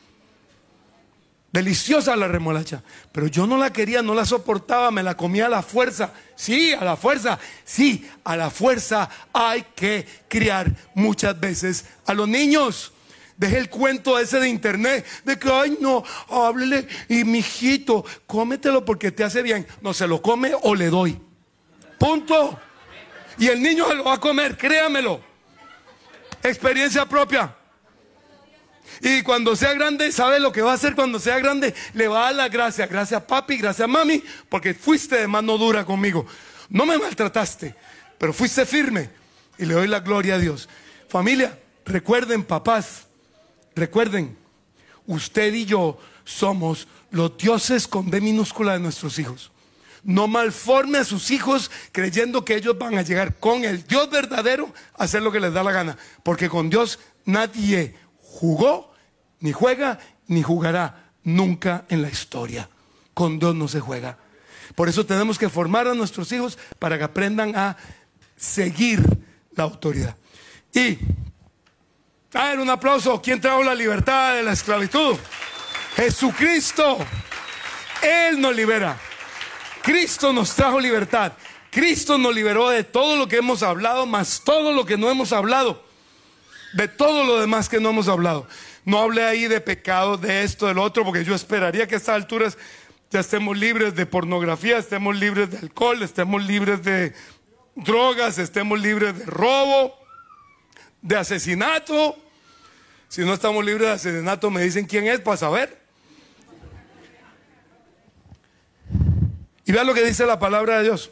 Deliciosa 1.58 2.16
la 2.16 2.28
remolacha. 2.28 2.84
Pero 3.12 3.26
yo 3.26 3.48
no 3.48 3.58
la 3.58 3.74
quería, 3.74 4.04
no 4.04 4.14
la 4.14 4.28
soportaba, 4.28 4.92
me 4.92 5.02
la 5.02 5.18
comía 5.18 5.48
a 5.48 5.50
la 5.50 5.64
fuerza. 5.64 6.14
Sí, 6.36 6.72
a 6.72 6.86
la 6.86 6.96
fuerza. 6.96 7.40
Sí, 7.66 8.08
a 8.24 8.36
la 8.36 8.52
fuerza 8.52 9.10
hay 9.34 9.66
que 9.76 10.06
criar 10.28 10.72
muchas 10.94 11.40
veces 11.40 11.86
a 12.06 12.14
los 12.14 12.28
niños. 12.28 12.94
Deje 13.38 13.58
el 13.58 13.72
cuento 13.72 14.20
ese 14.20 14.40
de 14.40 14.48
internet 14.48 15.04
de 15.26 15.40
que, 15.40 15.52
ay, 15.52 15.80
no, 15.82 16.04
háblele 16.30 16.88
y 17.10 17.24
mijito, 17.24 18.06
cómetelo 18.28 18.86
porque 18.86 19.12
te 19.12 19.24
hace 19.24 19.42
bien. 19.42 19.66
No 19.82 19.96
se 19.96 20.08
lo 20.08 20.22
come 20.22 20.52
o 20.62 20.76
le 20.76 20.92
doy. 20.92 21.20
Punto. 21.98 22.60
Y 23.40 23.48
el 23.48 23.64
niño 23.64 23.88
se 23.88 23.96
lo 23.96 24.04
va 24.04 24.14
a 24.14 24.20
comer, 24.20 24.56
créamelo. 24.56 25.22
Experiencia 26.44 27.04
propia. 27.08 27.57
Y 29.02 29.22
cuando 29.22 29.56
sea 29.56 29.74
grande, 29.74 30.12
¿sabe 30.12 30.40
lo 30.40 30.52
que 30.52 30.62
va 30.62 30.72
a 30.72 30.76
hacer 30.76 30.96
cuando 30.96 31.20
sea 31.20 31.40
grande? 31.40 31.74
Le 31.94 32.08
va 32.08 32.20
a 32.20 32.26
dar 32.26 32.36
la 32.36 32.50
gracia. 32.50 32.88
Gracias 32.88 33.22
papi, 33.24 33.58
gracias 33.58 33.88
mami, 33.88 34.24
porque 34.50 34.74
fuiste 34.74 35.18
de 35.18 35.28
mano 35.28 35.58
dura 35.58 35.86
conmigo. 35.86 36.26
No 36.70 36.86
me 36.86 36.98
maltrataste, 36.98 37.76
pero 38.18 38.34
fuiste 38.34 38.66
firme. 38.66 39.10
Y 39.58 39.66
le 39.66 39.74
doy 39.74 39.88
la 39.88 40.00
gloria 40.00 40.36
a 40.36 40.40
Dios. 40.40 40.70
Familia, 41.10 41.58
recuerden 41.86 42.44
papás, 42.44 43.08
recuerden, 43.76 44.38
usted 45.06 45.54
y 45.54 45.66
yo 45.66 45.98
somos 46.26 46.88
los 47.12 47.38
dioses 47.38 47.88
con 47.88 48.10
D 48.10 48.20
minúscula 48.22 48.74
de 48.74 48.80
nuestros 48.80 49.18
hijos. 49.18 49.52
No 50.04 50.28
malforme 50.28 51.00
a 51.00 51.04
sus 51.04 51.32
hijos 51.32 51.72
creyendo 51.92 52.46
que 52.46 52.56
ellos 52.56 52.78
van 52.78 52.98
a 52.98 53.02
llegar 53.02 53.36
con 53.36 53.66
el 53.66 53.86
Dios 53.88 54.10
verdadero 54.10 54.74
a 54.94 55.06
hacer 55.06 55.22
lo 55.22 55.32
que 55.32 55.40
les 55.40 55.54
da 55.54 55.64
la 55.64 55.72
gana. 55.72 55.98
Porque 56.24 56.50
con 56.50 56.70
Dios 56.70 57.00
nadie 57.26 57.96
jugó, 58.38 58.94
ni 59.40 59.52
juega, 59.52 59.98
ni 60.28 60.44
jugará 60.44 61.12
nunca 61.24 61.86
en 61.90 62.04
la 62.04 62.10
historia. 62.10 62.70
Con 63.16 63.40
Dios 63.40 63.56
no 63.56 63.68
se 63.68 63.80
juega. 63.80 64.20
Por 64.76 64.90
eso 64.90 65.06
tenemos 65.08 65.40
que 65.40 65.50
formar 65.50 65.88
a 65.88 65.96
nuestros 65.96 66.32
hijos 66.32 66.58
para 66.78 67.00
que 67.00 67.04
aprendan 67.04 67.56
a 67.56 67.78
seguir 68.36 69.02
la 69.56 69.64
autoridad. 69.64 70.16
Y, 70.72 71.00
a 72.34 72.50
ver, 72.50 72.60
un 72.60 72.70
aplauso. 72.70 73.20
¿Quién 73.22 73.42
trajo 73.42 73.64
la 73.64 73.74
libertad 73.74 74.36
de 74.36 74.44
la 74.44 74.52
esclavitud? 74.52 75.16
Jesucristo. 75.96 77.00
Él 78.04 78.40
nos 78.40 78.56
libera. 78.56 79.00
Cristo 79.82 80.32
nos 80.32 80.54
trajo 80.54 80.80
libertad. 80.80 81.34
Cristo 81.72 82.20
nos 82.20 82.36
liberó 82.36 82.70
de 82.70 82.84
todo 82.84 83.16
lo 83.16 83.28
que 83.28 83.38
hemos 83.38 83.64
hablado, 83.64 84.06
más 84.06 84.42
todo 84.44 84.74
lo 84.74 84.86
que 84.86 84.96
no 84.96 85.10
hemos 85.10 85.34
hablado 85.34 85.87
de 86.74 86.88
todo 86.88 87.24
lo 87.24 87.40
demás 87.40 87.70
que 87.70 87.80
no 87.80 87.90
hemos 87.90 88.08
hablado. 88.08 88.48
No 88.86 89.00
hablé 89.00 89.24
ahí 89.24 89.48
de 89.48 89.62
pecado, 89.62 90.18
de 90.18 90.44
esto, 90.44 90.68
del 90.68 90.78
otro, 90.78 91.04
porque 91.04 91.24
yo 91.24 91.36
esperaría 91.36 91.88
que 91.88 91.96
a 91.96 91.98
estas 91.98 92.16
alturas 92.16 92.58
ya 93.10 93.20
estemos 93.20 93.58
libres 93.58 93.96
de 93.96 94.06
pornografía, 94.06 94.78
estemos 94.78 95.16
libres 95.18 95.52
de 95.52 95.58
alcohol, 95.60 96.02
estemos 96.04 96.44
libres 96.46 96.84
de 96.84 97.14
drogas, 97.76 98.38
estemos 98.38 98.80
libres 98.80 99.18
de 99.18 99.26
robo, 99.26 99.94
de 101.02 101.16
asesinato. 101.16 102.18
Si 103.08 103.22
no 103.22 103.34
estamos 103.34 103.64
libres 103.64 103.88
de 103.88 103.94
asesinato, 103.94 104.50
me 104.50 104.62
dicen 104.62 104.86
quién 104.86 105.08
es 105.08 105.22
para 105.22 105.38
saber. 105.38 105.82
Y 109.66 109.72
vean 109.72 109.88
lo 109.88 109.94
que 109.94 110.04
dice 110.04 110.26
la 110.26 110.40
palabra 110.40 110.78
de 110.78 110.84
Dios. 110.84 111.12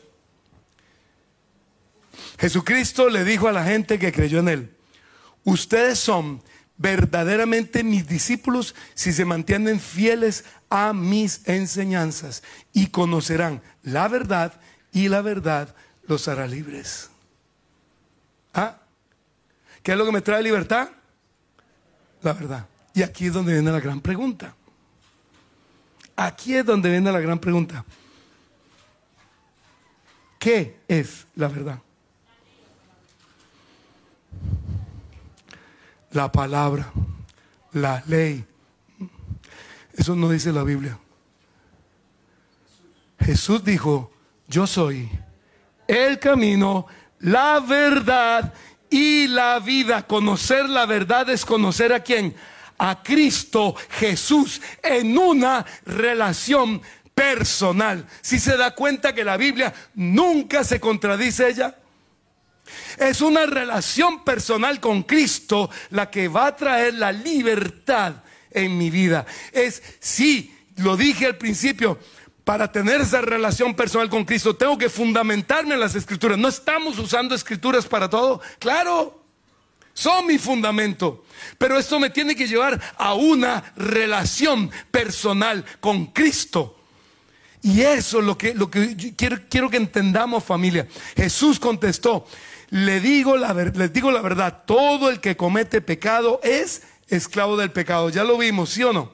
Jesucristo 2.39 3.09
le 3.09 3.23
dijo 3.23 3.47
a 3.47 3.51
la 3.51 3.63
gente 3.63 3.99
que 3.99 4.11
creyó 4.11 4.39
en 4.39 4.49
él, 4.49 4.74
Ustedes 5.45 5.99
son 5.99 6.41
verdaderamente 6.77 7.83
mis 7.83 8.05
discípulos 8.05 8.75
si 8.93 9.13
se 9.13 9.23
mantienen 9.23 9.79
fieles 9.79 10.43
a 10.69 10.91
mis 10.91 11.47
enseñanzas 11.47 12.43
y 12.73 12.87
conocerán 12.87 13.61
la 13.81 14.09
verdad 14.09 14.59
y 14.91 15.07
la 15.07 15.21
verdad 15.21 15.73
los 16.07 16.27
hará 16.27 16.47
libres. 16.47 17.09
¿Ah? 18.53 18.77
¿Qué 19.81 19.91
es 19.91 19.97
lo 19.97 20.05
que 20.05 20.11
me 20.11 20.21
trae 20.21 20.43
libertad? 20.43 20.89
La 22.21 22.33
verdad. 22.33 22.65
Y 22.93 23.03
aquí 23.03 23.27
es 23.27 23.33
donde 23.33 23.53
viene 23.53 23.71
la 23.71 23.79
gran 23.79 24.01
pregunta. 24.01 24.55
Aquí 26.15 26.55
es 26.55 26.65
donde 26.65 26.89
viene 26.89 27.11
la 27.11 27.19
gran 27.19 27.39
pregunta. 27.39 27.85
¿Qué 30.39 30.79
es 30.87 31.27
la 31.35 31.47
verdad? 31.47 31.79
La 36.15 36.31
palabra, 36.31 36.91
la 37.73 38.03
ley. 38.07 38.43
Eso 39.93 40.15
no 40.15 40.29
dice 40.29 40.51
la 40.51 40.63
Biblia. 40.63 40.97
Jesús 43.19 43.63
dijo, 43.63 44.11
yo 44.47 44.67
soy 44.67 45.09
el 45.87 46.19
camino, 46.19 46.87
la 47.19 47.59
verdad 47.59 48.53
y 48.89 49.27
la 49.27 49.59
vida. 49.59 50.05
Conocer 50.07 50.69
la 50.69 50.85
verdad 50.85 51.29
es 51.29 51.45
conocer 51.45 51.93
a 51.93 52.01
quién? 52.01 52.35
A 52.77 53.01
Cristo 53.01 53.75
Jesús 53.89 54.61
en 54.83 55.17
una 55.17 55.65
relación 55.85 56.81
personal. 57.13 58.05
Si 58.21 58.39
se 58.39 58.57
da 58.57 58.75
cuenta 58.75 59.15
que 59.15 59.23
la 59.23 59.37
Biblia 59.37 59.73
nunca 59.95 60.63
se 60.63 60.79
contradice 60.79 61.49
ella. 61.49 61.75
Es 62.97 63.21
una 63.21 63.45
relación 63.45 64.23
personal 64.23 64.79
con 64.79 65.03
Cristo 65.03 65.69
la 65.91 66.09
que 66.09 66.27
va 66.27 66.47
a 66.47 66.55
traer 66.55 66.95
la 66.95 67.11
libertad 67.11 68.15
en 68.51 68.77
mi 68.77 68.89
vida. 68.89 69.25
Es, 69.51 69.81
sí, 69.99 70.55
lo 70.77 70.97
dije 70.97 71.25
al 71.25 71.37
principio, 71.37 71.99
para 72.43 72.71
tener 72.71 73.01
esa 73.01 73.21
relación 73.21 73.73
personal 73.75 74.09
con 74.09 74.23
Cristo, 74.23 74.55
tengo 74.55 74.77
que 74.77 74.89
fundamentarme 74.89 75.73
en 75.73 75.79
las 75.79 75.95
escrituras. 75.95 76.37
No 76.37 76.47
estamos 76.47 76.97
usando 76.99 77.33
escrituras 77.33 77.87
para 77.87 78.09
todo. 78.09 78.39
Claro, 78.59 79.23
son 79.93 80.27
mi 80.27 80.37
fundamento. 80.37 81.25
Pero 81.57 81.79
esto 81.79 81.99
me 81.99 82.11
tiene 82.11 82.35
que 82.35 82.47
llevar 82.47 82.79
a 82.97 83.15
una 83.15 83.73
relación 83.75 84.69
personal 84.91 85.65
con 85.79 86.07
Cristo. 86.07 86.77
Y 87.63 87.81
eso 87.81 88.19
es 88.19 88.25
lo 88.25 88.37
que, 88.37 88.53
lo 88.53 88.69
que 88.69 88.95
quiero, 89.17 89.39
quiero 89.49 89.69
que 89.69 89.77
entendamos 89.77 90.43
familia. 90.43 90.87
Jesús 91.15 91.59
contestó, 91.59 92.27
le 92.75 92.99
digo 92.99 93.37
la, 93.37 93.53
les 93.53 93.93
digo 93.93 94.11
la 94.11 94.19
verdad, 94.19 94.63
todo 94.65 95.09
el 95.09 95.21
que 95.21 95.37
comete 95.37 95.79
pecado 95.79 96.41
es 96.43 96.81
esclavo 97.07 97.55
del 97.55 97.71
pecado. 97.71 98.09
Ya 98.09 98.25
lo 98.25 98.37
vimos, 98.37 98.71
¿sí 98.71 98.83
o 98.83 98.91
no? 98.91 99.13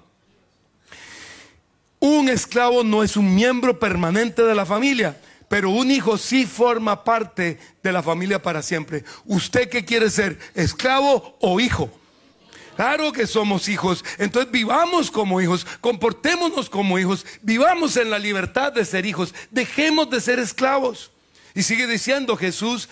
Un 2.00 2.28
esclavo 2.28 2.84
no 2.84 3.04
es 3.04 3.16
un 3.16 3.36
miembro 3.36 3.80
permanente 3.80 4.42
de 4.42 4.56
la 4.56 4.66
familia, 4.66 5.16
pero 5.48 5.70
un 5.70 5.92
hijo 5.92 6.18
sí 6.18 6.48
forma 6.48 7.04
parte 7.04 7.60
de 7.84 7.92
la 7.92 8.02
familia 8.02 8.42
para 8.42 8.64
siempre. 8.64 9.04
¿Usted 9.26 9.70
qué 9.70 9.86
quiere 9.86 10.10
ser? 10.10 10.40
¿Esclavo 10.56 11.38
o 11.40 11.60
hijo? 11.60 11.92
Claro 12.76 13.12
que 13.12 13.28
somos 13.28 13.70
hijos. 13.70 14.04
Entonces 14.18 14.52
vivamos 14.52 15.12
como 15.12 15.40
hijos, 15.40 15.68
comportémonos 15.82 16.68
como 16.68 16.98
hijos, 16.98 17.28
vivamos 17.44 17.96
en 17.98 18.10
la 18.10 18.18
libertad 18.18 18.74
de 18.74 18.86
ser 18.86 19.06
hijos, 19.06 19.36
dejemos 19.52 20.10
de 20.10 20.20
ser 20.20 20.40
esclavos. 20.40 21.12
Y 21.54 21.62
sigue 21.62 21.86
diciendo 21.86 22.36
Jesús, 22.38 22.90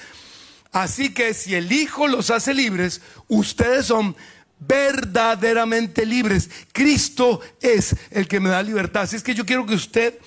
así 0.72 1.13
que 1.13 1.34
si 1.34 1.55
el 1.55 1.72
Hijo 1.72 2.07
los 2.07 2.30
hace 2.30 2.53
libres, 2.53 3.01
ustedes 3.28 3.86
son 3.88 4.15
verdaderamente 4.59 6.05
libres. 6.05 6.49
Cristo 6.72 7.41
es 7.61 7.95
el 8.11 8.28
que 8.28 8.39
me 8.39 8.49
da 8.49 8.61
libertad. 8.61 9.03
Así 9.03 9.15
es 9.15 9.24
que 9.24 9.36
yo 9.36 9.45
quiero 9.45 9.65
que 9.65 9.76
usted 9.76 10.20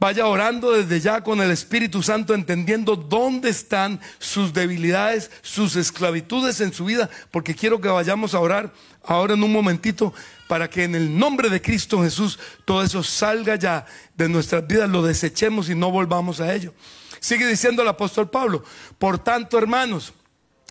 vaya 0.00 0.26
orando 0.26 0.72
desde 0.72 0.98
ya 0.98 1.22
con 1.22 1.42
el 1.42 1.50
Espíritu 1.50 2.02
Santo, 2.02 2.32
entendiendo 2.32 2.96
dónde 2.96 3.50
están 3.50 4.00
sus 4.18 4.54
debilidades, 4.54 5.30
sus 5.42 5.76
esclavitudes 5.76 6.62
en 6.62 6.72
su 6.72 6.86
vida, 6.86 7.10
porque 7.30 7.54
quiero 7.54 7.82
que 7.82 7.88
vayamos 7.88 8.32
a 8.32 8.40
orar 8.40 8.72
ahora 9.04 9.34
en 9.34 9.42
un 9.42 9.52
momentito 9.52 10.14
para 10.48 10.70
que 10.70 10.84
en 10.84 10.94
el 10.94 11.18
nombre 11.18 11.50
de 11.50 11.60
Cristo 11.60 12.02
Jesús 12.02 12.38
todo 12.64 12.82
eso 12.82 13.02
salga 13.02 13.56
ya 13.56 13.84
de 14.16 14.28
nuestras 14.30 14.66
vidas, 14.66 14.88
lo 14.88 15.02
desechemos 15.02 15.68
y 15.68 15.74
no 15.74 15.90
volvamos 15.90 16.40
a 16.40 16.54
ello. 16.54 16.72
Sigue 17.20 17.46
diciendo 17.46 17.82
el 17.82 17.88
apóstol 17.88 18.30
Pablo, 18.30 18.64
por 18.98 19.18
tanto 19.18 19.58
hermanos, 19.58 20.14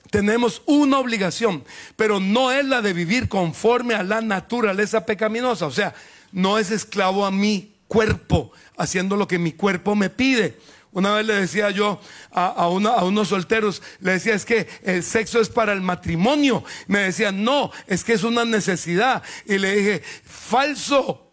tenemos 0.10 0.64
una 0.66 1.00
obligación, 1.00 1.64
pero 1.96 2.20
no 2.20 2.52
es 2.52 2.66
la 2.66 2.82
de 2.82 2.94
vivir 2.94 3.30
conforme 3.30 3.94
a 3.94 4.04
la 4.04 4.22
naturaleza 4.22 5.06
pecaminosa. 5.06 5.68
O 5.68 5.72
sea, 5.72 5.94
no 6.32 6.58
es 6.58 6.72
esclavo 6.72 7.26
a 7.26 7.32
mi 7.32 7.76
cuerpo, 7.88 8.52
haciendo 8.78 9.16
lo 9.16 9.28
que 9.28 9.38
mi 9.38 9.52
cuerpo 9.52 9.96
me 9.96 10.10
pide. 10.10 10.58
Una 10.92 11.14
vez 11.14 11.26
le 11.28 11.36
decía 11.36 11.70
yo 11.70 12.02
a, 12.32 12.68
unos 12.68 13.28
solteros, 13.28 13.84
le 14.00 14.14
decía, 14.14 14.34
es 14.34 14.46
que 14.46 14.68
el 14.84 15.04
sexo 15.04 15.40
es 15.40 15.50
para 15.50 15.74
el 15.74 15.82
matrimonio. 15.82 16.64
Me 16.88 17.00
decían, 17.00 17.44
no, 17.44 17.72
es 17.86 18.04
que 18.04 18.14
es 18.14 18.24
una 18.24 18.44
necesidad. 18.46 19.22
Y 19.46 19.60
le 19.60 19.76
dije, 19.76 20.04
falso. 20.24 21.28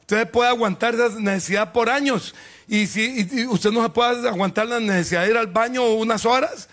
Usted 0.00 0.30
puede 0.30 0.48
aguantar 0.48 0.94
esa 0.94 1.20
necesidad 1.20 1.72
por 1.72 1.90
años. 1.90 2.34
Y 2.66 2.86
si 2.86 3.46
usted 3.48 3.70
no 3.70 3.92
puede 3.92 4.28
aguantar 4.28 4.66
la 4.66 4.80
necesidad 4.80 5.22
de 5.22 5.30
ir 5.30 5.36
al 5.36 5.48
baño 5.48 5.84
unas 5.94 6.24
horas, 6.24 6.68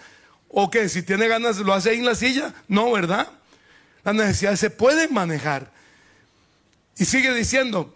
¿O 0.54 0.70
que 0.70 0.90
si 0.90 1.02
tiene 1.02 1.28
ganas 1.28 1.58
lo 1.60 1.74
hace 1.74 1.92
ahí 1.92 2.00
en 2.00 2.06
la 2.06 2.16
silla? 2.16 2.54
No, 2.68 2.92
¿verdad? 2.92 3.28
Las 4.04 4.16
necesidades 4.16 4.60
se 4.60 4.70
pueden 4.70 5.14
manejar. 5.14 5.72
Y 6.98 7.06
sigue 7.06 7.34
diciendo, 7.34 7.96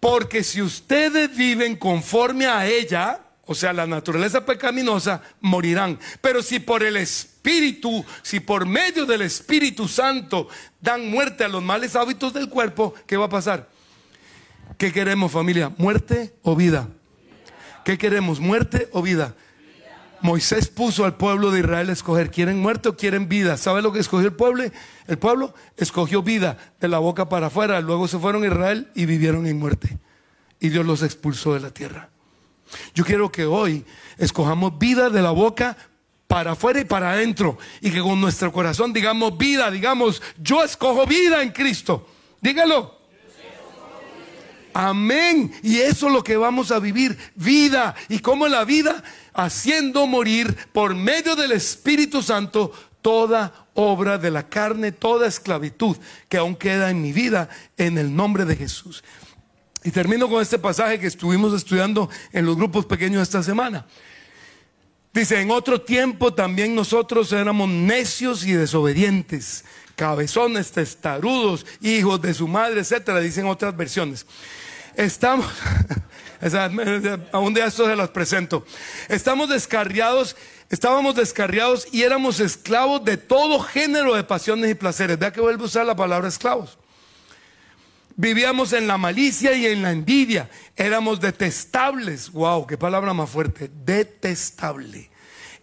porque 0.00 0.42
si 0.42 0.60
ustedes 0.60 1.34
viven 1.36 1.76
conforme 1.76 2.46
a 2.46 2.66
ella, 2.66 3.20
o 3.46 3.54
sea, 3.54 3.72
la 3.72 3.86
naturaleza 3.86 4.44
pecaminosa, 4.44 5.22
morirán. 5.40 6.00
Pero 6.20 6.42
si 6.42 6.58
por 6.58 6.82
el 6.82 6.96
Espíritu, 6.96 8.04
si 8.22 8.40
por 8.40 8.66
medio 8.66 9.06
del 9.06 9.22
Espíritu 9.22 9.86
Santo 9.86 10.48
dan 10.80 11.08
muerte 11.08 11.44
a 11.44 11.48
los 11.48 11.62
males 11.62 11.94
hábitos 11.94 12.34
del 12.34 12.48
cuerpo, 12.48 12.94
¿qué 13.06 13.16
va 13.16 13.26
a 13.26 13.30
pasar? 13.30 13.68
¿Qué 14.76 14.92
queremos 14.92 15.30
familia? 15.30 15.70
¿Muerte 15.76 16.34
o 16.42 16.56
vida? 16.56 16.88
¿Qué 17.84 17.98
queremos? 17.98 18.40
¿Muerte 18.40 18.88
o 18.92 19.02
vida? 19.02 19.34
Moisés 20.20 20.68
puso 20.68 21.04
al 21.04 21.16
pueblo 21.16 21.50
de 21.50 21.60
Israel 21.60 21.90
a 21.90 21.92
escoger, 21.92 22.30
¿quieren 22.30 22.58
muerte 22.58 22.88
o 22.88 22.96
quieren 22.96 23.28
vida? 23.28 23.58
¿Sabe 23.58 23.82
lo 23.82 23.92
que 23.92 23.98
escogió 23.98 24.28
el 24.28 24.34
pueblo? 24.34 24.64
El 25.06 25.18
pueblo 25.18 25.54
escogió 25.76 26.22
vida 26.22 26.56
de 26.80 26.88
la 26.88 26.98
boca 26.98 27.28
para 27.28 27.48
afuera, 27.48 27.80
luego 27.82 28.08
se 28.08 28.18
fueron 28.18 28.42
a 28.42 28.46
Israel 28.46 28.90
y 28.94 29.04
vivieron 29.04 29.46
en 29.46 29.58
muerte. 29.58 29.98
Y 30.60 30.70
Dios 30.70 30.86
los 30.86 31.02
expulsó 31.02 31.52
de 31.52 31.60
la 31.60 31.70
tierra. 31.70 32.08
Yo 32.94 33.04
quiero 33.04 33.30
que 33.30 33.44
hoy 33.44 33.84
escojamos 34.16 34.78
vida 34.78 35.10
de 35.10 35.20
la 35.20 35.30
boca 35.30 35.76
para 36.26 36.52
afuera 36.52 36.80
y 36.80 36.84
para 36.84 37.12
adentro. 37.12 37.58
Y 37.82 37.90
que 37.90 38.00
con 38.00 38.18
nuestro 38.18 38.50
corazón 38.50 38.94
digamos 38.94 39.36
vida, 39.36 39.70
digamos, 39.70 40.22
yo 40.38 40.64
escojo 40.64 41.06
vida 41.06 41.42
en 41.42 41.50
Cristo. 41.50 42.08
Dígalo. 42.40 43.03
Amén. 44.74 45.52
Y 45.62 45.78
eso 45.78 46.08
es 46.08 46.12
lo 46.12 46.24
que 46.24 46.36
vamos 46.36 46.72
a 46.72 46.80
vivir, 46.80 47.16
vida. 47.36 47.94
¿Y 48.08 48.18
cómo 48.18 48.48
la 48.48 48.64
vida? 48.64 49.02
Haciendo 49.32 50.06
morir 50.06 50.54
por 50.72 50.94
medio 50.94 51.36
del 51.36 51.52
Espíritu 51.52 52.22
Santo 52.22 52.72
toda 53.00 53.68
obra 53.74 54.18
de 54.18 54.30
la 54.30 54.48
carne, 54.48 54.90
toda 54.90 55.28
esclavitud 55.28 55.96
que 56.28 56.38
aún 56.38 56.56
queda 56.56 56.90
en 56.90 57.02
mi 57.02 57.12
vida 57.12 57.48
en 57.76 57.98
el 57.98 58.14
nombre 58.14 58.44
de 58.44 58.56
Jesús. 58.56 59.04
Y 59.84 59.90
termino 59.90 60.28
con 60.28 60.42
este 60.42 60.58
pasaje 60.58 60.98
que 60.98 61.06
estuvimos 61.06 61.52
estudiando 61.54 62.10
en 62.32 62.44
los 62.44 62.56
grupos 62.56 62.86
pequeños 62.86 63.22
esta 63.22 63.42
semana. 63.42 63.86
Dice, 65.12 65.40
en 65.40 65.52
otro 65.52 65.82
tiempo 65.82 66.34
también 66.34 66.74
nosotros 66.74 67.30
éramos 67.32 67.68
necios 67.68 68.44
y 68.44 68.52
desobedientes, 68.52 69.64
cabezones, 69.96 70.72
testarudos, 70.72 71.66
hijos 71.80 72.20
de 72.20 72.34
su 72.34 72.48
madre, 72.48 72.80
etcétera, 72.80 73.20
dicen 73.20 73.46
otras 73.46 73.76
versiones. 73.76 74.26
Estamos, 74.96 75.46
a 77.32 77.38
un 77.38 77.54
día 77.54 77.66
esto 77.66 77.86
se 77.86 77.96
las 77.96 78.10
presento. 78.10 78.64
Estamos 79.08 79.48
descarriados, 79.48 80.36
estábamos 80.70 81.16
descarriados 81.16 81.88
y 81.92 82.02
éramos 82.02 82.40
esclavos 82.40 83.04
de 83.04 83.16
todo 83.16 83.60
género 83.60 84.14
de 84.14 84.24
pasiones 84.24 84.70
y 84.70 84.74
placeres. 84.74 85.18
Vea 85.18 85.32
que 85.32 85.40
vuelvo 85.40 85.64
a 85.64 85.66
usar 85.66 85.86
la 85.86 85.96
palabra 85.96 86.28
esclavos. 86.28 86.78
Vivíamos 88.16 88.72
en 88.72 88.86
la 88.86 88.96
malicia 88.96 89.54
y 89.54 89.66
en 89.66 89.82
la 89.82 89.90
envidia. 89.90 90.48
Éramos 90.76 91.20
detestables. 91.20 92.30
Wow, 92.30 92.66
qué 92.66 92.78
palabra 92.78 93.12
más 93.12 93.28
fuerte. 93.28 93.68
Detestable 93.84 95.10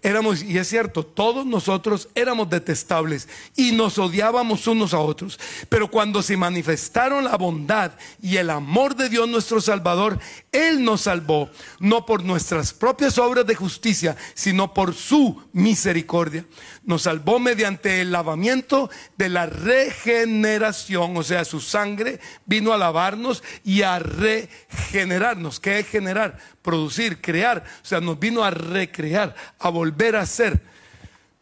éramos, 0.01 0.43
y 0.43 0.57
es 0.57 0.67
cierto, 0.67 1.05
todos 1.05 1.45
nosotros 1.45 2.09
éramos 2.15 2.49
detestables 2.49 3.27
y 3.55 3.71
nos 3.71 3.97
odiábamos 3.97 4.67
unos 4.67 4.93
a 4.93 4.99
otros. 4.99 5.39
Pero 5.69 5.89
cuando 5.89 6.21
se 6.21 6.37
manifestaron 6.37 7.23
la 7.23 7.37
bondad 7.37 7.91
y 8.21 8.37
el 8.37 8.49
amor 8.49 8.95
de 8.95 9.09
Dios 9.09 9.27
nuestro 9.27 9.61
Salvador, 9.61 10.19
Él 10.51 10.83
nos 10.83 11.01
salvó, 11.01 11.49
no 11.79 12.05
por 12.05 12.23
nuestras 12.23 12.73
propias 12.73 13.17
obras 13.17 13.45
de 13.45 13.55
justicia, 13.55 14.15
sino 14.33 14.73
por 14.73 14.93
su 14.93 15.41
misericordia. 15.53 16.45
Nos 16.83 17.03
salvó 17.03 17.39
mediante 17.39 18.01
el 18.01 18.11
lavamiento 18.11 18.89
de 19.15 19.29
la 19.29 19.45
regeneración, 19.45 21.15
o 21.15 21.23
sea, 21.23 21.45
su 21.45 21.61
sangre 21.61 22.19
vino 22.45 22.73
a 22.73 22.77
lavarnos 22.77 23.43
y 23.63 23.83
a 23.83 23.99
regenerarnos. 23.99 25.59
¿Qué 25.59 25.79
es 25.79 25.87
generar? 25.87 26.37
Producir, 26.61 27.21
crear. 27.21 27.63
O 27.83 27.85
sea, 27.85 28.01
nos 28.01 28.19
vino 28.19 28.43
a 28.43 28.49
recrear, 28.49 29.35
a 29.59 29.69
volver 29.69 30.15
a 30.15 30.25
ser. 30.25 30.59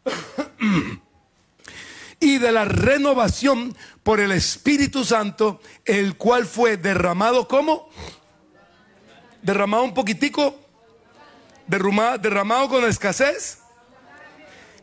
y 2.20 2.38
de 2.38 2.52
la 2.52 2.66
renovación 2.66 3.74
por 4.02 4.20
el 4.20 4.32
Espíritu 4.32 5.06
Santo, 5.06 5.62
el 5.86 6.16
cual 6.16 6.44
fue 6.44 6.76
derramado 6.76 7.48
como 7.48 7.88
derramado 9.42 9.84
un 9.84 9.94
poquitico, 9.94 10.54
derramado, 11.66 12.18
derramado 12.18 12.68
con 12.68 12.84
escasez 12.84 13.59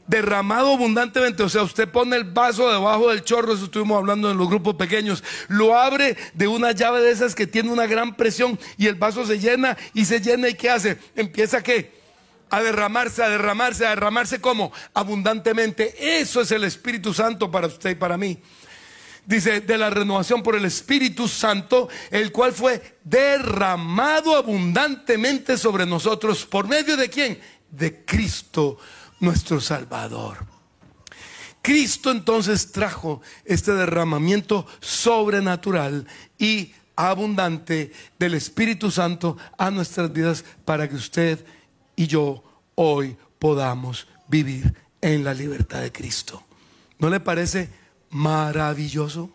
derramado 0.07 0.73
abundantemente, 0.73 1.43
o 1.43 1.49
sea, 1.49 1.63
usted 1.63 1.87
pone 1.89 2.15
el 2.15 2.23
vaso 2.23 2.71
debajo 2.71 3.09
del 3.09 3.23
chorro, 3.23 3.53
eso 3.53 3.65
estuvimos 3.65 3.97
hablando 3.97 4.31
en 4.31 4.37
los 4.37 4.49
grupos 4.49 4.75
pequeños, 4.75 5.23
lo 5.49 5.77
abre 5.77 6.17
de 6.33 6.47
una 6.47 6.71
llave 6.71 7.01
de 7.01 7.11
esas 7.11 7.35
que 7.35 7.45
tiene 7.45 7.71
una 7.71 7.85
gran 7.85 8.15
presión 8.15 8.57
y 8.77 8.87
el 8.87 8.95
vaso 8.95 9.25
se 9.25 9.39
llena 9.39 9.77
y 9.93 10.05
se 10.05 10.21
llena 10.21 10.49
y 10.49 10.55
¿qué 10.55 10.69
hace? 10.69 10.97
Empieza 11.15 11.61
qué? 11.61 11.97
A 12.49 12.61
derramarse, 12.61 13.21
a 13.21 13.29
derramarse, 13.29 13.85
a 13.85 13.89
derramarse 13.89 14.39
como 14.39 14.71
abundantemente. 14.93 16.19
Eso 16.19 16.39
es 16.39 16.51
el 16.51 16.63
Espíritu 16.63 17.13
Santo 17.13 17.51
para 17.51 17.67
usted 17.67 17.89
y 17.89 17.95
para 17.95 18.17
mí 18.17 18.39
dice, 19.27 19.59
de 19.59 19.77
la 19.77 19.89
renovación 19.89 20.41
por 20.41 20.55
el 20.55 20.63
Espíritu 20.63 21.27
Santo, 21.27 21.89
el 22.09 22.31
cual 22.31 22.53
fue 22.53 22.97
derramado 23.03 24.35
abundantemente 24.35 25.57
sobre 25.57 25.85
nosotros. 25.85 26.45
¿Por 26.45 26.67
medio 26.67 26.95
de 26.95 27.09
quién? 27.09 27.39
De 27.69 28.05
Cristo, 28.05 28.79
nuestro 29.19 29.59
Salvador. 29.59 30.45
Cristo 31.61 32.11
entonces 32.11 32.71
trajo 32.71 33.21
este 33.43 33.73
derramamiento 33.73 34.65
sobrenatural 34.79 36.07
y 36.37 36.71
abundante 36.95 37.91
del 38.17 38.35
Espíritu 38.35 38.89
Santo 38.89 39.37
a 39.57 39.69
nuestras 39.69 40.11
vidas 40.11 40.45
para 40.65 40.87
que 40.87 40.95
usted 40.95 41.45
y 41.95 42.07
yo 42.07 42.43
hoy 42.75 43.17
podamos 43.39 44.07
vivir 44.27 44.73
en 45.01 45.23
la 45.23 45.33
libertad 45.33 45.81
de 45.81 45.91
Cristo. 45.91 46.43
¿No 46.99 47.09
le 47.09 47.19
parece 47.19 47.69
maravilloso? 48.09 49.29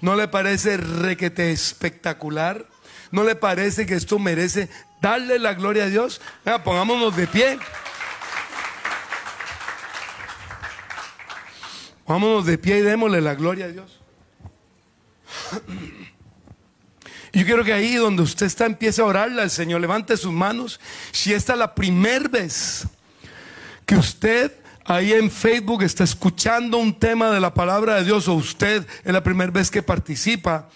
¿No 0.00 0.16
le 0.16 0.28
parece 0.28 0.76
requete 0.76 1.50
espectacular? 1.50 2.66
¿No 3.10 3.24
le 3.24 3.34
parece 3.34 3.84
que 3.84 3.94
esto 3.94 4.18
merece 4.18 4.68
darle 5.02 5.38
la 5.38 5.54
gloria 5.54 5.84
a 5.84 5.88
Dios? 5.88 6.20
pongámonos 6.64 7.16
de 7.16 7.26
pie. 7.26 7.58
Vámonos 12.08 12.46
de 12.46 12.56
pie 12.56 12.78
y 12.78 12.80
démosle 12.80 13.20
la 13.20 13.34
gloria 13.34 13.66
a 13.66 13.68
Dios. 13.68 14.00
Yo 17.34 17.44
quiero 17.44 17.62
que 17.62 17.74
ahí 17.74 17.96
donde 17.96 18.22
usted 18.22 18.46
está 18.46 18.64
empiece 18.64 19.02
a 19.02 19.04
orarle 19.04 19.42
al 19.42 19.50
Señor. 19.50 19.82
Levante 19.82 20.16
sus 20.16 20.32
manos. 20.32 20.80
Si 21.12 21.34
esta 21.34 21.52
es 21.52 21.58
la 21.58 21.74
primera 21.74 22.26
vez 22.26 22.86
que 23.84 23.96
usted 23.96 24.52
ahí 24.86 25.12
en 25.12 25.30
Facebook 25.30 25.82
está 25.82 26.04
escuchando 26.04 26.78
un 26.78 26.98
tema 26.98 27.30
de 27.30 27.40
la 27.40 27.52
palabra 27.52 27.96
de 27.96 28.04
Dios 28.04 28.26
o 28.26 28.34
usted 28.34 28.86
es 29.04 29.12
la 29.12 29.22
primera 29.22 29.52
vez 29.52 29.70
que 29.70 29.82
participa 29.82 30.70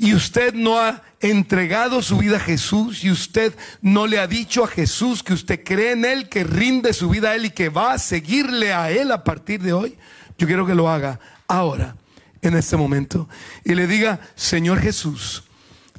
y 0.00 0.14
usted 0.14 0.54
no 0.54 0.80
ha 0.80 1.02
entregado 1.20 2.00
su 2.00 2.16
vida 2.16 2.38
a 2.38 2.40
Jesús 2.40 3.04
y 3.04 3.10
usted 3.10 3.54
no 3.82 4.06
le 4.06 4.18
ha 4.18 4.26
dicho 4.26 4.64
a 4.64 4.66
Jesús 4.66 5.22
que 5.22 5.34
usted 5.34 5.62
cree 5.62 5.92
en 5.92 6.04
Él, 6.04 6.28
que 6.28 6.42
rinde 6.42 6.92
su 6.92 7.10
vida 7.10 7.30
a 7.30 7.36
Él 7.36 7.44
y 7.44 7.50
que 7.50 7.68
va 7.68 7.92
a 7.92 7.98
seguirle 7.98 8.72
a 8.72 8.90
Él 8.90 9.12
a 9.12 9.22
partir 9.22 9.60
de 9.62 9.74
hoy, 9.74 9.98
yo 10.38 10.46
quiero 10.46 10.66
que 10.66 10.74
lo 10.74 10.88
haga 10.88 11.20
ahora, 11.46 11.96
en 12.40 12.56
este 12.56 12.76
momento, 12.78 13.28
y 13.62 13.74
le 13.74 13.86
diga, 13.86 14.20
Señor 14.34 14.80
Jesús, 14.80 15.44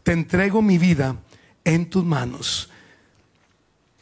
te 0.02 0.14
entrego 0.14 0.64
mi 0.64 0.80
vida 0.80 1.16
en 1.64 1.88
tus 1.88 2.04
manos. 2.04 2.72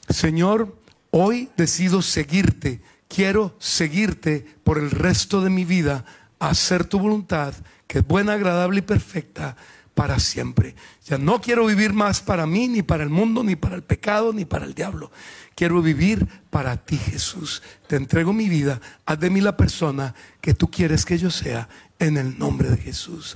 Señor, 0.07 0.79
Hoy 1.11 1.49
decido 1.57 2.01
seguirte. 2.01 2.81
Quiero 3.07 3.55
seguirte 3.59 4.45
por 4.63 4.77
el 4.77 4.91
resto 4.91 5.41
de 5.41 5.49
mi 5.49 5.65
vida, 5.65 6.05
hacer 6.37 6.85
tu 6.85 6.99
voluntad, 6.99 7.55
que 7.87 7.99
es 7.99 8.07
buena, 8.07 8.33
agradable 8.33 8.79
y 8.79 8.83
perfecta 8.83 9.57
para 9.99 10.17
siempre. 10.17 10.75
Ya 11.09 11.17
no 11.17 11.41
quiero 11.41 11.65
vivir 11.65 11.91
más 11.91 12.21
para 12.21 12.45
mí, 12.45 12.69
ni 12.69 12.81
para 12.81 13.03
el 13.03 13.09
mundo, 13.09 13.43
ni 13.43 13.57
para 13.57 13.75
el 13.75 13.83
pecado, 13.83 14.31
ni 14.31 14.45
para 14.45 14.63
el 14.63 14.73
diablo. 14.73 15.11
Quiero 15.55 15.81
vivir 15.81 16.25
para 16.49 16.77
ti, 16.77 16.95
Jesús. 16.95 17.61
Te 17.85 17.97
entrego 17.97 18.31
mi 18.31 18.47
vida. 18.47 18.79
Haz 19.05 19.19
de 19.19 19.29
mí 19.29 19.41
la 19.41 19.57
persona 19.57 20.15
que 20.39 20.53
tú 20.53 20.71
quieres 20.71 21.03
que 21.03 21.17
yo 21.17 21.29
sea, 21.29 21.67
en 21.99 22.15
el 22.15 22.39
nombre 22.39 22.69
de 22.69 22.77
Jesús. 22.77 23.35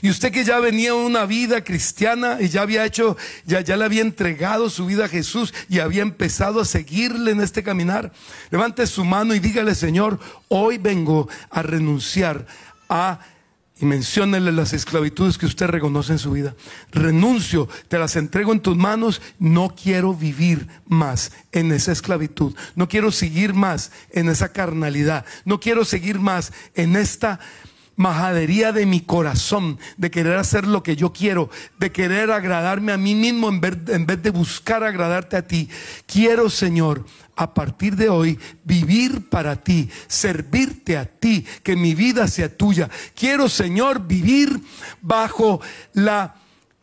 Y 0.00 0.08
usted 0.08 0.32
que 0.32 0.42
ya 0.42 0.58
venía 0.58 0.94
una 0.94 1.26
vida 1.26 1.62
cristiana 1.62 2.38
y 2.40 2.48
ya 2.48 2.62
había 2.62 2.86
hecho, 2.86 3.18
ya, 3.44 3.60
ya 3.60 3.76
le 3.76 3.84
había 3.84 4.00
entregado 4.00 4.70
su 4.70 4.86
vida 4.86 5.04
a 5.04 5.08
Jesús 5.08 5.52
y 5.68 5.80
había 5.80 6.00
empezado 6.00 6.62
a 6.62 6.64
seguirle 6.64 7.32
en 7.32 7.42
este 7.42 7.62
caminar, 7.62 8.10
levante 8.50 8.86
su 8.86 9.04
mano 9.04 9.34
y 9.34 9.38
dígale, 9.38 9.74
Señor, 9.74 10.18
hoy 10.48 10.78
vengo 10.78 11.28
a 11.50 11.60
renunciar 11.60 12.46
a 12.88 13.20
y 13.78 13.84
menciónele 13.84 14.52
las 14.52 14.72
esclavitudes 14.72 15.36
que 15.36 15.46
usted 15.46 15.66
reconoce 15.66 16.12
en 16.12 16.18
su 16.18 16.30
vida. 16.30 16.54
Renuncio, 16.92 17.68
te 17.88 17.98
las 17.98 18.16
entrego 18.16 18.52
en 18.52 18.60
tus 18.60 18.76
manos. 18.76 19.20
No 19.38 19.74
quiero 19.74 20.14
vivir 20.14 20.66
más 20.86 21.32
en 21.52 21.72
esa 21.72 21.92
esclavitud. 21.92 22.54
No 22.74 22.88
quiero 22.88 23.12
seguir 23.12 23.52
más 23.52 23.92
en 24.12 24.30
esa 24.30 24.52
carnalidad. 24.52 25.26
No 25.44 25.60
quiero 25.60 25.84
seguir 25.84 26.18
más 26.18 26.52
en 26.74 26.96
esta 26.96 27.38
majadería 27.96 28.72
de 28.72 28.86
mi 28.86 29.00
corazón, 29.00 29.78
de 29.96 30.10
querer 30.10 30.36
hacer 30.36 30.66
lo 30.66 30.82
que 30.82 30.96
yo 30.96 31.12
quiero, 31.12 31.50
de 31.78 31.92
querer 31.92 32.30
agradarme 32.30 32.92
a 32.92 32.98
mí 32.98 33.14
mismo 33.14 33.48
en 33.48 33.60
vez 33.60 34.22
de 34.22 34.30
buscar 34.30 34.84
agradarte 34.84 35.36
a 35.36 35.46
ti. 35.46 35.68
Quiero, 36.06 36.48
Señor, 36.48 37.04
a 37.36 37.52
partir 37.52 37.94
de 37.96 38.08
hoy 38.08 38.38
vivir 38.64 39.28
para 39.28 39.56
ti, 39.56 39.88
servirte 40.08 40.96
a 40.96 41.04
ti, 41.04 41.44
que 41.62 41.76
mi 41.76 41.94
vida 41.94 42.26
sea 42.26 42.54
tuya. 42.54 42.90
Quiero, 43.14 43.48
Señor, 43.48 44.06
vivir 44.06 44.60
bajo 45.02 45.60
la 45.92 46.36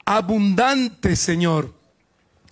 abundante, 0.06 1.16
Señor, 1.16 1.74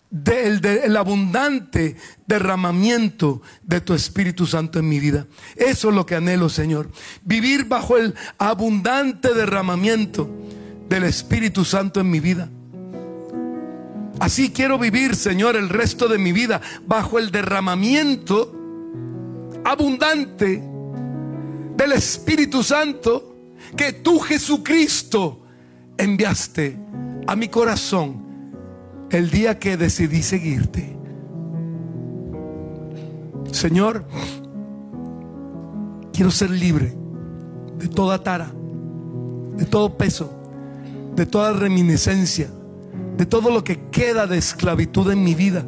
del, 0.10 0.98
abundante 0.98 1.96
derramamiento 2.28 3.42
de 3.64 3.82
tu 3.82 3.94
Espíritu 3.94 4.46
Santo 4.46 4.80
en 4.80 4.90
mi 4.90 5.00
vida. 5.00 5.28
Eso 5.56 5.90
es 5.90 5.96
lo 5.96 6.06
que 6.06 6.16
anhelo, 6.16 6.50
Señor. 6.50 6.92
Vivir 7.24 7.66
bajo 7.66 7.98
el 7.98 8.16
abundante 8.38 9.34
derramamiento 9.34 10.30
del 10.90 11.04
Espíritu 11.04 11.64
Santo 11.64 12.02
en 12.02 12.10
mi 12.10 12.20
vida. 12.20 12.50
Así 14.22 14.52
quiero 14.52 14.78
vivir, 14.78 15.16
Señor, 15.16 15.56
el 15.56 15.68
resto 15.68 16.08
de 16.08 16.20
mi 16.20 16.32
vida 16.32 16.62
bajo 16.86 17.18
el 17.18 17.32
derramamiento 17.32 18.54
abundante 19.66 20.64
del 21.76 21.92
Espíritu 21.94 22.62
Santo 22.62 23.36
que 23.76 23.94
tú, 23.94 24.20
Jesucristo, 24.20 25.42
enviaste 25.98 26.78
a 27.26 27.36
mi 27.36 27.48
corazón 27.48 28.22
el 29.10 29.32
día 29.32 29.58
que 29.58 29.76
decidí 29.76 30.22
seguirte. 30.22 30.96
Señor, 33.52 34.06
quiero 36.14 36.30
ser 36.30 36.52
libre 36.52 36.96
de 37.80 37.88
toda 37.88 38.22
tara, 38.22 38.52
de 39.58 39.66
todo 39.66 39.98
peso, 39.98 40.32
de 41.16 41.26
toda 41.26 41.54
reminiscencia, 41.54 42.52
de 43.22 43.28
todo 43.28 43.52
lo 43.52 43.64
que 43.64 43.80
queda 43.92 44.26
de 44.26 44.40
esclavitud 44.40 45.12
en 45.12 45.24
mi 45.24 45.36
vida, 45.36 45.64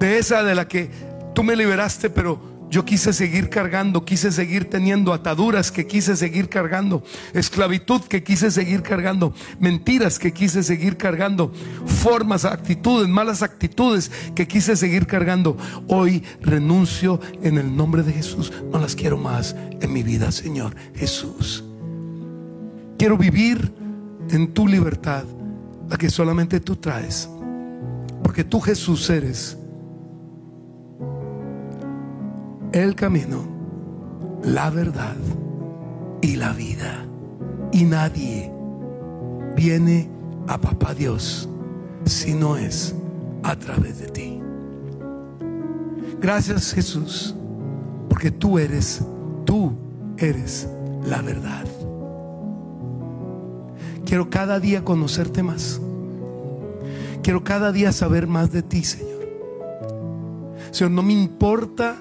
de 0.00 0.16
esa 0.16 0.42
de 0.42 0.54
la 0.54 0.66
que 0.66 0.88
tú 1.34 1.42
me 1.42 1.54
liberaste, 1.54 2.08
pero 2.08 2.40
yo 2.70 2.86
quise 2.86 3.12
seguir 3.12 3.50
cargando, 3.50 4.06
quise 4.06 4.32
seguir 4.32 4.70
teniendo 4.70 5.12
ataduras 5.12 5.70
que 5.70 5.86
quise 5.86 6.16
seguir 6.16 6.48
cargando, 6.48 7.02
esclavitud 7.34 8.00
que 8.00 8.22
quise 8.22 8.50
seguir 8.50 8.80
cargando, 8.80 9.34
mentiras 9.60 10.18
que 10.18 10.32
quise 10.32 10.62
seguir 10.62 10.96
cargando, 10.96 11.52
formas, 11.84 12.46
actitudes, 12.46 13.06
malas 13.06 13.42
actitudes 13.42 14.10
que 14.34 14.48
quise 14.48 14.76
seguir 14.76 15.06
cargando. 15.06 15.58
Hoy 15.88 16.22
renuncio 16.40 17.20
en 17.42 17.58
el 17.58 17.76
nombre 17.76 18.02
de 18.02 18.14
Jesús. 18.14 18.50
No 18.72 18.78
las 18.78 18.96
quiero 18.96 19.18
más 19.18 19.54
en 19.82 19.92
mi 19.92 20.02
vida, 20.02 20.32
Señor 20.32 20.74
Jesús. 20.94 21.64
Quiero 22.96 23.18
vivir 23.18 23.74
en 24.30 24.54
tu 24.54 24.66
libertad, 24.66 25.24
la 25.88 25.96
que 25.96 26.10
solamente 26.10 26.60
tú 26.60 26.76
traes. 26.76 27.28
Porque 28.22 28.44
tú 28.44 28.60
Jesús 28.60 29.08
eres 29.10 29.56
el 32.72 32.94
camino, 32.94 33.46
la 34.42 34.70
verdad 34.70 35.16
y 36.20 36.36
la 36.36 36.52
vida. 36.52 37.04
Y 37.72 37.84
nadie 37.84 38.52
viene 39.56 40.10
a 40.46 40.58
Papá 40.58 40.94
Dios 40.94 41.48
si 42.04 42.34
no 42.34 42.56
es 42.56 42.94
a 43.42 43.56
través 43.56 43.98
de 44.00 44.06
ti. 44.08 44.40
Gracias 46.20 46.72
Jesús, 46.72 47.34
porque 48.08 48.30
tú 48.30 48.58
eres, 48.58 49.02
tú 49.44 49.72
eres 50.16 50.68
la 51.04 51.22
verdad. 51.22 51.64
Quiero 54.08 54.30
cada 54.30 54.58
día 54.58 54.86
conocerte 54.86 55.42
más. 55.42 55.82
Quiero 57.22 57.44
cada 57.44 57.72
día 57.72 57.92
saber 57.92 58.26
más 58.26 58.50
de 58.50 58.62
ti, 58.62 58.82
Señor. 58.82 59.28
Señor, 60.70 60.92
no 60.92 61.02
me 61.02 61.12
importa 61.12 62.00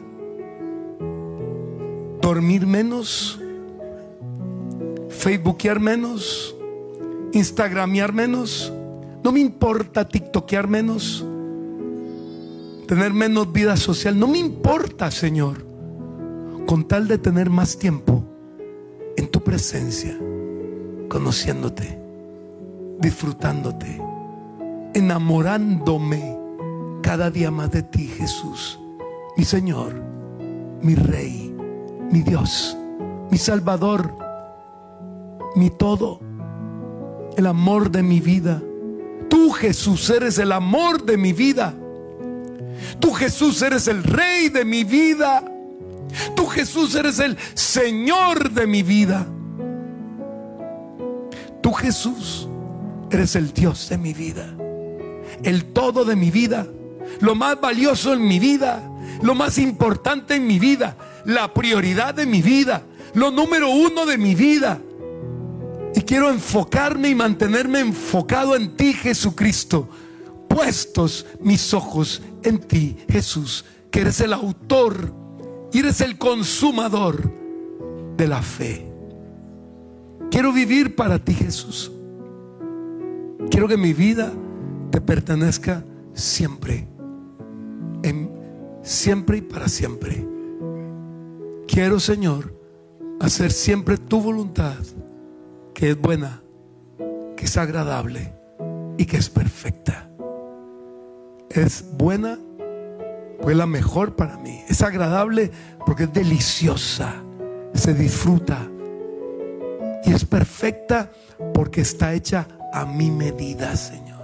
dormir 2.21 2.65
menos, 2.65 3.41
facebookear 5.09 5.81
menos, 5.81 6.55
instagramear 7.33 8.13
menos, 8.13 8.71
no 9.21 9.33
me 9.33 9.41
importa 9.41 10.07
tiktokear 10.07 10.65
menos, 10.65 11.25
tener 12.87 13.11
menos 13.11 13.51
vida 13.51 13.75
social. 13.75 14.17
No 14.17 14.27
me 14.27 14.37
importa, 14.37 15.11
Señor, 15.11 15.65
con 16.67 16.87
tal 16.87 17.09
de 17.09 17.17
tener 17.17 17.49
más 17.49 17.77
tiempo 17.77 18.23
en 19.17 19.27
tu 19.27 19.43
presencia, 19.43 20.17
conociéndote, 21.07 21.99
disfrutándote, 22.99 24.01
enamorándome 24.93 26.37
cada 27.01 27.29
día 27.29 27.51
más 27.51 27.71
de 27.71 27.83
ti, 27.83 28.07
Jesús, 28.07 28.79
mi 29.37 29.45
Señor, 29.45 29.93
mi 30.81 30.95
Rey, 30.95 31.55
mi 32.11 32.21
Dios, 32.21 32.77
mi 33.29 33.37
Salvador, 33.37 34.15
mi 35.55 35.69
todo, 35.69 36.19
el 37.35 37.45
amor 37.45 37.91
de 37.91 38.03
mi 38.03 38.19
vida. 38.19 38.61
Tú, 39.29 39.51
Jesús, 39.51 40.09
eres 40.09 40.37
el 40.39 40.51
amor 40.51 41.03
de 41.05 41.17
mi 41.17 41.33
vida. 41.33 41.73
Tú, 42.99 43.13
Jesús, 43.13 43.61
eres 43.61 43.87
el 43.87 44.03
Rey 44.03 44.49
de 44.49 44.65
mi 44.65 44.83
vida. 44.83 45.43
Tú, 46.35 46.47
Jesús, 46.47 46.95
eres 46.95 47.19
el 47.19 47.37
Señor 47.53 48.51
de 48.51 48.65
mi 48.65 48.83
vida. 48.83 49.27
Jesús, 51.87 52.49
eres 53.09 53.37
el 53.37 53.53
Dios 53.53 53.87
de 53.87 53.97
mi 53.97 54.13
vida. 54.13 54.53
El 55.41 55.71
todo 55.71 56.03
de 56.03 56.17
mi 56.17 56.31
vida. 56.31 56.67
Lo 57.21 57.33
más 57.33 57.61
valioso 57.61 58.11
en 58.11 58.27
mi 58.27 58.39
vida. 58.39 58.91
Lo 59.21 59.33
más 59.35 59.57
importante 59.57 60.35
en 60.35 60.45
mi 60.45 60.59
vida. 60.59 60.97
La 61.23 61.53
prioridad 61.53 62.13
de 62.13 62.25
mi 62.25 62.41
vida. 62.41 62.83
Lo 63.13 63.31
número 63.31 63.69
uno 63.69 64.05
de 64.05 64.17
mi 64.17 64.35
vida. 64.35 64.81
Y 65.95 66.01
quiero 66.01 66.29
enfocarme 66.29 67.07
y 67.07 67.15
mantenerme 67.15 67.79
enfocado 67.79 68.57
en 68.57 68.75
ti, 68.75 68.91
Jesucristo. 68.91 69.87
Puestos 70.49 71.25
mis 71.39 71.73
ojos 71.73 72.21
en 72.43 72.59
ti, 72.59 72.97
Jesús, 73.09 73.63
que 73.91 74.01
eres 74.01 74.19
el 74.19 74.33
autor 74.33 75.13
y 75.71 75.79
eres 75.79 76.01
el 76.01 76.17
consumador 76.17 77.31
de 78.17 78.27
la 78.27 78.41
fe. 78.41 78.86
Quiero 80.29 80.51
vivir 80.51 80.95
para 80.95 81.19
ti, 81.19 81.33
Jesús. 81.33 81.91
Quiero 83.49 83.67
que 83.67 83.77
mi 83.77 83.93
vida 83.93 84.31
te 84.91 85.01
pertenezca 85.01 85.83
siempre. 86.13 86.87
En, 88.03 88.31
siempre 88.81 89.37
y 89.37 89.41
para 89.41 89.67
siempre. 89.67 90.27
Quiero, 91.67 91.99
Señor, 91.99 92.53
hacer 93.19 93.51
siempre 93.51 93.97
tu 93.97 94.21
voluntad, 94.21 94.77
que 95.73 95.91
es 95.91 95.99
buena, 95.99 96.41
que 97.35 97.45
es 97.45 97.57
agradable 97.57 98.33
y 98.97 99.05
que 99.05 99.17
es 99.17 99.29
perfecta. 99.29 100.09
Es 101.49 101.85
buena, 101.97 102.37
pues 103.41 103.55
la 103.55 103.65
mejor 103.65 104.15
para 104.15 104.37
mí. 104.37 104.61
Es 104.67 104.81
agradable 104.81 105.51
porque 105.85 106.03
es 106.03 106.13
deliciosa, 106.13 107.15
se 107.73 107.93
disfruta. 107.93 108.69
Y 110.05 110.11
es 110.11 110.25
perfecta 110.25 111.09
porque 111.53 111.81
está 111.81 112.13
hecha 112.13 112.47
a 112.73 112.85
mi 112.85 113.11
medida, 113.11 113.75
Señor. 113.75 114.17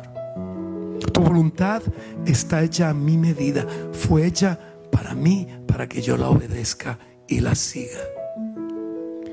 Tu 1.12 1.22
voluntad 1.22 1.82
está 2.26 2.64
hecha 2.64 2.90
a 2.90 2.94
mi 2.94 3.18
medida. 3.18 3.66
Fue 3.92 4.26
hecha 4.26 4.60
para 4.92 5.14
mí, 5.14 5.48
para 5.68 5.88
que 5.88 6.02
yo 6.02 6.18
la 6.18 6.30
obedezca 6.30 6.98
y 7.28 7.40
la 7.40 7.56
siga. 7.56 8.00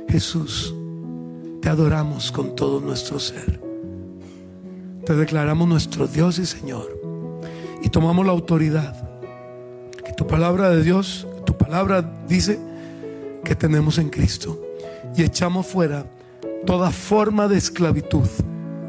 Jesús, 0.08 0.74
te 1.62 1.68
adoramos 1.68 2.32
con 2.32 2.56
todo 2.56 2.80
nuestro 2.80 3.18
ser. 3.18 3.60
Te 5.04 5.14
declaramos 5.14 5.68
nuestro 5.68 6.06
Dios 6.06 6.38
y 6.38 6.46
Señor. 6.46 7.00
Y 7.82 7.88
tomamos 7.88 8.26
la 8.26 8.32
autoridad 8.32 8.94
que 10.04 10.12
tu 10.12 10.26
palabra 10.26 10.70
de 10.70 10.82
Dios, 10.82 11.26
tu 11.44 11.56
palabra 11.56 12.02
dice 12.28 12.58
que 13.44 13.54
tenemos 13.54 13.98
en 13.98 14.10
Cristo. 14.10 14.60
Y 15.16 15.22
echamos 15.22 15.66
fuera 15.66 16.04
toda 16.66 16.90
forma 16.90 17.48
de 17.48 17.58
esclavitud 17.58 18.28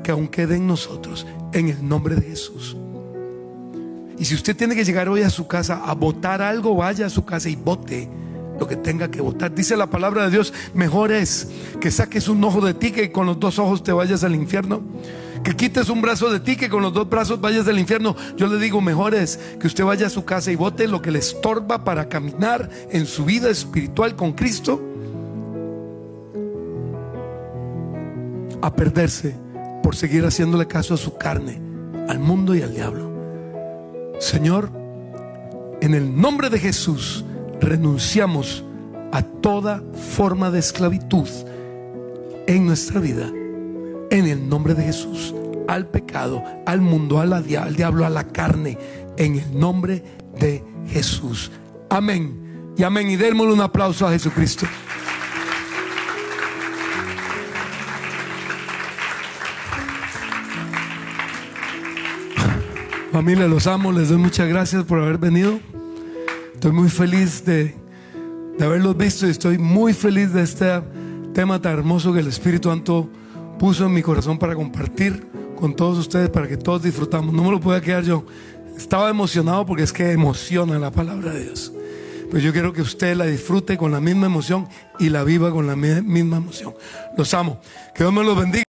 que 0.03 0.11
aún 0.11 0.27
quede 0.27 0.55
en 0.55 0.67
nosotros, 0.67 1.25
en 1.53 1.69
el 1.69 1.87
nombre 1.87 2.15
de 2.15 2.23
Jesús. 2.23 2.75
Y 4.17 4.25
si 4.25 4.35
usted 4.35 4.55
tiene 4.55 4.75
que 4.75 4.85
llegar 4.85 5.09
hoy 5.09 5.21
a 5.21 5.29
su 5.29 5.47
casa 5.47 5.81
a 5.83 5.93
votar 5.93 6.41
algo, 6.41 6.75
vaya 6.75 7.07
a 7.07 7.09
su 7.09 7.25
casa 7.25 7.49
y 7.49 7.55
vote 7.55 8.07
lo 8.59 8.67
que 8.67 8.75
tenga 8.75 9.09
que 9.09 9.21
votar. 9.21 9.53
Dice 9.55 9.75
la 9.75 9.87
palabra 9.87 10.25
de 10.25 10.29
Dios, 10.29 10.53
mejor 10.75 11.11
es 11.11 11.49
que 11.79 11.89
saques 11.89 12.27
un 12.27 12.43
ojo 12.43 12.61
de 12.61 12.75
ti 12.75 12.91
que 12.91 13.11
con 13.11 13.25
los 13.25 13.39
dos 13.39 13.57
ojos 13.57 13.81
te 13.81 13.91
vayas 13.91 14.23
al 14.23 14.35
infierno. 14.35 14.83
Que 15.43 15.55
quites 15.55 15.89
un 15.89 16.03
brazo 16.03 16.29
de 16.29 16.39
ti 16.39 16.55
que 16.55 16.69
con 16.69 16.83
los 16.83 16.93
dos 16.93 17.09
brazos 17.09 17.41
vayas 17.41 17.67
al 17.67 17.79
infierno. 17.79 18.15
Yo 18.37 18.45
le 18.45 18.59
digo, 18.59 18.79
mejor 18.79 19.15
es 19.15 19.39
que 19.59 19.65
usted 19.65 19.83
vaya 19.83 20.05
a 20.05 20.11
su 20.11 20.23
casa 20.23 20.51
y 20.51 20.55
vote 20.55 20.87
lo 20.87 21.01
que 21.01 21.09
le 21.09 21.17
estorba 21.17 21.83
para 21.83 22.07
caminar 22.07 22.69
en 22.91 23.07
su 23.07 23.25
vida 23.25 23.49
espiritual 23.49 24.15
con 24.15 24.33
Cristo. 24.33 24.90
A 28.61 28.73
perderse 28.75 29.35
por 29.83 29.95
seguir 29.95 30.25
haciéndole 30.25 30.67
caso 30.67 30.93
a 30.93 30.97
su 30.97 31.17
carne, 31.17 31.61
al 32.07 32.19
mundo 32.19 32.55
y 32.55 32.61
al 32.61 32.73
diablo. 32.73 33.11
Señor, 34.19 34.71
en 35.81 35.95
el 35.95 36.15
nombre 36.15 36.49
de 36.49 36.59
Jesús 36.59 37.25
renunciamos 37.59 38.63
a 39.11 39.23
toda 39.23 39.83
forma 40.15 40.51
de 40.51 40.59
esclavitud 40.59 41.27
en 42.47 42.65
nuestra 42.65 42.99
vida. 42.99 43.27
En 44.09 44.27
el 44.27 44.47
nombre 44.47 44.73
de 44.73 44.83
Jesús, 44.83 45.33
al 45.67 45.87
pecado, 45.87 46.43
al 46.65 46.81
mundo, 46.81 47.19
al, 47.19 47.45
diablo, 47.45 48.05
a 48.05 48.09
la 48.09 48.27
carne. 48.27 48.77
En 49.17 49.39
el 49.39 49.59
nombre 49.59 50.03
de 50.39 50.63
Jesús. 50.87 51.51
Amén. 51.89 52.73
Y 52.77 52.83
amén. 52.83 53.09
Y 53.09 53.15
démosle 53.15 53.53
un 53.53 53.61
aplauso 53.61 54.05
a 54.05 54.11
Jesucristo. 54.11 54.65
Familia, 63.11 63.45
los 63.45 63.67
amo, 63.67 63.91
les 63.91 64.07
doy 64.07 64.17
muchas 64.17 64.47
gracias 64.47 64.85
por 64.85 65.01
haber 65.01 65.17
venido. 65.17 65.59
Estoy 66.53 66.71
muy 66.71 66.89
feliz 66.89 67.43
de, 67.43 67.75
de 68.57 68.65
haberlos 68.65 68.95
visto 68.95 69.27
y 69.27 69.31
estoy 69.31 69.57
muy 69.57 69.91
feliz 69.93 70.31
de 70.31 70.43
este 70.43 70.81
tema 71.33 71.61
tan 71.61 71.73
hermoso 71.73 72.13
que 72.13 72.21
el 72.21 72.27
Espíritu 72.27 72.69
Santo 72.69 73.09
puso 73.59 73.85
en 73.85 73.93
mi 73.93 74.01
corazón 74.01 74.39
para 74.39 74.55
compartir 74.55 75.27
con 75.59 75.75
todos 75.75 75.97
ustedes, 75.97 76.29
para 76.29 76.47
que 76.47 76.55
todos 76.55 76.83
disfrutamos. 76.83 77.33
No 77.33 77.43
me 77.43 77.51
lo 77.51 77.59
puedo 77.59 77.81
quedar 77.81 78.05
yo. 78.05 78.25
Estaba 78.77 79.09
emocionado 79.09 79.65
porque 79.65 79.83
es 79.83 79.91
que 79.91 80.11
emociona 80.11 80.79
la 80.79 80.91
palabra 80.91 81.33
de 81.33 81.43
Dios. 81.43 81.73
Pues 82.29 82.41
yo 82.43 82.53
quiero 82.53 82.71
que 82.71 82.81
usted 82.81 83.17
la 83.17 83.25
disfrute 83.25 83.77
con 83.77 83.91
la 83.91 83.99
misma 83.99 84.27
emoción 84.27 84.69
y 84.99 85.09
la 85.09 85.25
viva 85.25 85.51
con 85.51 85.67
la 85.67 85.75
misma 85.75 86.37
emoción. 86.37 86.73
Los 87.17 87.33
amo. 87.33 87.59
Que 87.93 88.05
Dios 88.05 88.13
me 88.13 88.23
los 88.23 88.39
bendiga. 88.39 88.70